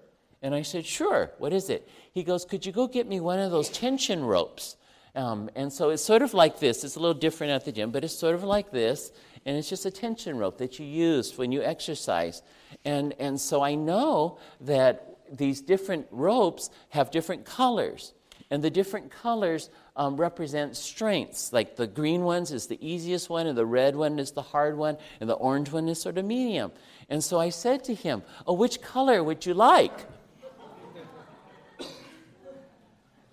And 0.43 0.55
I 0.55 0.63
said, 0.63 0.87
Sure, 0.87 1.31
what 1.39 1.53
is 1.53 1.69
it? 1.69 1.89
He 2.13 2.23
goes, 2.23 2.47
Could 2.47 2.65
you 2.65 2.73
go 2.73 2.87
get 2.87 3.07
me 3.07 3.21
one 3.21 3.39
of 3.39 3.51
those 3.51 3.69
tension 3.69 4.25
ropes? 4.25 4.77
Um, 5.15 5.51
and 5.57 5.73
so 5.73 5.91
it's 5.91 6.05
sort 6.05 6.23
of 6.23 6.35
like 6.35 6.61
this. 6.61 6.85
It's 6.85 6.97
a 6.97 7.01
little 7.01 7.15
different 7.15 7.53
at 7.53 7.65
the 7.65 7.73
gym, 7.73 7.91
but 7.91 8.05
it's 8.05 8.17
sort 8.17 8.35
of 8.35 8.45
like 8.45 8.71
this. 8.71 9.11
And 9.45 9.57
it's 9.57 9.69
just 9.69 9.87
a 9.87 9.91
tension 9.91 10.37
rope 10.39 10.59
that 10.59 10.79
you 10.79 10.87
use 10.87 11.37
when 11.37 11.51
you 11.51 11.63
exercise. 11.63 12.43
And, 12.85 13.15
and 13.19 13.41
so 13.41 13.63
I 13.63 13.75
know 13.75 14.39
that 14.61 15.17
these 15.33 15.61
different 15.61 16.07
ropes 16.11 16.71
have 16.91 17.11
different 17.11 17.45
colors. 17.45 18.13
And 18.51 18.63
the 18.65 18.71
different 18.71 19.11
colors 19.11 19.71
um, 19.97 20.17
represent 20.17 20.77
strengths. 20.77 21.53
Like 21.53 21.77
the 21.77 21.87
green 21.87 22.23
ones 22.23 22.51
is 22.53 22.67
the 22.67 22.85
easiest 22.87 23.31
one, 23.31 23.47
and 23.47 23.57
the 23.57 23.67
red 23.67 23.95
one 23.95 24.19
is 24.19 24.33
the 24.33 24.43
hard 24.43 24.77
one, 24.77 24.97
and 25.21 25.31
the 25.31 25.35
orange 25.35 25.71
one 25.71 25.89
is 25.89 26.01
sort 26.01 26.19
of 26.19 26.25
medium. 26.25 26.73
And 27.09 27.23
so 27.23 27.39
I 27.39 27.51
said 27.51 27.85
to 27.85 27.95
him, 27.95 28.23
Oh, 28.47 28.55
which 28.55 28.83
color 28.83 29.23
would 29.23 29.47
you 29.47 29.55
like? 29.55 30.07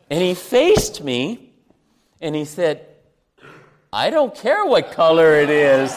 And 0.10 0.22
he 0.22 0.36
faced 0.36 1.04
me 1.04 1.47
and 2.22 2.36
he 2.36 2.46
said, 2.46 2.86
I 3.92 4.10
don't 4.10 4.36
care 4.36 4.66
what 4.66 4.92
color 4.92 5.36
it 5.36 5.50
is. 5.50 5.92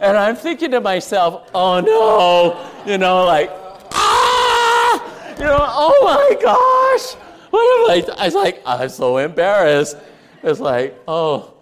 And 0.00 0.16
I'm 0.16 0.34
thinking 0.34 0.70
to 0.70 0.80
myself, 0.80 1.50
oh 1.54 1.80
no, 1.80 2.90
you 2.90 2.96
know, 2.96 3.24
like, 3.26 3.50
ah, 3.92 5.34
you 5.38 5.44
know, 5.44 5.58
oh 5.60 6.00
my 6.04 6.40
gosh, 6.40 7.14
what 7.50 7.60
am 7.60 8.10
I? 8.10 8.22
I 8.22 8.24
was 8.24 8.34
like, 8.34 8.62
I'm 8.64 8.88
so 8.88 9.18
embarrassed. 9.18 9.96
It's 10.42 10.60
like, 10.60 10.98
oh. 11.06 11.54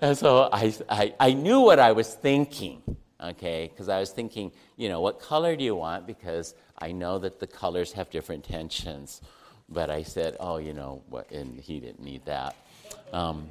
And 0.00 0.16
so 0.16 0.48
I, 0.52 0.72
I, 0.88 1.14
I 1.18 1.32
knew 1.32 1.60
what 1.60 1.78
I 1.78 1.92
was 1.92 2.14
thinking, 2.14 2.82
okay, 3.20 3.70
because 3.72 3.88
I 3.88 3.98
was 3.98 4.10
thinking, 4.10 4.52
you 4.76 4.88
know, 4.88 5.00
what 5.00 5.20
color 5.20 5.56
do 5.56 5.64
you 5.64 5.74
want? 5.74 6.06
Because 6.06 6.54
I 6.78 6.92
know 6.92 7.18
that 7.18 7.40
the 7.40 7.46
colors 7.46 7.92
have 7.92 8.10
different 8.10 8.44
tensions. 8.44 9.22
But 9.68 9.90
I 9.90 10.02
said, 10.02 10.36
oh, 10.40 10.58
you 10.58 10.74
know, 10.74 11.02
and 11.30 11.58
he 11.58 11.80
didn't 11.80 12.02
need 12.02 12.24
that. 12.26 12.56
Um, 13.12 13.48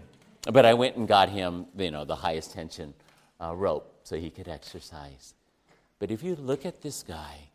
but 0.52 0.66
I 0.66 0.74
went 0.74 0.96
and 0.96 1.08
got 1.08 1.30
him, 1.30 1.66
you 1.78 1.92
know, 1.92 2.06
the 2.06 2.16
highest 2.16 2.54
tension 2.54 2.94
uh, 3.40 3.56
rope 3.56 4.00
so 4.04 4.16
he 4.18 4.30
could 4.30 4.48
exercise. 4.48 5.34
But 6.00 6.12
if 6.12 6.24
you 6.24 6.36
look 6.36 6.66
at 6.66 6.82
this 6.82 7.04
guy, 7.04 7.50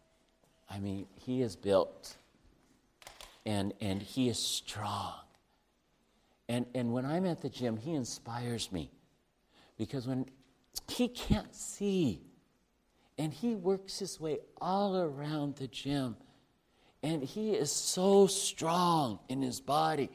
I 0.70 0.78
mean, 0.78 1.06
he 1.14 1.42
is 1.42 1.56
built 1.56 2.16
and, 3.44 3.72
and 3.80 4.02
he 4.02 4.28
is 4.28 4.38
strong. 4.38 5.14
And, 6.48 6.66
and 6.74 6.92
when 6.92 7.04
I'm 7.04 7.26
at 7.26 7.40
the 7.42 7.48
gym, 7.48 7.76
he 7.76 7.92
inspires 7.92 8.70
me 8.70 8.90
because 9.76 10.06
when 10.06 10.26
he 10.88 11.08
can't 11.08 11.54
see 11.54 12.22
and 13.18 13.32
he 13.32 13.54
works 13.54 13.98
his 13.98 14.20
way 14.20 14.38
all 14.60 14.96
around 14.96 15.56
the 15.56 15.66
gym 15.66 16.16
and 17.06 17.22
he 17.22 17.52
is 17.52 17.70
so 17.70 18.26
strong 18.26 19.20
in 19.28 19.40
his 19.40 19.60
body 19.60 20.10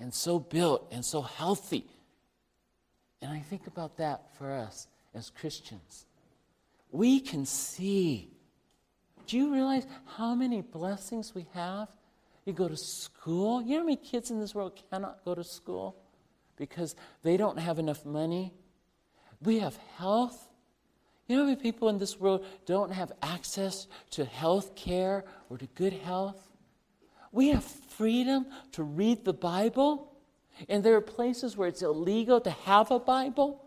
and 0.00 0.12
so 0.14 0.38
built 0.38 0.88
and 0.90 1.04
so 1.04 1.20
healthy. 1.20 1.84
And 3.20 3.30
I 3.30 3.40
think 3.40 3.66
about 3.66 3.98
that 3.98 4.34
for 4.38 4.50
us 4.50 4.86
as 5.14 5.28
Christians. 5.28 6.06
We 6.90 7.20
can 7.20 7.44
see. 7.44 8.30
Do 9.26 9.36
you 9.36 9.52
realize 9.52 9.86
how 10.16 10.34
many 10.34 10.62
blessings 10.62 11.34
we 11.34 11.46
have? 11.52 11.88
You 12.46 12.54
go 12.54 12.68
to 12.68 12.76
school. 12.76 13.60
You 13.60 13.74
know 13.74 13.80
how 13.80 13.84
many 13.84 13.96
kids 13.96 14.30
in 14.30 14.40
this 14.40 14.54
world 14.54 14.80
cannot 14.90 15.22
go 15.26 15.34
to 15.34 15.44
school 15.44 15.94
because 16.56 16.96
they 17.22 17.36
don't 17.36 17.58
have 17.58 17.78
enough 17.78 18.06
money? 18.06 18.54
We 19.42 19.58
have 19.58 19.76
health. 19.98 20.47
You 21.28 21.36
know 21.36 21.56
people 21.56 21.90
in 21.90 21.98
this 21.98 22.18
world 22.18 22.44
don't 22.64 22.90
have 22.90 23.12
access 23.22 23.86
to 24.12 24.24
health 24.24 24.74
care 24.74 25.24
or 25.50 25.58
to 25.58 25.66
good 25.74 25.92
health? 25.92 26.42
We 27.32 27.48
have 27.48 27.64
freedom 27.64 28.46
to 28.72 28.82
read 28.82 29.26
the 29.26 29.34
Bible, 29.34 30.16
and 30.70 30.82
there 30.82 30.96
are 30.96 31.02
places 31.02 31.54
where 31.54 31.68
it's 31.68 31.82
illegal 31.82 32.40
to 32.40 32.50
have 32.50 32.90
a 32.90 32.98
Bible. 32.98 33.62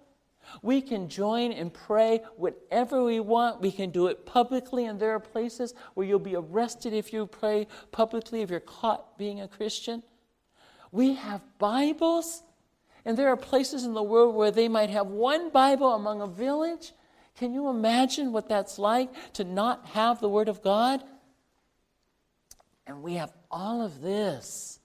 We 0.64 0.82
can 0.82 1.08
join 1.08 1.52
and 1.52 1.72
pray 1.72 2.22
whenever 2.36 3.04
we 3.04 3.20
want. 3.20 3.62
We 3.62 3.72
can 3.72 3.92
do 3.92 4.08
it 4.08 4.26
publicly, 4.26 4.86
and 4.86 5.00
there 5.00 5.12
are 5.12 5.20
places 5.20 5.76
where 5.94 6.08
you'll 6.08 6.18
be 6.18 6.36
arrested 6.36 6.94
if 6.94 7.14
you 7.14 7.28
pray 7.28 7.68
publicly, 7.92 8.42
if 8.42 8.50
you're 8.50 8.60
caught 8.60 9.20
being 9.20 9.40
a 9.40 9.48
Christian. 9.48 10.02
We 10.92 11.14
have 11.14 11.42
Bibles, 11.60 12.42
and 13.06 13.16
there 13.16 13.30
are 13.30 13.38
places 13.38 13.84
in 13.84 13.94
the 13.94 14.02
world 14.02 14.34
where 14.34 14.50
they 14.50 14.68
might 14.68 14.90
have 14.90 15.06
one 15.06 15.52
Bible 15.52 15.94
among 15.94 16.22
a 16.22 16.28
village. 16.28 16.94
Can 17.38 17.54
you 17.54 17.70
imagine 17.70 18.32
what 18.32 18.48
that's 18.48 18.78
like 18.78 19.10
to 19.34 19.44
not 19.44 19.86
have 19.88 20.20
the 20.20 20.30
Word 20.30 20.50
of 20.50 20.62
God? 20.62 21.04
And 22.86 23.02
we 23.02 23.16
have 23.16 23.32
all 23.50 23.82
of 23.82 24.02
this. 24.02 24.80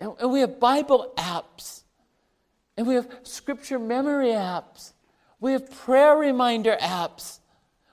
And, 0.00 0.14
we 0.30 0.40
have 0.40 0.60
Bible 0.60 1.12
apps. 1.16 1.82
And 2.76 2.86
we 2.86 2.94
have 2.94 3.08
scripture 3.22 3.78
memory 3.78 4.28
apps. 4.28 4.92
We 5.40 5.52
have 5.52 5.70
prayer 5.70 6.16
reminder 6.16 6.76
apps. 6.80 7.38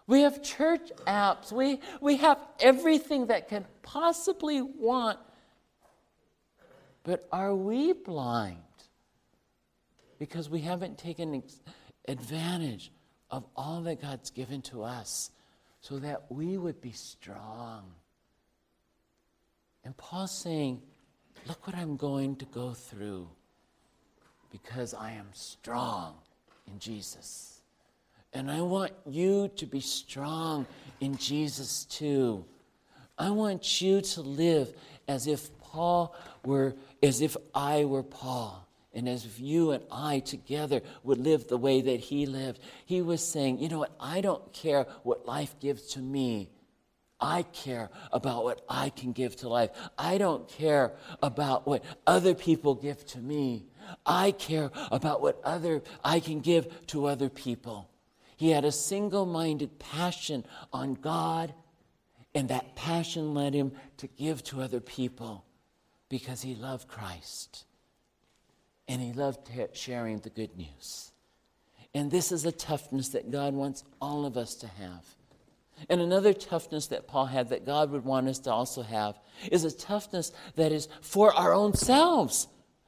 We 0.07 0.21
have 0.21 0.43
church 0.43 0.91
apps. 1.07 1.51
We, 1.51 1.79
we 2.01 2.17
have 2.17 2.39
everything 2.59 3.27
that 3.27 3.49
can 3.49 3.65
possibly 3.81 4.61
want. 4.61 5.19
But 7.03 7.27
are 7.31 7.55
we 7.55 7.93
blind 7.93 8.57
because 10.19 10.49
we 10.49 10.61
haven't 10.61 10.97
taken 10.97 11.43
advantage 12.07 12.91
of 13.31 13.45
all 13.55 13.81
that 13.81 14.01
God's 14.01 14.29
given 14.29 14.61
to 14.63 14.83
us 14.83 15.31
so 15.81 15.99
that 15.99 16.23
we 16.29 16.57
would 16.57 16.81
be 16.81 16.91
strong. 16.91 17.83
And 19.83 19.95
Paul's 19.97 20.31
saying, 20.31 20.81
Look 21.47 21.67
what 21.67 21.75
I'm 21.75 21.95
going 21.95 22.37
to 22.37 22.45
go 22.45 22.73
through 22.73 23.29
because 24.51 24.93
I 24.93 25.11
am 25.11 25.27
strong 25.33 26.15
in 26.67 26.79
Jesus. 26.79 27.61
And 28.33 28.49
I 28.49 28.61
want 28.61 28.93
you 29.05 29.49
to 29.55 29.65
be 29.65 29.79
strong 29.79 30.65
in 30.99 31.17
Jesus 31.17 31.85
too. 31.85 32.45
I 33.17 33.29
want 33.29 33.79
you 33.81 34.01
to 34.01 34.21
live 34.21 34.73
as 35.07 35.27
if 35.27 35.57
Paul 35.59 36.15
were, 36.43 36.75
as 37.03 37.21
if 37.21 37.37
I 37.53 37.85
were 37.85 38.03
Paul, 38.03 38.64
and 38.95 39.07
as 39.09 39.25
if 39.25 39.39
you 39.39 39.71
and 39.71 39.83
I 39.91 40.19
together 40.19 40.81
would 41.03 41.19
live 41.19 41.47
the 41.47 41.57
way 41.57 41.81
that 41.81 41.99
he 41.99 42.25
lived. 42.25 42.59
He 42.85 43.01
was 43.01 43.23
saying, 43.23 43.59
you 43.59 43.69
know 43.69 43.79
what? 43.79 43.95
I 43.99 44.21
don't 44.21 44.53
care 44.53 44.87
what 45.03 45.25
life 45.25 45.55
gives 45.59 45.87
to 45.93 45.99
me. 45.99 46.49
I 47.19 47.43
care 47.43 47.89
about 48.11 48.43
what 48.43 48.63
I 48.67 48.89
can 48.89 49.11
give 49.11 49.35
to 49.37 49.49
life. 49.49 49.71
I 49.97 50.17
don't 50.17 50.47
care 50.47 50.93
about 51.21 51.67
what 51.67 51.83
other 52.05 52.33
people 52.33 52.75
give 52.75 53.05
to 53.07 53.19
me. 53.19 53.67
I 54.05 54.31
care 54.31 54.71
about 54.91 55.21
what 55.21 55.39
other 55.43 55.81
I 56.03 56.19
can 56.19 56.41
give 56.41 56.85
to 56.87 57.05
other 57.05 57.29
people. 57.29 57.89
He 58.37 58.49
had 58.49 58.65
a 58.65 58.71
single-minded 58.71 59.79
passion 59.79 60.45
on 60.73 60.95
God, 60.95 61.53
and 62.33 62.49
that 62.49 62.75
passion 62.75 63.33
led 63.33 63.53
him 63.53 63.71
to 63.97 64.07
give 64.07 64.43
to 64.45 64.61
other 64.61 64.81
people 64.81 65.45
because 66.09 66.41
he 66.41 66.53
loved 66.53 66.87
Christ. 66.87 67.63
And 68.87 69.01
he 69.01 69.13
loved 69.13 69.49
sharing 69.73 70.19
the 70.19 70.29
good 70.29 70.55
news. 70.57 71.11
And 71.93 72.11
this 72.11 72.31
is 72.31 72.45
a 72.45 72.51
toughness 72.51 73.09
that 73.09 73.31
God 73.31 73.53
wants 73.53 73.83
all 74.01 74.25
of 74.25 74.37
us 74.37 74.55
to 74.55 74.67
have. 74.67 75.05
And 75.89 76.01
another 76.01 76.33
toughness 76.33 76.87
that 76.87 77.07
Paul 77.07 77.25
had 77.25 77.49
that 77.49 77.65
God 77.65 77.91
would 77.91 78.05
want 78.05 78.27
us 78.27 78.39
to 78.39 78.51
also 78.51 78.81
have 78.81 79.17
is 79.51 79.63
a 79.63 79.71
toughness 79.71 80.31
that 80.55 80.71
is 80.71 80.87
for 81.01 81.33
our 81.33 81.53
own 81.53 81.73
selves, 81.73 82.47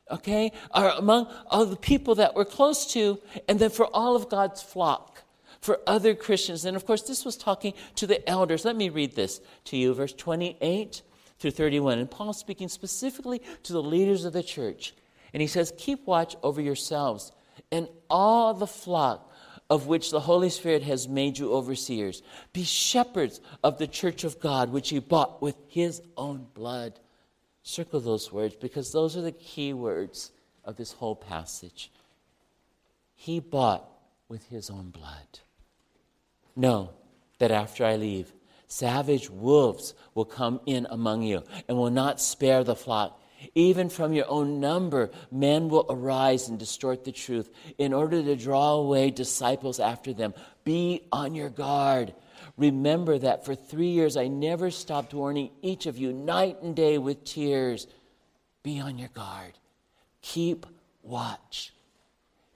okay? 0.09 0.51
Our, 0.71 0.89
among 0.91 1.33
all 1.47 1.65
the 1.65 1.75
people 1.75 2.15
that 2.15 2.35
we're 2.35 2.45
close 2.45 2.91
to, 2.93 3.19
and 3.47 3.59
then 3.59 3.69
for 3.69 3.87
all 3.93 4.15
of 4.15 4.29
God's 4.29 4.61
flock, 4.61 5.23
for 5.59 5.79
other 5.85 6.15
Christians. 6.15 6.65
And 6.65 6.77
of 6.77 6.85
course, 6.85 7.01
this 7.01 7.25
was 7.25 7.35
talking 7.35 7.73
to 7.95 8.07
the 8.07 8.27
elders. 8.29 8.63
Let 8.63 8.75
me 8.75 8.89
read 8.89 9.15
this 9.15 9.41
to 9.65 9.77
you, 9.77 9.93
verse 9.93 10.13
28 10.13 11.01
through 11.39 11.51
31. 11.51 11.99
And 11.99 12.09
Paul 12.09 12.33
speaking 12.33 12.69
specifically 12.69 13.41
to 13.63 13.73
the 13.73 13.83
leaders 13.83 14.25
of 14.25 14.33
the 14.33 14.43
church. 14.43 14.93
And 15.38 15.41
he 15.43 15.47
says, 15.47 15.71
Keep 15.77 16.07
watch 16.07 16.35
over 16.41 16.59
yourselves 16.59 17.31
and 17.71 17.88
all 18.09 18.55
the 18.55 18.65
flock 18.65 19.31
of 19.69 19.85
which 19.85 20.09
the 20.09 20.21
Holy 20.21 20.49
Spirit 20.49 20.81
has 20.81 21.07
made 21.07 21.38
you 21.38 21.53
overseers. 21.53 22.23
Be 22.53 22.63
shepherds 22.63 23.39
of 23.63 23.77
the 23.77 23.85
church 23.85 24.23
of 24.23 24.39
God, 24.39 24.71
which 24.71 24.89
he 24.89 24.97
bought 24.97 25.39
with 25.39 25.55
his 25.67 26.01
own 26.17 26.47
blood. 26.55 26.99
Circle 27.61 27.99
those 27.99 28.31
words 28.31 28.55
because 28.55 28.91
those 28.91 29.15
are 29.15 29.21
the 29.21 29.31
key 29.31 29.73
words 29.73 30.31
of 30.65 30.75
this 30.75 30.93
whole 30.93 31.15
passage. 31.15 31.91
He 33.13 33.39
bought 33.39 33.88
with 34.27 34.49
his 34.49 34.71
own 34.71 34.89
blood. 34.89 35.41
Know 36.55 36.89
that 37.38 37.51
after 37.51 37.85
I 37.85 37.97
leave, 37.97 38.33
savage 38.65 39.29
wolves 39.29 39.93
will 40.15 40.25
come 40.25 40.61
in 40.65 40.88
among 40.89 41.21
you 41.21 41.43
and 41.67 41.77
will 41.77 41.91
not 41.91 42.19
spare 42.19 42.63
the 42.63 42.75
flock. 42.75 43.21
Even 43.55 43.89
from 43.89 44.13
your 44.13 44.29
own 44.29 44.59
number, 44.59 45.11
men 45.31 45.69
will 45.69 45.85
arise 45.89 46.47
and 46.49 46.59
distort 46.59 47.03
the 47.03 47.11
truth 47.11 47.49
in 47.77 47.93
order 47.93 48.21
to 48.21 48.35
draw 48.35 48.73
away 48.73 49.11
disciples 49.11 49.79
after 49.79 50.13
them. 50.13 50.33
Be 50.63 51.01
on 51.11 51.35
your 51.35 51.49
guard. 51.49 52.13
Remember 52.57 53.17
that 53.17 53.45
for 53.45 53.55
three 53.55 53.89
years 53.89 54.17
I 54.17 54.27
never 54.27 54.71
stopped 54.71 55.13
warning 55.13 55.51
each 55.61 55.85
of 55.85 55.97
you 55.97 56.13
night 56.13 56.61
and 56.61 56.75
day 56.75 56.97
with 56.97 57.23
tears. 57.23 57.87
Be 58.63 58.79
on 58.79 58.97
your 58.97 59.09
guard. 59.09 59.53
Keep 60.21 60.65
watch. 61.03 61.73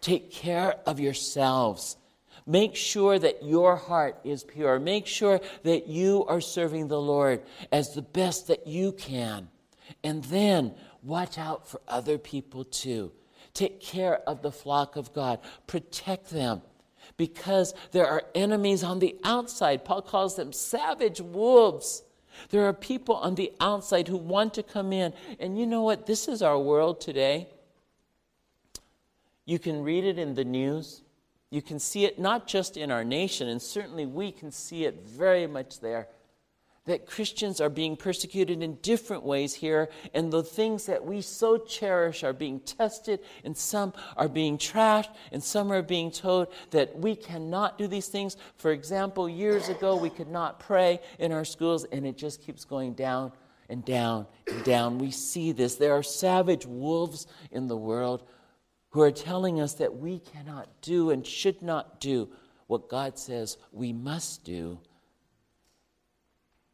Take 0.01 0.31
care 0.31 0.75
of 0.85 0.99
yourselves. 0.99 1.97
Make 2.45 2.75
sure 2.75 3.19
that 3.19 3.43
your 3.43 3.75
heart 3.75 4.19
is 4.23 4.43
pure. 4.43 4.79
Make 4.79 5.05
sure 5.05 5.39
that 5.63 5.87
you 5.87 6.25
are 6.25 6.41
serving 6.41 6.87
the 6.87 6.99
Lord 6.99 7.43
as 7.71 7.93
the 7.93 8.01
best 8.01 8.47
that 8.47 8.65
you 8.65 8.93
can. 8.93 9.47
And 10.03 10.23
then 10.25 10.73
watch 11.03 11.37
out 11.37 11.67
for 11.67 11.81
other 11.87 12.17
people 12.17 12.63
too. 12.63 13.11
Take 13.53 13.81
care 13.81 14.17
of 14.27 14.41
the 14.41 14.51
flock 14.51 14.95
of 14.95 15.13
God, 15.13 15.39
protect 15.67 16.29
them 16.29 16.61
because 17.17 17.73
there 17.91 18.07
are 18.07 18.23
enemies 18.33 18.83
on 18.83 18.99
the 18.99 19.15
outside. 19.23 19.83
Paul 19.83 20.01
calls 20.01 20.35
them 20.35 20.53
savage 20.53 21.19
wolves. 21.19 22.03
There 22.49 22.65
are 22.65 22.73
people 22.73 23.15
on 23.15 23.35
the 23.35 23.51
outside 23.59 24.07
who 24.07 24.17
want 24.17 24.53
to 24.55 24.63
come 24.63 24.93
in. 24.93 25.13
And 25.39 25.59
you 25.59 25.67
know 25.67 25.83
what? 25.83 26.05
This 26.05 26.27
is 26.27 26.41
our 26.41 26.57
world 26.57 27.01
today. 27.01 27.49
You 29.45 29.59
can 29.59 29.83
read 29.83 30.05
it 30.05 30.17
in 30.17 30.35
the 30.35 30.45
news. 30.45 31.01
You 31.49 31.61
can 31.61 31.79
see 31.79 32.05
it 32.05 32.17
not 32.17 32.47
just 32.47 32.77
in 32.77 32.89
our 32.89 33.03
nation, 33.03 33.49
and 33.49 33.61
certainly 33.61 34.05
we 34.05 34.31
can 34.31 34.51
see 34.51 34.85
it 34.85 35.01
very 35.05 35.45
much 35.45 35.81
there 35.81 36.07
that 36.91 37.05
Christians 37.05 37.61
are 37.61 37.69
being 37.69 37.95
persecuted 37.95 38.61
in 38.61 38.75
different 38.81 39.23
ways 39.23 39.53
here, 39.53 39.87
and 40.13 40.29
the 40.29 40.43
things 40.43 40.87
that 40.87 41.05
we 41.05 41.21
so 41.21 41.57
cherish 41.57 42.21
are 42.21 42.33
being 42.33 42.59
tested, 42.59 43.21
and 43.45 43.55
some 43.55 43.93
are 44.17 44.27
being 44.27 44.57
trashed, 44.57 45.07
and 45.31 45.41
some 45.41 45.71
are 45.71 45.81
being 45.81 46.11
told 46.11 46.47
that 46.71 46.99
we 46.99 47.15
cannot 47.15 47.77
do 47.77 47.87
these 47.87 48.09
things. 48.09 48.35
For 48.57 48.71
example, 48.71 49.29
years 49.29 49.69
ago, 49.69 49.95
we 49.95 50.09
could 50.09 50.27
not 50.27 50.59
pray 50.59 50.99
in 51.17 51.31
our 51.31 51.45
schools, 51.45 51.85
and 51.93 52.05
it 52.05 52.17
just 52.17 52.41
keeps 52.41 52.65
going 52.65 52.91
down 52.91 53.31
and 53.69 53.85
down 53.85 54.27
and 54.47 54.61
down. 54.65 54.97
We 54.97 55.11
see 55.11 55.53
this. 55.53 55.75
There 55.75 55.93
are 55.93 56.03
savage 56.03 56.65
wolves 56.65 57.25
in 57.51 57.67
the 57.67 57.77
world 57.77 58.27
who 58.89 58.99
are 58.99 59.11
telling 59.11 59.61
us 59.61 59.75
that 59.75 59.95
we 59.95 60.19
cannot 60.19 60.67
do 60.81 61.11
and 61.11 61.25
should 61.25 61.61
not 61.61 62.01
do 62.01 62.27
what 62.67 62.89
God 62.89 63.17
says 63.17 63.55
we 63.71 63.93
must 63.93 64.43
do 64.43 64.77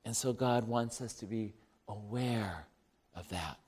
and 0.07 0.15
so 0.15 0.31
God 0.31 0.69
wants 0.69 1.01
us 1.01 1.11
to 1.15 1.25
be 1.25 1.53
aware 1.89 2.65
of 3.13 3.27
that 3.27 3.59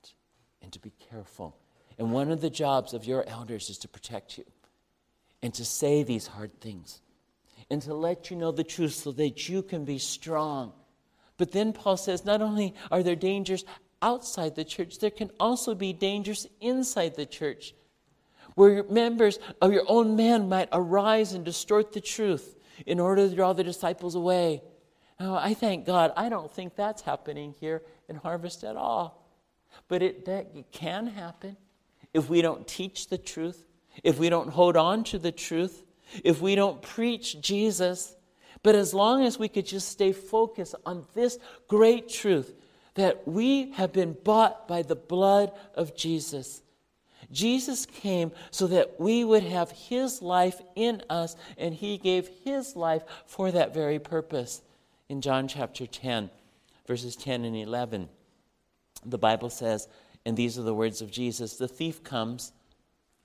and 0.61 0.71
to 0.71 0.79
be 0.79 0.93
careful. 1.11 1.57
And 1.97 2.13
one 2.13 2.31
of 2.31 2.39
the 2.39 2.49
jobs 2.49 2.93
of 2.93 3.03
your 3.03 3.27
elders 3.27 3.69
is 3.69 3.77
to 3.79 3.89
protect 3.89 4.37
you 4.37 4.45
and 5.43 5.53
to 5.55 5.65
say 5.65 6.01
these 6.01 6.27
hard 6.27 6.61
things 6.61 7.01
and 7.69 7.81
to 7.81 7.93
let 7.93 8.31
you 8.31 8.37
know 8.37 8.53
the 8.53 8.63
truth 8.63 8.93
so 8.93 9.11
that 9.11 9.49
you 9.49 9.61
can 9.61 9.83
be 9.83 9.97
strong. 9.97 10.71
But 11.35 11.51
then 11.51 11.73
Paul 11.73 11.97
says 11.97 12.23
not 12.23 12.41
only 12.41 12.73
are 12.89 13.03
there 13.03 13.17
dangers 13.17 13.65
outside 14.01 14.55
the 14.55 14.63
church, 14.63 14.99
there 14.99 15.11
can 15.11 15.31
also 15.41 15.75
be 15.75 15.91
dangers 15.91 16.47
inside 16.61 17.17
the 17.17 17.25
church 17.25 17.73
where 18.55 18.83
members 18.83 19.39
of 19.61 19.73
your 19.73 19.83
own 19.89 20.15
man 20.15 20.47
might 20.47 20.69
arise 20.71 21.33
and 21.33 21.43
distort 21.43 21.91
the 21.91 21.99
truth 21.99 22.55
in 22.85 22.97
order 22.97 23.27
to 23.27 23.35
draw 23.35 23.51
the 23.51 23.65
disciples 23.65 24.15
away. 24.15 24.61
Oh, 25.19 25.35
I 25.35 25.53
thank 25.53 25.85
God. 25.85 26.13
I 26.15 26.29
don't 26.29 26.51
think 26.51 26.75
that's 26.75 27.01
happening 27.01 27.53
here 27.59 27.81
in 28.07 28.15
Harvest 28.15 28.63
at 28.63 28.77
all. 28.77 29.25
But 29.87 30.01
it, 30.01 30.25
that, 30.25 30.47
it 30.55 30.71
can 30.71 31.07
happen 31.07 31.57
if 32.13 32.29
we 32.29 32.41
don't 32.41 32.67
teach 32.67 33.09
the 33.09 33.17
truth, 33.17 33.65
if 34.03 34.17
we 34.17 34.29
don't 34.29 34.49
hold 34.49 34.77
on 34.77 35.03
to 35.05 35.19
the 35.19 35.31
truth, 35.31 35.83
if 36.23 36.41
we 36.41 36.55
don't 36.55 36.81
preach 36.81 37.41
Jesus. 37.41 38.15
But 38.63 38.75
as 38.75 38.93
long 38.93 39.23
as 39.23 39.37
we 39.37 39.49
could 39.49 39.65
just 39.65 39.89
stay 39.89 40.13
focused 40.13 40.75
on 40.85 41.05
this 41.13 41.37
great 41.67 42.07
truth 42.07 42.55
that 42.95 43.27
we 43.27 43.71
have 43.73 43.93
been 43.93 44.13
bought 44.23 44.67
by 44.67 44.81
the 44.81 44.95
blood 44.95 45.51
of 45.75 45.95
Jesus. 45.95 46.61
Jesus 47.31 47.85
came 47.85 48.31
so 48.49 48.67
that 48.67 48.99
we 48.99 49.23
would 49.23 49.43
have 49.43 49.71
his 49.71 50.21
life 50.21 50.61
in 50.75 51.03
us, 51.09 51.35
and 51.57 51.73
he 51.73 51.97
gave 51.97 52.29
his 52.43 52.75
life 52.75 53.03
for 53.25 53.51
that 53.51 53.73
very 53.73 53.99
purpose 53.99 54.61
in 55.09 55.21
John 55.21 55.47
chapter 55.47 55.87
10, 55.87 56.29
verses 56.87 57.15
10 57.15 57.43
and 57.43 57.55
11. 57.55 58.07
The 59.05 59.17
Bible 59.17 59.49
says, 59.49 59.87
and 60.25 60.37
these 60.37 60.59
are 60.59 60.63
the 60.63 60.73
words 60.73 61.01
of 61.01 61.11
Jesus 61.11 61.57
the 61.57 61.67
thief 61.67 62.03
comes 62.03 62.53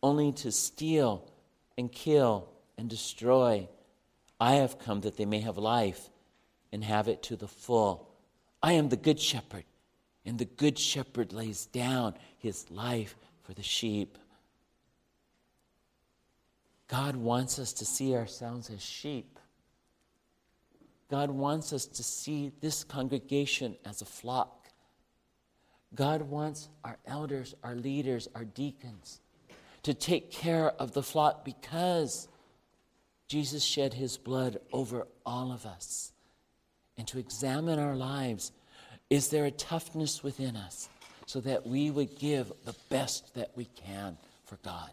only 0.02 0.32
to 0.32 0.50
steal 0.50 1.30
and 1.76 1.92
kill 1.92 2.48
and 2.78 2.88
destroy. 2.88 3.68
I 4.40 4.56
have 4.56 4.78
come 4.78 5.02
that 5.02 5.16
they 5.16 5.26
may 5.26 5.40
have 5.40 5.58
life 5.58 6.10
and 6.72 6.82
have 6.82 7.08
it 7.08 7.22
to 7.24 7.36
the 7.36 7.48
full. 7.48 8.10
I 8.62 8.72
am 8.72 8.88
the 8.88 8.96
good 8.96 9.20
shepherd, 9.20 9.64
and 10.24 10.38
the 10.38 10.44
good 10.44 10.78
shepherd 10.78 11.32
lays 11.32 11.66
down 11.66 12.14
his 12.38 12.70
life 12.70 13.16
for 13.42 13.52
the 13.54 13.62
sheep. 13.62 14.18
God 16.88 17.16
wants 17.16 17.58
us 17.58 17.72
to 17.74 17.84
see 17.84 18.14
ourselves 18.14 18.70
as 18.70 18.82
sheep. 18.82 19.33
God 21.10 21.30
wants 21.30 21.72
us 21.72 21.86
to 21.86 22.02
see 22.02 22.52
this 22.60 22.84
congregation 22.84 23.76
as 23.84 24.02
a 24.02 24.06
flock. 24.06 24.68
God 25.94 26.22
wants 26.22 26.68
our 26.84 26.98
elders, 27.06 27.54
our 27.62 27.74
leaders, 27.74 28.28
our 28.34 28.44
deacons 28.44 29.20
to 29.84 29.94
take 29.94 30.32
care 30.32 30.70
of 30.70 30.92
the 30.92 31.02
flock 31.02 31.44
because 31.44 32.26
Jesus 33.28 33.62
shed 33.62 33.94
his 33.94 34.16
blood 34.16 34.58
over 34.72 35.06
all 35.24 35.52
of 35.52 35.66
us. 35.66 36.12
And 36.96 37.06
to 37.08 37.18
examine 37.18 37.78
our 37.78 37.94
lives 37.94 38.52
is 39.10 39.28
there 39.28 39.44
a 39.44 39.50
toughness 39.50 40.22
within 40.22 40.56
us 40.56 40.88
so 41.26 41.40
that 41.40 41.66
we 41.66 41.90
would 41.90 42.18
give 42.18 42.50
the 42.64 42.74
best 42.88 43.34
that 43.34 43.50
we 43.54 43.66
can 43.66 44.16
for 44.44 44.56
God? 44.56 44.90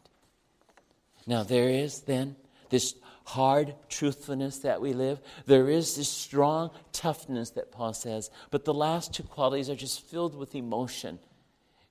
Now, 1.26 1.44
there 1.44 1.70
is 1.70 2.02
then 2.02 2.36
this 2.70 2.94
hard 3.26 3.76
truthfulness 3.90 4.60
that 4.60 4.82
we 4.82 4.94
live. 4.94 5.20
There 5.46 5.70
is 5.70 5.96
this 5.96 6.10
strong 6.10 6.72
toughness 6.92 7.52
that 7.52 7.72
Paul 7.72 7.94
says, 7.94 8.30
but 8.50 8.66
the 8.66 8.74
last 8.74 9.14
two 9.14 9.24
qualities 9.24 9.70
are 9.70 9.76
just 9.76 10.02
filled 10.02 10.36
with 10.36 10.56
emotion. 10.56 11.20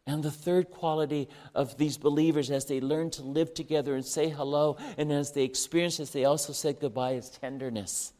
And 0.06 0.22
the 0.22 0.30
third 0.30 0.70
quality 0.70 1.28
of 1.54 1.76
these 1.76 1.96
believers 1.96 2.50
as 2.50 2.66
they 2.66 2.80
learn 2.80 3.10
to 3.10 3.22
live 3.22 3.54
together 3.54 3.94
and 3.94 4.04
say 4.04 4.28
hello, 4.28 4.76
and 4.98 5.12
as 5.12 5.32
they 5.32 5.44
experience 5.44 5.98
this, 5.98 6.10
they 6.10 6.24
also 6.24 6.52
said 6.52 6.80
goodbye, 6.80 7.12
is 7.12 7.30
tenderness. 7.30 8.12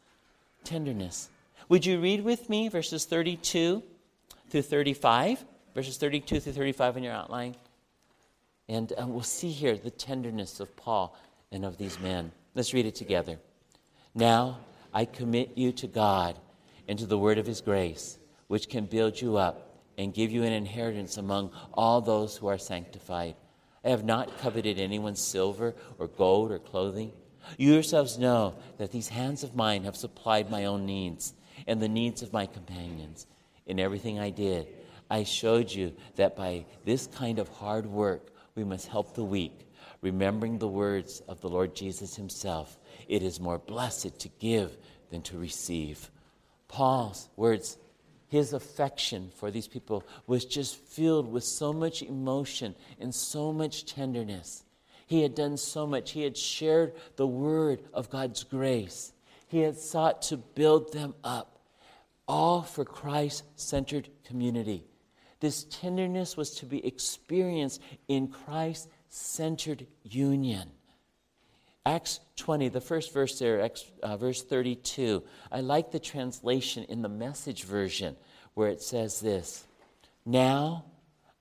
Tenderness. 0.63 1.29
Would 1.69 1.85
you 1.85 1.99
read 1.99 2.23
with 2.23 2.49
me 2.49 2.69
verses 2.69 3.05
32 3.05 3.83
through 4.49 4.61
35? 4.61 5.43
Verses 5.73 5.97
32 5.97 6.39
through 6.39 6.53
35 6.53 6.97
in 6.97 7.03
your 7.03 7.13
outline. 7.13 7.55
And 8.69 8.93
uh, 8.93 9.05
we'll 9.07 9.21
see 9.21 9.51
here 9.51 9.75
the 9.75 9.91
tenderness 9.91 10.59
of 10.59 10.75
Paul 10.77 11.17
and 11.51 11.65
of 11.65 11.77
these 11.77 11.99
men. 11.99 12.31
Let's 12.53 12.73
read 12.73 12.85
it 12.85 12.95
together. 12.95 13.39
Now 14.13 14.59
I 14.93 15.05
commit 15.05 15.57
you 15.57 15.71
to 15.73 15.87
God 15.87 16.37
and 16.87 16.99
to 16.99 17.05
the 17.05 17.17
word 17.17 17.37
of 17.37 17.45
his 17.45 17.61
grace, 17.61 18.19
which 18.47 18.67
can 18.67 18.85
build 18.85 19.21
you 19.21 19.37
up 19.37 19.77
and 19.97 20.13
give 20.13 20.31
you 20.31 20.43
an 20.43 20.51
inheritance 20.51 21.17
among 21.17 21.51
all 21.73 22.01
those 22.01 22.35
who 22.35 22.47
are 22.47 22.57
sanctified. 22.57 23.35
I 23.83 23.89
have 23.89 24.03
not 24.03 24.37
coveted 24.39 24.79
anyone's 24.79 25.21
silver 25.21 25.75
or 25.97 26.07
gold 26.07 26.51
or 26.51 26.59
clothing. 26.59 27.13
You 27.57 27.73
yourselves 27.73 28.19
know 28.19 28.55
that 28.77 28.91
these 28.91 29.07
hands 29.07 29.43
of 29.43 29.55
mine 29.55 29.85
have 29.85 29.95
supplied 29.95 30.49
my 30.49 30.65
own 30.65 30.85
needs 30.85 31.33
and 31.67 31.81
the 31.81 31.89
needs 31.89 32.21
of 32.21 32.33
my 32.33 32.45
companions. 32.45 33.27
In 33.65 33.79
everything 33.79 34.19
I 34.19 34.29
did, 34.29 34.67
I 35.09 35.23
showed 35.23 35.71
you 35.71 35.93
that 36.15 36.35
by 36.35 36.65
this 36.85 37.07
kind 37.07 37.39
of 37.39 37.49
hard 37.49 37.85
work, 37.85 38.31
we 38.55 38.63
must 38.63 38.87
help 38.87 39.13
the 39.13 39.23
weak, 39.23 39.67
remembering 40.01 40.57
the 40.57 40.67
words 40.67 41.21
of 41.27 41.41
the 41.41 41.49
Lord 41.49 41.75
Jesus 41.75 42.15
himself. 42.15 42.77
It 43.07 43.23
is 43.23 43.39
more 43.39 43.59
blessed 43.59 44.19
to 44.19 44.29
give 44.39 44.75
than 45.09 45.21
to 45.23 45.37
receive. 45.37 46.09
Paul's 46.67 47.29
words, 47.35 47.77
his 48.27 48.53
affection 48.53 49.29
for 49.35 49.51
these 49.51 49.67
people 49.67 50.03
was 50.25 50.45
just 50.45 50.75
filled 50.75 51.31
with 51.31 51.43
so 51.43 51.73
much 51.73 52.01
emotion 52.01 52.75
and 52.99 53.13
so 53.13 53.51
much 53.51 53.85
tenderness. 53.85 54.63
He 55.05 55.21
had 55.21 55.35
done 55.35 55.57
so 55.57 55.85
much. 55.85 56.11
He 56.11 56.23
had 56.23 56.37
shared 56.37 56.93
the 57.17 57.27
word 57.27 57.81
of 57.93 58.09
God's 58.09 58.45
grace. 58.45 59.11
He 59.49 59.59
had 59.59 59.77
sought 59.77 60.21
to 60.23 60.37
build 60.37 60.93
them 60.93 61.13
up, 61.25 61.59
all 62.25 62.61
for 62.61 62.85
Christ 62.85 63.43
centered 63.57 64.07
community. 64.23 64.85
This 65.41 65.65
tenderness 65.69 66.37
was 66.37 66.51
to 66.51 66.65
be 66.65 66.85
experienced 66.85 67.81
in 68.07 68.29
Christ 68.29 68.87
centered 69.11 69.85
union. 70.03 70.71
Acts 71.85 72.21
20, 72.37 72.69
the 72.69 72.81
first 72.81 73.13
verse 73.13 73.37
there, 73.39 73.61
Acts, 73.61 73.85
uh, 74.01 74.15
verse 74.15 74.41
32. 74.41 75.21
I 75.51 75.59
like 75.61 75.91
the 75.91 75.99
translation 75.99 76.85
in 76.85 77.01
the 77.01 77.09
message 77.09 77.63
version 77.63 78.15
where 78.53 78.69
it 78.69 78.81
says 78.81 79.19
this 79.19 79.65
Now 80.25 80.85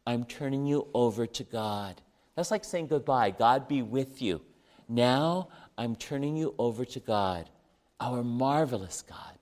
I'm 0.06 0.24
turning 0.24 0.66
you 0.66 0.88
over 0.94 1.26
to 1.26 1.44
God. 1.44 2.00
That's 2.34 2.50
like 2.50 2.64
saying 2.64 2.88
goodbye. 2.88 3.30
God 3.30 3.68
be 3.68 3.82
with 3.82 4.20
you. 4.20 4.40
Now 4.88 5.48
I'm 5.78 5.94
turning 5.94 6.36
you 6.36 6.54
over 6.58 6.84
to 6.84 7.00
God, 7.00 7.48
our 8.00 8.24
marvelous 8.24 9.02
God 9.02 9.38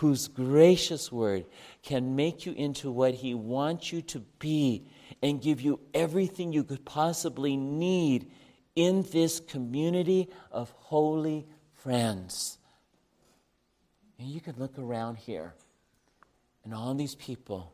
whose 0.00 0.28
gracious 0.28 1.12
word 1.12 1.44
can 1.82 2.16
make 2.16 2.46
you 2.46 2.52
into 2.54 2.90
what 2.90 3.12
he 3.12 3.34
wants 3.34 3.92
you 3.92 4.00
to 4.00 4.18
be 4.38 4.82
and 5.22 5.40
give 5.42 5.60
you 5.60 5.80
everything 5.94 6.52
you 6.52 6.64
could 6.64 6.84
possibly 6.84 7.56
need 7.56 8.30
in 8.76 9.02
this 9.10 9.40
community 9.40 10.28
of 10.50 10.70
holy 10.70 11.46
friends. 11.72 12.58
And 14.18 14.28
you 14.28 14.40
can 14.40 14.56
look 14.58 14.78
around 14.78 15.16
here 15.16 15.54
and 16.64 16.74
all 16.74 16.94
these 16.94 17.14
people. 17.14 17.72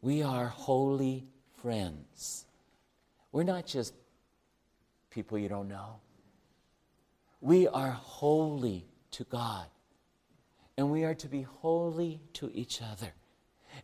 We 0.00 0.22
are 0.22 0.46
holy 0.46 1.26
friends. 1.60 2.46
We're 3.32 3.42
not 3.42 3.66
just 3.66 3.94
people 5.10 5.38
you 5.38 5.48
don't 5.48 5.68
know. 5.68 6.00
We 7.40 7.68
are 7.68 7.90
holy 7.90 8.86
to 9.12 9.24
God 9.24 9.66
and 10.76 10.90
we 10.90 11.04
are 11.04 11.14
to 11.14 11.28
be 11.28 11.42
holy 11.42 12.20
to 12.34 12.50
each 12.54 12.80
other. 12.82 13.12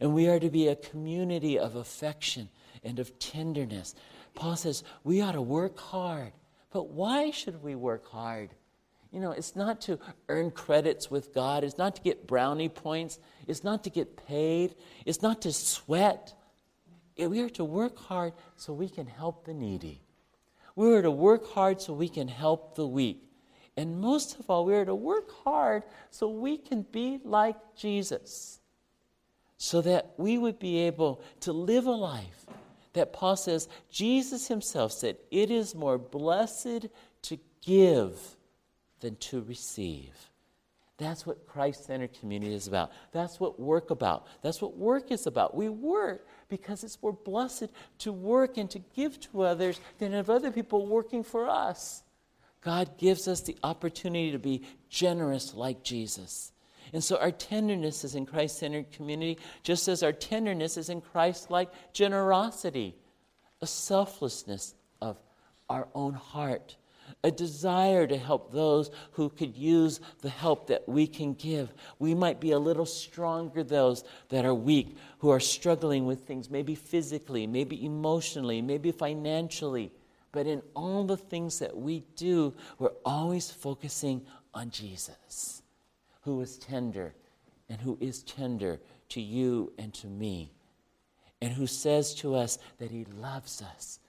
And 0.01 0.15
we 0.15 0.29
are 0.29 0.41
to 0.41 0.51
be 0.51 0.69
a 0.69 0.77
community 0.77 1.59
of 1.59 1.77
affection 1.77 2.49
and 2.83 2.99
of 2.99 3.19
tenderness. 3.19 3.95
Paul 4.35 4.57
says 4.57 4.83
we 5.05 5.21
ought 5.21 5.33
to 5.33 5.43
work 5.43 5.79
hard. 5.79 6.33
But 6.73 6.91
why 6.91 7.31
should 7.31 7.63
we 7.63 7.75
work 7.75 8.09
hard? 8.09 8.51
You 9.11 9.19
know, 9.19 9.33
it's 9.33 9.57
not 9.57 9.81
to 9.83 9.99
earn 10.29 10.53
credits 10.53 11.11
with 11.11 11.35
God, 11.35 11.65
it's 11.65 11.79
not 11.79 11.97
to 11.97 12.03
get 12.03 12.29
brownie 12.29 12.69
points, 12.69 13.19
it's 13.49 13.65
not 13.65 13.83
to 13.85 13.91
get 13.91 14.17
paid, 14.29 14.77
it's 15.05 15.21
not 15.21 15.43
to 15.43 15.53
sweat. 15.53 16.33
We 17.19 17.41
are 17.41 17.51
to 17.51 17.65
work 17.65 17.99
hard 17.99 18.35
so 18.55 18.73
we 18.73 18.89
can 18.89 19.07
help 19.07 19.45
the 19.45 19.53
needy. 19.53 20.01
We 20.77 20.95
are 20.95 21.03
to 21.03 21.11
work 21.11 21.51
hard 21.51 21.83
so 21.83 21.93
we 21.93 22.09
can 22.09 22.29
help 22.29 22.77
the 22.77 22.87
weak. 22.87 23.25
And 23.77 24.01
most 24.01 24.39
of 24.39 24.49
all, 24.49 24.65
we 24.65 24.75
are 24.75 24.85
to 24.85 24.95
work 24.95 25.31
hard 25.45 25.83
so 26.11 26.29
we 26.29 26.57
can 26.57 26.83
be 26.83 27.19
like 27.25 27.57
Jesus, 27.77 28.60
so 29.63 29.83
that 29.83 30.15
we 30.17 30.39
would 30.39 30.59
be 30.59 30.79
able 30.79 31.21
to 31.39 31.53
live 31.53 31.85
a 31.85 31.91
life 31.91 32.47
that 32.95 33.13
Paul 33.13 33.37
says, 33.37 33.69
Jesus 33.91 34.49
himself 34.49 34.91
said, 34.91 35.19
it 35.31 35.51
is 35.51 35.75
more 35.75 35.99
blessed 35.99 36.87
to 37.23 37.39
give 37.61 38.19
than 39.01 39.17
to 39.17 39.43
receive. 39.43 40.15
That's 40.97 41.27
what 41.27 41.47
Christ 41.47 41.85
centered 41.85 42.19
community 42.19 42.55
is 42.55 42.69
about. 42.69 42.91
That's 43.13 43.39
what 43.39 43.61
work 43.61 43.91
about. 43.91 44.27
That's 44.41 44.63
what 44.63 44.79
work 44.79 45.11
is 45.11 45.27
about. 45.27 45.55
We 45.55 45.69
work 45.69 46.27
because 46.49 46.83
it's 46.83 47.01
more 47.03 47.13
blessed 47.13 47.69
to 47.99 48.13
work 48.13 48.57
and 48.57 48.71
to 48.71 48.79
give 48.79 49.21
to 49.21 49.43
others 49.43 49.79
than 49.99 50.13
have 50.13 50.31
other 50.31 50.51
people 50.51 50.87
working 50.87 51.23
for 51.23 51.51
us. 51.51 52.03
God 52.63 52.97
gives 52.97 53.29
us 53.29 53.43
the 53.43 53.59
opportunity 53.63 54.33
to 54.33 54.39
be 54.39 54.63
generous 54.89 55.53
like 55.53 55.83
Jesus. 55.83 56.51
And 56.93 57.03
so 57.03 57.17
our 57.17 57.31
tenderness 57.31 58.05
is 58.05 58.15
in 58.15 58.27
Christ 58.27 58.59
centered 58.59 58.91
community, 58.91 59.39
just 59.63 59.89
as 59.89 60.03
our 60.03 60.13
tenderness 60.13 60.77
is 60.77 60.89
in 60.89 61.01
Christ 61.01 61.51
like 61.51 61.71
generosity, 61.93 62.97
a 63.61 63.67
selflessness 63.67 64.75
of 65.01 65.17
our 65.69 65.89
own 65.95 66.15
heart, 66.15 66.77
a 67.23 67.31
desire 67.31 68.07
to 68.07 68.17
help 68.17 68.53
those 68.53 68.91
who 69.13 69.29
could 69.29 69.57
use 69.57 70.01
the 70.23 70.31
help 70.31 70.69
that 70.69 70.89
we 70.89 71.07
can 71.07 71.35
give. 71.35 71.73
We 71.99 72.15
might 72.15 72.41
be 72.41 72.53
a 72.53 72.59
little 72.59 72.87
stronger, 72.87 73.63
those 73.63 74.05
that 74.29 74.45
are 74.45 74.55
weak, 74.55 74.97
who 75.19 75.31
are 75.31 75.41
struggling 75.41 76.07
with 76.07 76.25
things, 76.25 76.51
maybe 76.51 76.75
physically, 76.75 77.47
maybe 77.47 77.85
emotionally, 77.85 78.63
maybe 78.63 78.93
financially. 78.93 79.93
But 80.33 80.47
in 80.47 80.63
all 80.75 81.05
the 81.05 81.17
things 81.17 81.59
that 81.59 81.77
we 81.77 82.05
do, 82.17 82.55
we're 82.79 82.93
always 83.05 83.51
focusing 83.51 84.25
on 84.55 84.71
Jesus, 84.71 85.60
who 86.23 86.41
is 86.41 86.59
tender 86.59 87.15
and 87.69 87.81
who 87.81 87.97
is 88.01 88.23
tender 88.23 88.81
to 89.11 89.21
you 89.21 89.73
and 89.79 89.95
to 89.95 90.07
me, 90.07 90.53
and 91.41 91.53
who 91.53 91.67
says 91.67 92.15
to 92.15 92.35
us 92.35 92.59
that 92.79 92.91
he 92.91 93.05
loves 93.05 93.63
us. 93.63 94.01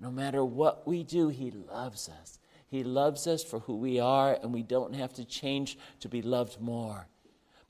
No 0.00 0.10
matter 0.10 0.44
what 0.44 0.86
we 0.86 1.02
do, 1.02 1.28
he 1.28 1.50
loves 1.50 2.08
us. 2.08 2.38
He 2.66 2.82
loves 2.84 3.26
us 3.26 3.44
for 3.44 3.60
who 3.60 3.76
we 3.76 4.00
are, 4.00 4.38
and 4.42 4.52
we 4.52 4.62
don't 4.62 4.94
have 4.94 5.12
to 5.14 5.24
change 5.24 5.78
to 6.00 6.08
be 6.08 6.22
loved 6.22 6.60
more. 6.60 7.06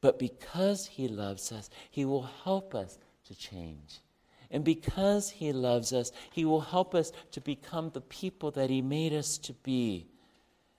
But 0.00 0.18
because 0.18 0.86
he 0.86 1.08
loves 1.08 1.50
us, 1.50 1.70
he 1.90 2.04
will 2.04 2.28
help 2.44 2.74
us 2.74 2.98
to 3.26 3.34
change. 3.34 4.00
And 4.52 4.62
because 4.62 5.30
He 5.30 5.52
loves 5.52 5.92
us, 5.92 6.12
He 6.30 6.44
will 6.44 6.60
help 6.60 6.94
us 6.94 7.10
to 7.32 7.40
become 7.40 7.90
the 7.90 8.02
people 8.02 8.50
that 8.52 8.68
He 8.68 8.82
made 8.82 9.14
us 9.14 9.38
to 9.38 9.54
be. 9.54 10.06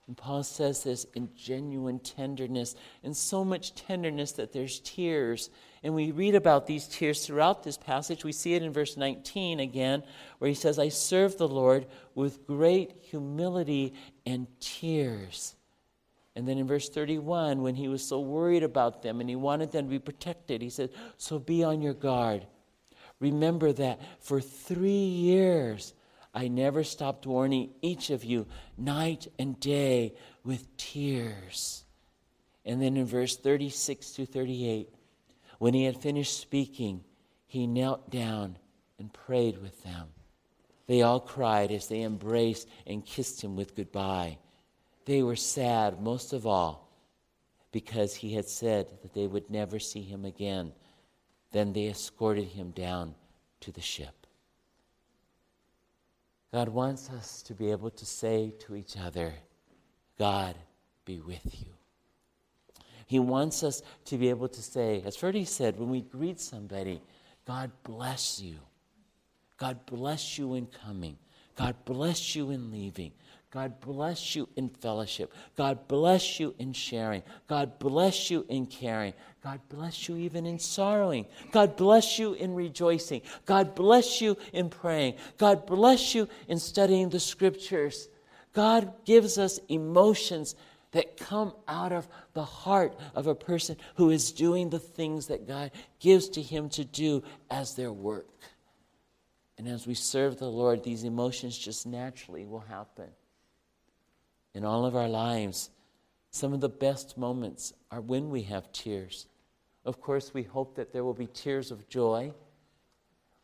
And 0.06 0.16
Paul 0.16 0.42
says 0.42 0.84
this 0.84 1.06
in 1.14 1.30
genuine 1.34 1.98
tenderness, 1.98 2.74
and 3.02 3.16
so 3.16 3.42
much 3.42 3.74
tenderness 3.74 4.32
that 4.32 4.52
there's 4.52 4.80
tears. 4.80 5.48
And 5.82 5.94
we 5.94 6.12
read 6.12 6.34
about 6.34 6.66
these 6.66 6.86
tears 6.86 7.26
throughout 7.26 7.62
this 7.62 7.78
passage. 7.78 8.22
We 8.22 8.32
see 8.32 8.54
it 8.54 8.62
in 8.62 8.72
verse 8.72 8.98
19 8.98 9.60
again, 9.60 10.02
where 10.38 10.48
he 10.48 10.54
says, 10.54 10.78
I 10.78 10.90
serve 10.90 11.38
the 11.38 11.48
Lord 11.48 11.86
with 12.14 12.46
great 12.46 12.96
humility 13.00 13.94
and 14.26 14.46
tears. 14.60 15.54
And 16.36 16.46
then 16.46 16.58
in 16.58 16.66
verse 16.66 16.88
31, 16.90 17.62
when 17.62 17.74
he 17.74 17.88
was 17.88 18.06
so 18.06 18.20
worried 18.20 18.64
about 18.64 19.02
them 19.02 19.20
and 19.20 19.28
he 19.30 19.36
wanted 19.36 19.72
them 19.72 19.86
to 19.86 19.90
be 19.90 19.98
protected, 19.98 20.60
he 20.60 20.70
said, 20.70 20.90
So 21.16 21.38
be 21.38 21.64
on 21.64 21.80
your 21.80 21.94
guard. 21.94 22.46
Remember 23.20 23.72
that 23.72 24.00
for 24.20 24.40
three 24.40 24.90
years 24.90 25.94
I 26.34 26.48
never 26.48 26.82
stopped 26.82 27.26
warning 27.26 27.70
each 27.80 28.10
of 28.10 28.24
you 28.24 28.46
night 28.76 29.28
and 29.38 29.58
day 29.60 30.14
with 30.44 30.76
tears. 30.76 31.84
And 32.64 32.82
then 32.82 32.96
in 32.96 33.06
verse 33.06 33.36
36 33.36 34.12
to 34.12 34.26
38, 34.26 34.88
when 35.58 35.74
he 35.74 35.84
had 35.84 36.02
finished 36.02 36.40
speaking, 36.40 37.04
he 37.46 37.68
knelt 37.68 38.10
down 38.10 38.58
and 38.98 39.12
prayed 39.12 39.62
with 39.62 39.82
them. 39.84 40.08
They 40.86 41.02
all 41.02 41.20
cried 41.20 41.70
as 41.70 41.86
they 41.86 42.02
embraced 42.02 42.68
and 42.86 43.06
kissed 43.06 43.42
him 43.42 43.54
with 43.54 43.76
goodbye. 43.76 44.38
They 45.04 45.22
were 45.22 45.36
sad, 45.36 46.00
most 46.02 46.32
of 46.32 46.46
all, 46.46 46.90
because 47.70 48.14
he 48.14 48.34
had 48.34 48.46
said 48.46 48.88
that 49.02 49.14
they 49.14 49.26
would 49.26 49.50
never 49.50 49.78
see 49.78 50.02
him 50.02 50.24
again. 50.24 50.72
Then 51.52 51.72
they 51.72 51.86
escorted 51.86 52.48
him 52.48 52.70
down 52.70 53.14
to 53.60 53.70
the 53.70 53.80
ship. 53.80 54.23
God 56.54 56.68
wants 56.68 57.10
us 57.10 57.42
to 57.42 57.52
be 57.52 57.72
able 57.72 57.90
to 57.90 58.06
say 58.06 58.54
to 58.60 58.76
each 58.76 58.96
other, 58.96 59.34
God 60.16 60.54
be 61.04 61.18
with 61.18 61.44
you. 61.44 61.72
He 63.08 63.18
wants 63.18 63.64
us 63.64 63.82
to 64.04 64.16
be 64.16 64.30
able 64.30 64.46
to 64.46 64.62
say, 64.62 65.02
as 65.04 65.16
Ferdy 65.16 65.46
said, 65.46 65.76
when 65.76 65.90
we 65.90 66.02
greet 66.02 66.38
somebody, 66.38 67.02
God 67.44 67.72
bless 67.82 68.40
you. 68.40 68.54
God 69.56 69.84
bless 69.84 70.38
you 70.38 70.54
in 70.54 70.68
coming. 70.68 71.18
God 71.56 71.74
bless 71.84 72.36
you 72.36 72.50
in 72.50 72.70
leaving. 72.70 73.10
God 73.54 73.78
bless 73.78 74.34
you 74.34 74.48
in 74.56 74.68
fellowship. 74.68 75.32
God 75.56 75.86
bless 75.86 76.40
you 76.40 76.56
in 76.58 76.72
sharing. 76.72 77.22
God 77.46 77.78
bless 77.78 78.28
you 78.28 78.44
in 78.48 78.66
caring. 78.66 79.14
God 79.44 79.60
bless 79.68 80.08
you 80.08 80.16
even 80.16 80.44
in 80.44 80.58
sorrowing. 80.58 81.24
God 81.52 81.76
bless 81.76 82.18
you 82.18 82.32
in 82.32 82.52
rejoicing. 82.52 83.22
God 83.46 83.76
bless 83.76 84.20
you 84.20 84.36
in 84.52 84.70
praying. 84.70 85.14
God 85.38 85.66
bless 85.66 86.16
you 86.16 86.28
in 86.48 86.58
studying 86.58 87.10
the 87.10 87.20
scriptures. 87.20 88.08
God 88.54 88.92
gives 89.04 89.38
us 89.38 89.60
emotions 89.68 90.56
that 90.90 91.16
come 91.16 91.54
out 91.68 91.92
of 91.92 92.08
the 92.32 92.44
heart 92.44 92.98
of 93.14 93.28
a 93.28 93.36
person 93.36 93.76
who 93.94 94.10
is 94.10 94.32
doing 94.32 94.68
the 94.68 94.80
things 94.80 95.28
that 95.28 95.46
God 95.46 95.70
gives 96.00 96.28
to 96.30 96.42
him 96.42 96.68
to 96.70 96.84
do 96.84 97.22
as 97.52 97.76
their 97.76 97.92
work. 97.92 98.26
And 99.58 99.68
as 99.68 99.86
we 99.86 99.94
serve 99.94 100.38
the 100.38 100.50
Lord, 100.50 100.82
these 100.82 101.04
emotions 101.04 101.56
just 101.56 101.86
naturally 101.86 102.44
will 102.46 102.58
happen. 102.58 103.10
In 104.54 104.64
all 104.64 104.86
of 104.86 104.94
our 104.94 105.08
lives, 105.08 105.70
some 106.30 106.52
of 106.52 106.60
the 106.60 106.68
best 106.68 107.18
moments 107.18 107.72
are 107.90 108.00
when 108.00 108.30
we 108.30 108.42
have 108.42 108.72
tears. 108.72 109.26
Of 109.84 110.00
course, 110.00 110.32
we 110.32 110.42
hope 110.42 110.76
that 110.76 110.92
there 110.92 111.04
will 111.04 111.14
be 111.14 111.26
tears 111.26 111.70
of 111.70 111.88
joy. 111.88 112.32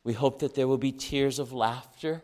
We 0.05 0.13
hope 0.13 0.39
that 0.41 0.55
there 0.55 0.69
will 0.69 0.79
be 0.79 0.93
tears 0.93 1.39
of 1.39 1.53
laughter. 1.53 2.23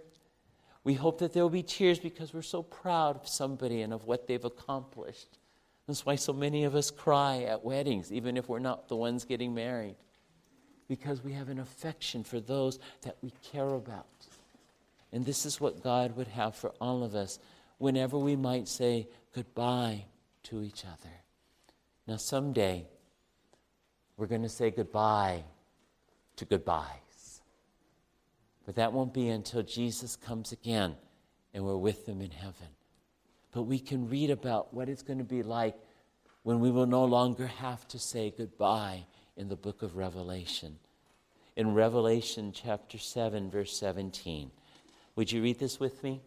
We 0.84 0.94
hope 0.94 1.18
that 1.18 1.32
there 1.32 1.42
will 1.42 1.50
be 1.50 1.62
tears 1.62 1.98
because 1.98 2.32
we're 2.32 2.42
so 2.42 2.62
proud 2.62 3.16
of 3.16 3.28
somebody 3.28 3.82
and 3.82 3.92
of 3.92 4.04
what 4.04 4.26
they've 4.26 4.44
accomplished. 4.44 5.38
That's 5.86 6.06
why 6.06 6.16
so 6.16 6.32
many 6.32 6.64
of 6.64 6.74
us 6.74 6.90
cry 6.90 7.42
at 7.42 7.64
weddings, 7.64 8.12
even 8.12 8.36
if 8.36 8.48
we're 8.48 8.58
not 8.58 8.88
the 8.88 8.96
ones 8.96 9.24
getting 9.24 9.54
married 9.54 9.96
because 10.88 11.22
we 11.22 11.32
have 11.32 11.48
an 11.48 11.58
affection 11.58 12.22
for 12.24 12.40
those 12.40 12.78
that 13.02 13.16
we 13.22 13.32
care 13.52 13.68
about. 13.68 14.06
And 15.12 15.24
this 15.24 15.46
is 15.46 15.60
what 15.60 15.82
God 15.82 16.16
would 16.16 16.28
have 16.28 16.54
for 16.54 16.70
all 16.80 17.02
of 17.02 17.14
us 17.14 17.38
whenever 17.78 18.18
we 18.18 18.36
might 18.36 18.68
say 18.68 19.08
goodbye 19.34 20.04
to 20.44 20.62
each 20.62 20.84
other. 20.84 21.12
Now, 22.06 22.16
someday, 22.16 22.86
we're 24.16 24.26
going 24.26 24.42
to 24.42 24.48
say 24.48 24.70
goodbye 24.70 25.44
to 26.36 26.44
goodbyes. 26.44 27.42
But 28.64 28.76
that 28.76 28.92
won't 28.92 29.14
be 29.14 29.28
until 29.28 29.62
Jesus 29.62 30.16
comes 30.16 30.52
again 30.52 30.96
and 31.54 31.64
we're 31.64 31.76
with 31.76 32.06
him 32.06 32.20
in 32.20 32.30
heaven. 32.30 32.68
But 33.52 33.62
we 33.62 33.78
can 33.78 34.08
read 34.08 34.30
about 34.30 34.74
what 34.74 34.88
it's 34.88 35.02
going 35.02 35.18
to 35.18 35.24
be 35.24 35.42
like 35.42 35.76
when 36.42 36.60
we 36.60 36.70
will 36.70 36.86
no 36.86 37.04
longer 37.04 37.46
have 37.46 37.86
to 37.88 37.98
say 37.98 38.32
goodbye 38.36 39.06
in 39.36 39.48
the 39.48 39.56
book 39.56 39.82
of 39.82 39.96
Revelation. 39.96 40.78
In 41.56 41.74
Revelation 41.74 42.52
chapter 42.52 42.98
7, 42.98 43.50
verse 43.50 43.76
17. 43.76 44.50
Would 45.14 45.32
you 45.32 45.42
read 45.42 45.58
this 45.58 45.80
with 45.80 46.02
me? 46.02 46.20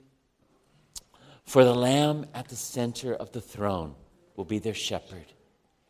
For 1.49 1.63
the 1.63 1.73
Lamb 1.73 2.27
at 2.35 2.47
the 2.47 2.55
center 2.55 3.11
of 3.15 3.31
the 3.31 3.41
throne 3.41 3.95
will 4.35 4.45
be 4.45 4.59
their 4.59 4.75
shepherd. 4.75 5.25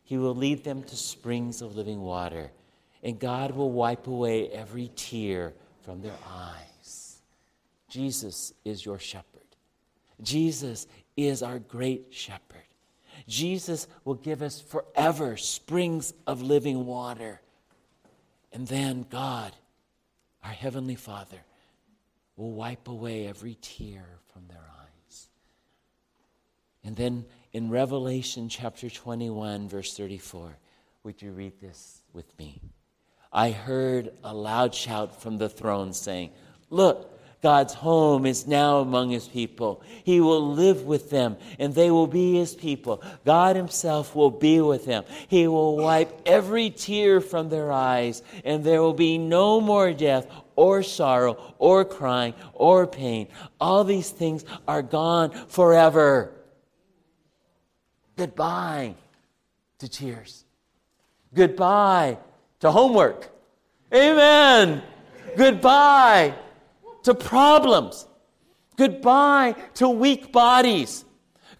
He 0.02 0.16
will 0.16 0.34
lead 0.34 0.64
them 0.64 0.82
to 0.84 0.96
springs 0.96 1.60
of 1.60 1.76
living 1.76 2.00
water, 2.00 2.50
and 3.02 3.18
God 3.18 3.50
will 3.50 3.70
wipe 3.70 4.06
away 4.06 4.48
every 4.48 4.90
tear 4.96 5.52
from 5.82 6.00
their 6.00 6.16
eyes. 6.26 7.20
Jesus 7.90 8.54
is 8.64 8.86
your 8.86 8.98
shepherd. 8.98 9.44
Jesus 10.22 10.86
is 11.14 11.42
our 11.42 11.58
great 11.58 12.06
shepherd. 12.08 12.64
Jesus 13.28 13.86
will 14.06 14.14
give 14.14 14.40
us 14.40 14.62
forever 14.62 15.36
springs 15.36 16.14
of 16.26 16.40
living 16.40 16.86
water. 16.86 17.38
And 18.50 18.66
then 18.66 19.04
God, 19.10 19.52
our 20.42 20.52
Heavenly 20.52 20.96
Father, 20.96 21.44
will 22.36 22.52
wipe 22.52 22.88
away 22.88 23.26
every 23.26 23.58
tear 23.60 24.06
from 24.32 24.46
their 24.48 24.56
eyes. 24.56 24.69
And 26.84 26.96
then 26.96 27.24
in 27.52 27.70
Revelation 27.70 28.48
chapter 28.48 28.88
21, 28.88 29.68
verse 29.68 29.96
34, 29.96 30.56
would 31.04 31.20
you 31.20 31.32
read 31.32 31.60
this 31.60 32.02
with 32.12 32.38
me? 32.38 32.60
I 33.32 33.50
heard 33.50 34.12
a 34.24 34.34
loud 34.34 34.74
shout 34.74 35.20
from 35.20 35.38
the 35.38 35.48
throne 35.48 35.92
saying, 35.92 36.30
Look, 36.68 37.18
God's 37.42 37.72
home 37.72 38.26
is 38.26 38.46
now 38.46 38.78
among 38.78 39.10
his 39.10 39.26
people. 39.26 39.82
He 40.04 40.20
will 40.20 40.52
live 40.52 40.82
with 40.82 41.08
them 41.08 41.36
and 41.58 41.74
they 41.74 41.90
will 41.90 42.06
be 42.06 42.34
his 42.34 42.54
people. 42.54 43.02
God 43.24 43.56
himself 43.56 44.14
will 44.14 44.30
be 44.30 44.60
with 44.60 44.84
them. 44.84 45.04
He 45.28 45.48
will 45.48 45.76
wipe 45.76 46.20
every 46.26 46.70
tear 46.70 47.20
from 47.20 47.48
their 47.48 47.72
eyes 47.72 48.22
and 48.44 48.62
there 48.62 48.82
will 48.82 48.94
be 48.94 49.16
no 49.16 49.58
more 49.60 49.92
death 49.92 50.26
or 50.54 50.82
sorrow 50.82 51.54
or 51.58 51.86
crying 51.86 52.34
or 52.52 52.86
pain. 52.86 53.28
All 53.58 53.84
these 53.84 54.10
things 54.10 54.44
are 54.68 54.82
gone 54.82 55.30
forever. 55.48 56.34
Goodbye 58.20 58.96
to 59.78 59.88
tears. 59.88 60.44
Goodbye 61.32 62.18
to 62.58 62.70
homework. 62.70 63.30
Amen. 63.94 64.82
Goodbye 65.38 66.34
to 67.04 67.14
problems. 67.14 68.06
Goodbye 68.76 69.52
to 69.76 69.88
weak 69.88 70.32
bodies. 70.32 71.06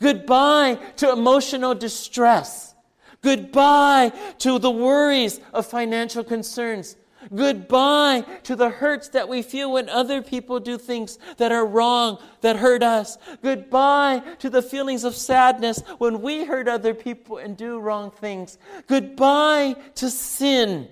Goodbye 0.03 0.75
to 0.97 1.11
emotional 1.13 1.75
distress. 1.75 2.75
Goodbye 3.23 4.13
to 4.41 4.59
the 4.59 4.71
worries 4.71 5.41
of 5.55 5.65
financial 5.65 6.23
concerns. 6.23 6.95
Goodbye 7.35 8.25
to 8.45 8.57
the 8.57 8.71
hurts 8.71 9.09
that 9.11 9.29
we 9.29 9.43
feel 9.43 9.73
when 9.73 9.89
other 9.89 10.23
people 10.23 10.59
do 10.59 10.79
things 10.79 11.19
that 11.37 11.53
are 11.53 11.67
wrong, 11.67 12.19
that 12.41 12.57
hurt 12.57 12.83
us. 12.83 13.19
Goodbye 13.43 14.23
to 14.39 14.49
the 14.49 14.63
feelings 14.63 15.05
of 15.05 15.15
sadness 15.15 15.83
when 15.99 16.23
we 16.23 16.45
hurt 16.45 16.67
other 16.67 16.95
people 16.95 17.37
and 17.39 17.57
do 17.57 17.79
wrong 17.79 18.11
things. 18.11 18.59
Goodbye 18.87 19.77
to 19.97 20.11
sin. 20.11 20.89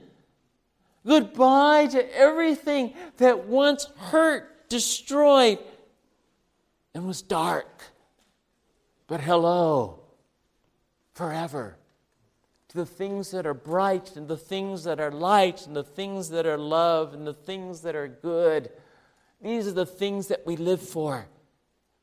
Goodbye 1.07 1.87
to 1.87 2.17
everything 2.17 2.95
that 3.17 3.47
once 3.47 3.87
hurt, 3.97 4.69
destroyed, 4.69 5.59
and 6.95 7.07
was 7.07 7.23
dark. 7.23 7.85
But 9.07 9.23
hello, 9.23 10.01
forever. 11.15 11.78
To 12.69 12.77
the 12.77 12.87
things 12.87 13.31
that 13.31 13.47
are 13.47 13.55
bright, 13.55 14.17
and 14.17 14.29
the 14.29 14.37
things 14.37 14.85
that 14.85 15.01
are 15.01 15.11
light, 15.11 15.67
and 15.67 15.75
the 15.75 15.83
things 15.83 16.29
that 16.31 16.47
are 16.47 16.59
love, 16.59 17.15
and 17.15 17.27
the 17.27 17.33
things 17.33 17.81
that 17.83 17.97
are 17.97 18.09
good. 18.09 18.71
These 19.41 19.67
are 19.69 19.73
the 19.73 19.87
things 19.87 20.29
that 20.29 20.45
we 20.45 20.57
live 20.57 20.83
for. 20.83 21.29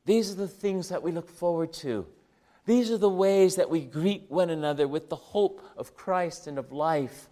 These 0.06 0.32
are 0.32 0.36
the 0.36 0.48
things 0.48 0.90
that 0.90 1.04
we 1.04 1.12
look 1.12 1.30
forward 1.30 1.74
to. 1.74 2.08
These 2.66 2.90
are 2.90 2.98
the 2.98 3.10
ways 3.10 3.58
that 3.58 3.70
we 3.70 3.82
greet 3.82 4.26
one 4.30 4.50
another 4.50 4.88
with 4.88 5.10
the 5.10 5.16
hope 5.16 5.62
of 5.78 5.96
Christ 5.96 6.48
and 6.48 6.58
of 6.58 6.72
life 6.72 7.30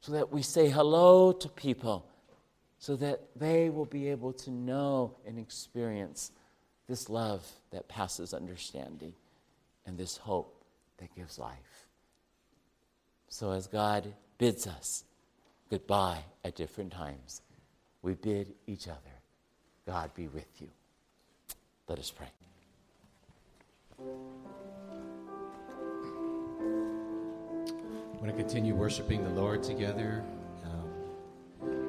so 0.00 0.12
that 0.12 0.32
we 0.32 0.42
say 0.42 0.68
hello 0.68 1.32
to 1.32 1.48
people, 1.48 2.06
so 2.78 2.96
that 2.96 3.22
they 3.36 3.70
will 3.70 3.86
be 3.86 4.08
able 4.08 4.32
to 4.34 4.50
know 4.50 5.16
and 5.26 5.38
experience 5.38 6.30
this 6.86 7.08
love 7.08 7.46
that 7.70 7.88
passes 7.88 8.34
understanding 8.34 9.14
and 9.86 9.96
this 9.96 10.16
hope 10.16 10.64
that 10.98 11.14
gives 11.14 11.38
life. 11.38 11.83
So, 13.34 13.50
as 13.50 13.66
God 13.66 14.14
bids 14.38 14.68
us 14.68 15.02
goodbye 15.68 16.22
at 16.44 16.54
different 16.54 16.92
times, 16.92 17.42
we 18.00 18.14
bid 18.14 18.54
each 18.68 18.86
other, 18.86 19.00
God 19.84 20.14
be 20.14 20.28
with 20.28 20.46
you. 20.60 20.68
Let 21.88 21.98
us 21.98 22.12
pray. 22.12 22.28
I 23.98 24.04
want 28.20 28.26
to 28.26 28.32
continue 28.34 28.72
worshiping 28.72 29.24
the 29.24 29.30
Lord 29.30 29.64
together. 29.64 30.22
Um, 30.64 30.88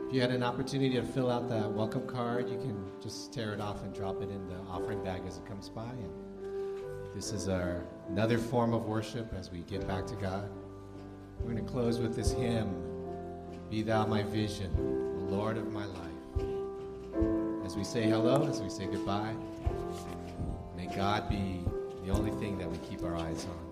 if 0.08 0.16
you 0.16 0.22
had 0.22 0.32
an 0.32 0.42
opportunity 0.42 0.96
to 0.96 1.04
fill 1.04 1.30
out 1.30 1.48
that 1.50 1.72
welcome 1.72 2.08
card, 2.08 2.50
you 2.50 2.58
can 2.58 2.90
just 3.04 3.32
tear 3.32 3.54
it 3.54 3.62
off 3.62 3.84
and 3.84 3.94
drop 3.94 4.20
it 4.24 4.32
in 4.32 4.48
the 4.48 4.58
offering 4.68 5.04
bag 5.04 5.22
as 5.28 5.38
it 5.38 5.46
comes 5.46 5.70
by. 5.70 5.92
And 5.92 6.12
this 7.14 7.32
is 7.32 7.48
our 7.48 7.84
another 8.10 8.40
form 8.40 8.74
of 8.74 8.88
worship 8.88 9.32
as 9.38 9.52
we 9.52 9.60
get 9.60 9.88
back 9.88 10.08
to 10.08 10.16
God. 10.16 10.50
We're 11.40 11.52
going 11.52 11.64
to 11.66 11.72
close 11.72 12.00
with 12.00 12.16
this 12.16 12.32
hymn, 12.32 12.74
"Be 13.70 13.82
Thou 13.82 14.06
My 14.06 14.24
Vision, 14.24 15.30
Lord 15.30 15.58
of 15.58 15.72
My 15.72 15.86
Life." 15.86 16.02
As 17.66 17.76
we 17.76 17.84
say 17.84 18.04
hello, 18.04 18.48
as 18.48 18.62
we 18.62 18.70
say 18.70 18.86
goodbye, 18.86 19.34
may 20.76 20.88
God 20.96 21.30
be 21.30 21.64
the 22.06 22.12
only 22.12 22.32
thing 22.40 22.58
that 22.58 22.70
we 22.70 22.78
keep 22.78 23.04
our 23.04 23.16
eyes 23.16 23.46
on. 23.46 23.65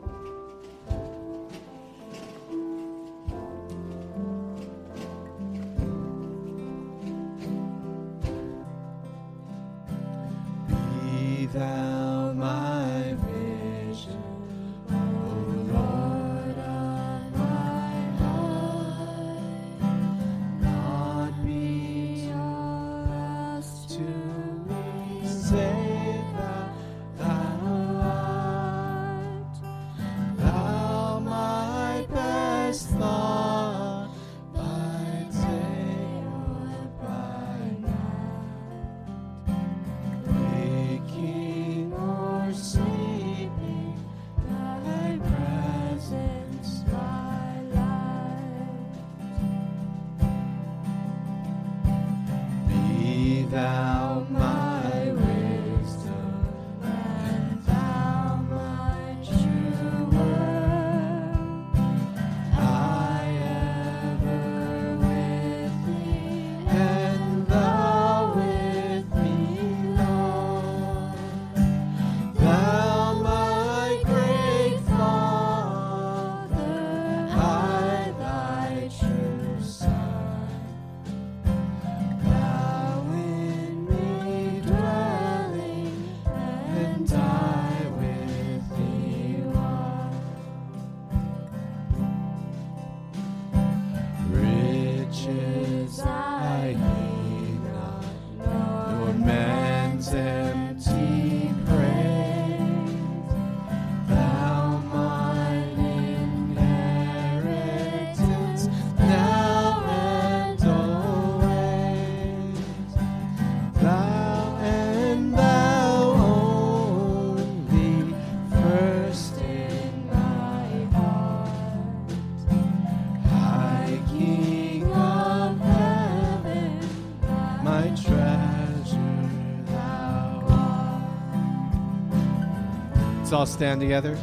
All 133.34 133.46
stand 133.46 133.82
together. 133.82 134.18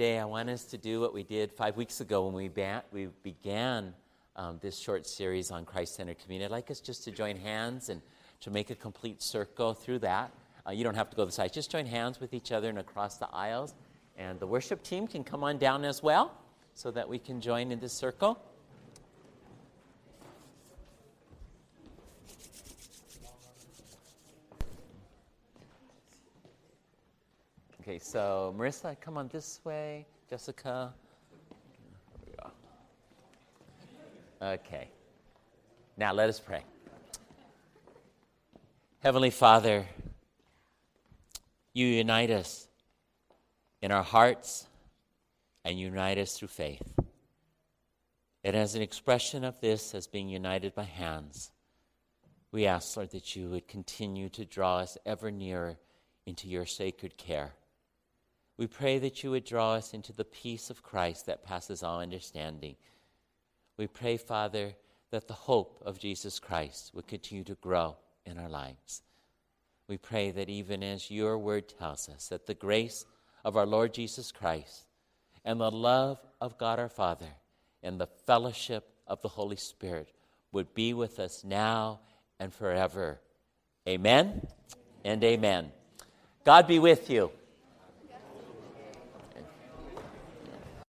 Today, 0.00 0.18
I 0.18 0.24
want 0.24 0.48
us 0.48 0.64
to 0.64 0.78
do 0.78 0.98
what 0.98 1.12
we 1.12 1.22
did 1.22 1.52
five 1.52 1.76
weeks 1.76 2.00
ago 2.00 2.24
when 2.24 2.32
we, 2.32 2.48
ba- 2.48 2.84
we 2.90 3.08
began 3.22 3.92
um, 4.34 4.58
this 4.62 4.78
short 4.78 5.06
series 5.06 5.50
on 5.50 5.66
Christ 5.66 5.96
centered 5.96 6.18
community. 6.20 6.46
I'd 6.46 6.50
like 6.50 6.70
us 6.70 6.80
just 6.80 7.04
to 7.04 7.10
join 7.10 7.36
hands 7.36 7.90
and 7.90 8.00
to 8.40 8.50
make 8.50 8.70
a 8.70 8.74
complete 8.74 9.22
circle 9.22 9.74
through 9.74 9.98
that. 9.98 10.32
Uh, 10.66 10.70
you 10.70 10.84
don't 10.84 10.94
have 10.94 11.10
to 11.10 11.16
go 11.16 11.26
the 11.26 11.30
sides, 11.30 11.52
just 11.52 11.70
join 11.70 11.84
hands 11.84 12.18
with 12.18 12.32
each 12.32 12.50
other 12.50 12.70
and 12.70 12.78
across 12.78 13.18
the 13.18 13.28
aisles. 13.30 13.74
And 14.16 14.40
the 14.40 14.46
worship 14.46 14.82
team 14.82 15.06
can 15.06 15.22
come 15.22 15.44
on 15.44 15.58
down 15.58 15.84
as 15.84 16.02
well 16.02 16.32
so 16.72 16.90
that 16.92 17.06
we 17.06 17.18
can 17.18 17.42
join 17.42 17.70
in 17.70 17.78
this 17.78 17.92
circle. 17.92 18.40
Okay, 27.90 27.98
so 27.98 28.54
Marissa, 28.56 28.94
come 29.00 29.18
on 29.18 29.26
this 29.26 29.58
way. 29.64 30.06
Jessica. 30.28 30.94
Okay. 34.40 34.88
Now 35.96 36.12
let 36.12 36.28
us 36.28 36.38
pray. 36.38 36.62
Heavenly 39.00 39.30
Father, 39.30 39.86
you 41.72 41.84
unite 41.84 42.30
us 42.30 42.68
in 43.82 43.90
our 43.90 44.04
hearts 44.04 44.68
and 45.64 45.76
unite 45.76 46.16
us 46.16 46.38
through 46.38 46.46
faith. 46.46 46.94
And 48.44 48.54
as 48.54 48.76
an 48.76 48.82
expression 48.82 49.42
of 49.42 49.60
this, 49.60 49.96
as 49.96 50.06
being 50.06 50.28
united 50.28 50.76
by 50.76 50.84
hands, 50.84 51.50
we 52.52 52.66
ask, 52.66 52.96
Lord, 52.96 53.10
that 53.10 53.34
you 53.34 53.48
would 53.48 53.66
continue 53.66 54.28
to 54.28 54.44
draw 54.44 54.76
us 54.76 54.96
ever 55.04 55.32
nearer 55.32 55.76
into 56.24 56.46
your 56.46 56.66
sacred 56.66 57.16
care. 57.16 57.54
We 58.60 58.66
pray 58.66 58.98
that 58.98 59.24
you 59.24 59.30
would 59.30 59.46
draw 59.46 59.72
us 59.72 59.94
into 59.94 60.12
the 60.12 60.22
peace 60.22 60.68
of 60.68 60.82
Christ 60.82 61.24
that 61.24 61.42
passes 61.42 61.82
all 61.82 62.02
understanding. 62.02 62.76
We 63.78 63.86
pray, 63.86 64.18
Father, 64.18 64.74
that 65.10 65.28
the 65.28 65.32
hope 65.32 65.82
of 65.86 65.98
Jesus 65.98 66.38
Christ 66.38 66.90
would 66.92 67.06
continue 67.06 67.42
to 67.44 67.54
grow 67.54 67.96
in 68.26 68.36
our 68.36 68.50
lives. 68.50 69.00
We 69.88 69.96
pray 69.96 70.30
that 70.32 70.50
even 70.50 70.82
as 70.82 71.10
your 71.10 71.38
word 71.38 71.70
tells 71.70 72.06
us, 72.10 72.28
that 72.28 72.46
the 72.46 72.52
grace 72.52 73.06
of 73.46 73.56
our 73.56 73.64
Lord 73.64 73.94
Jesus 73.94 74.30
Christ 74.30 74.84
and 75.42 75.58
the 75.58 75.70
love 75.70 76.20
of 76.38 76.58
God 76.58 76.78
our 76.78 76.90
Father 76.90 77.32
and 77.82 77.98
the 77.98 78.08
fellowship 78.26 78.90
of 79.06 79.22
the 79.22 79.28
Holy 79.28 79.56
Spirit 79.56 80.12
would 80.52 80.74
be 80.74 80.92
with 80.92 81.18
us 81.18 81.44
now 81.44 82.00
and 82.38 82.52
forever. 82.52 83.20
Amen 83.88 84.46
and 85.02 85.24
amen. 85.24 85.72
God 86.44 86.66
be 86.66 86.78
with 86.78 87.08
you. 87.08 87.32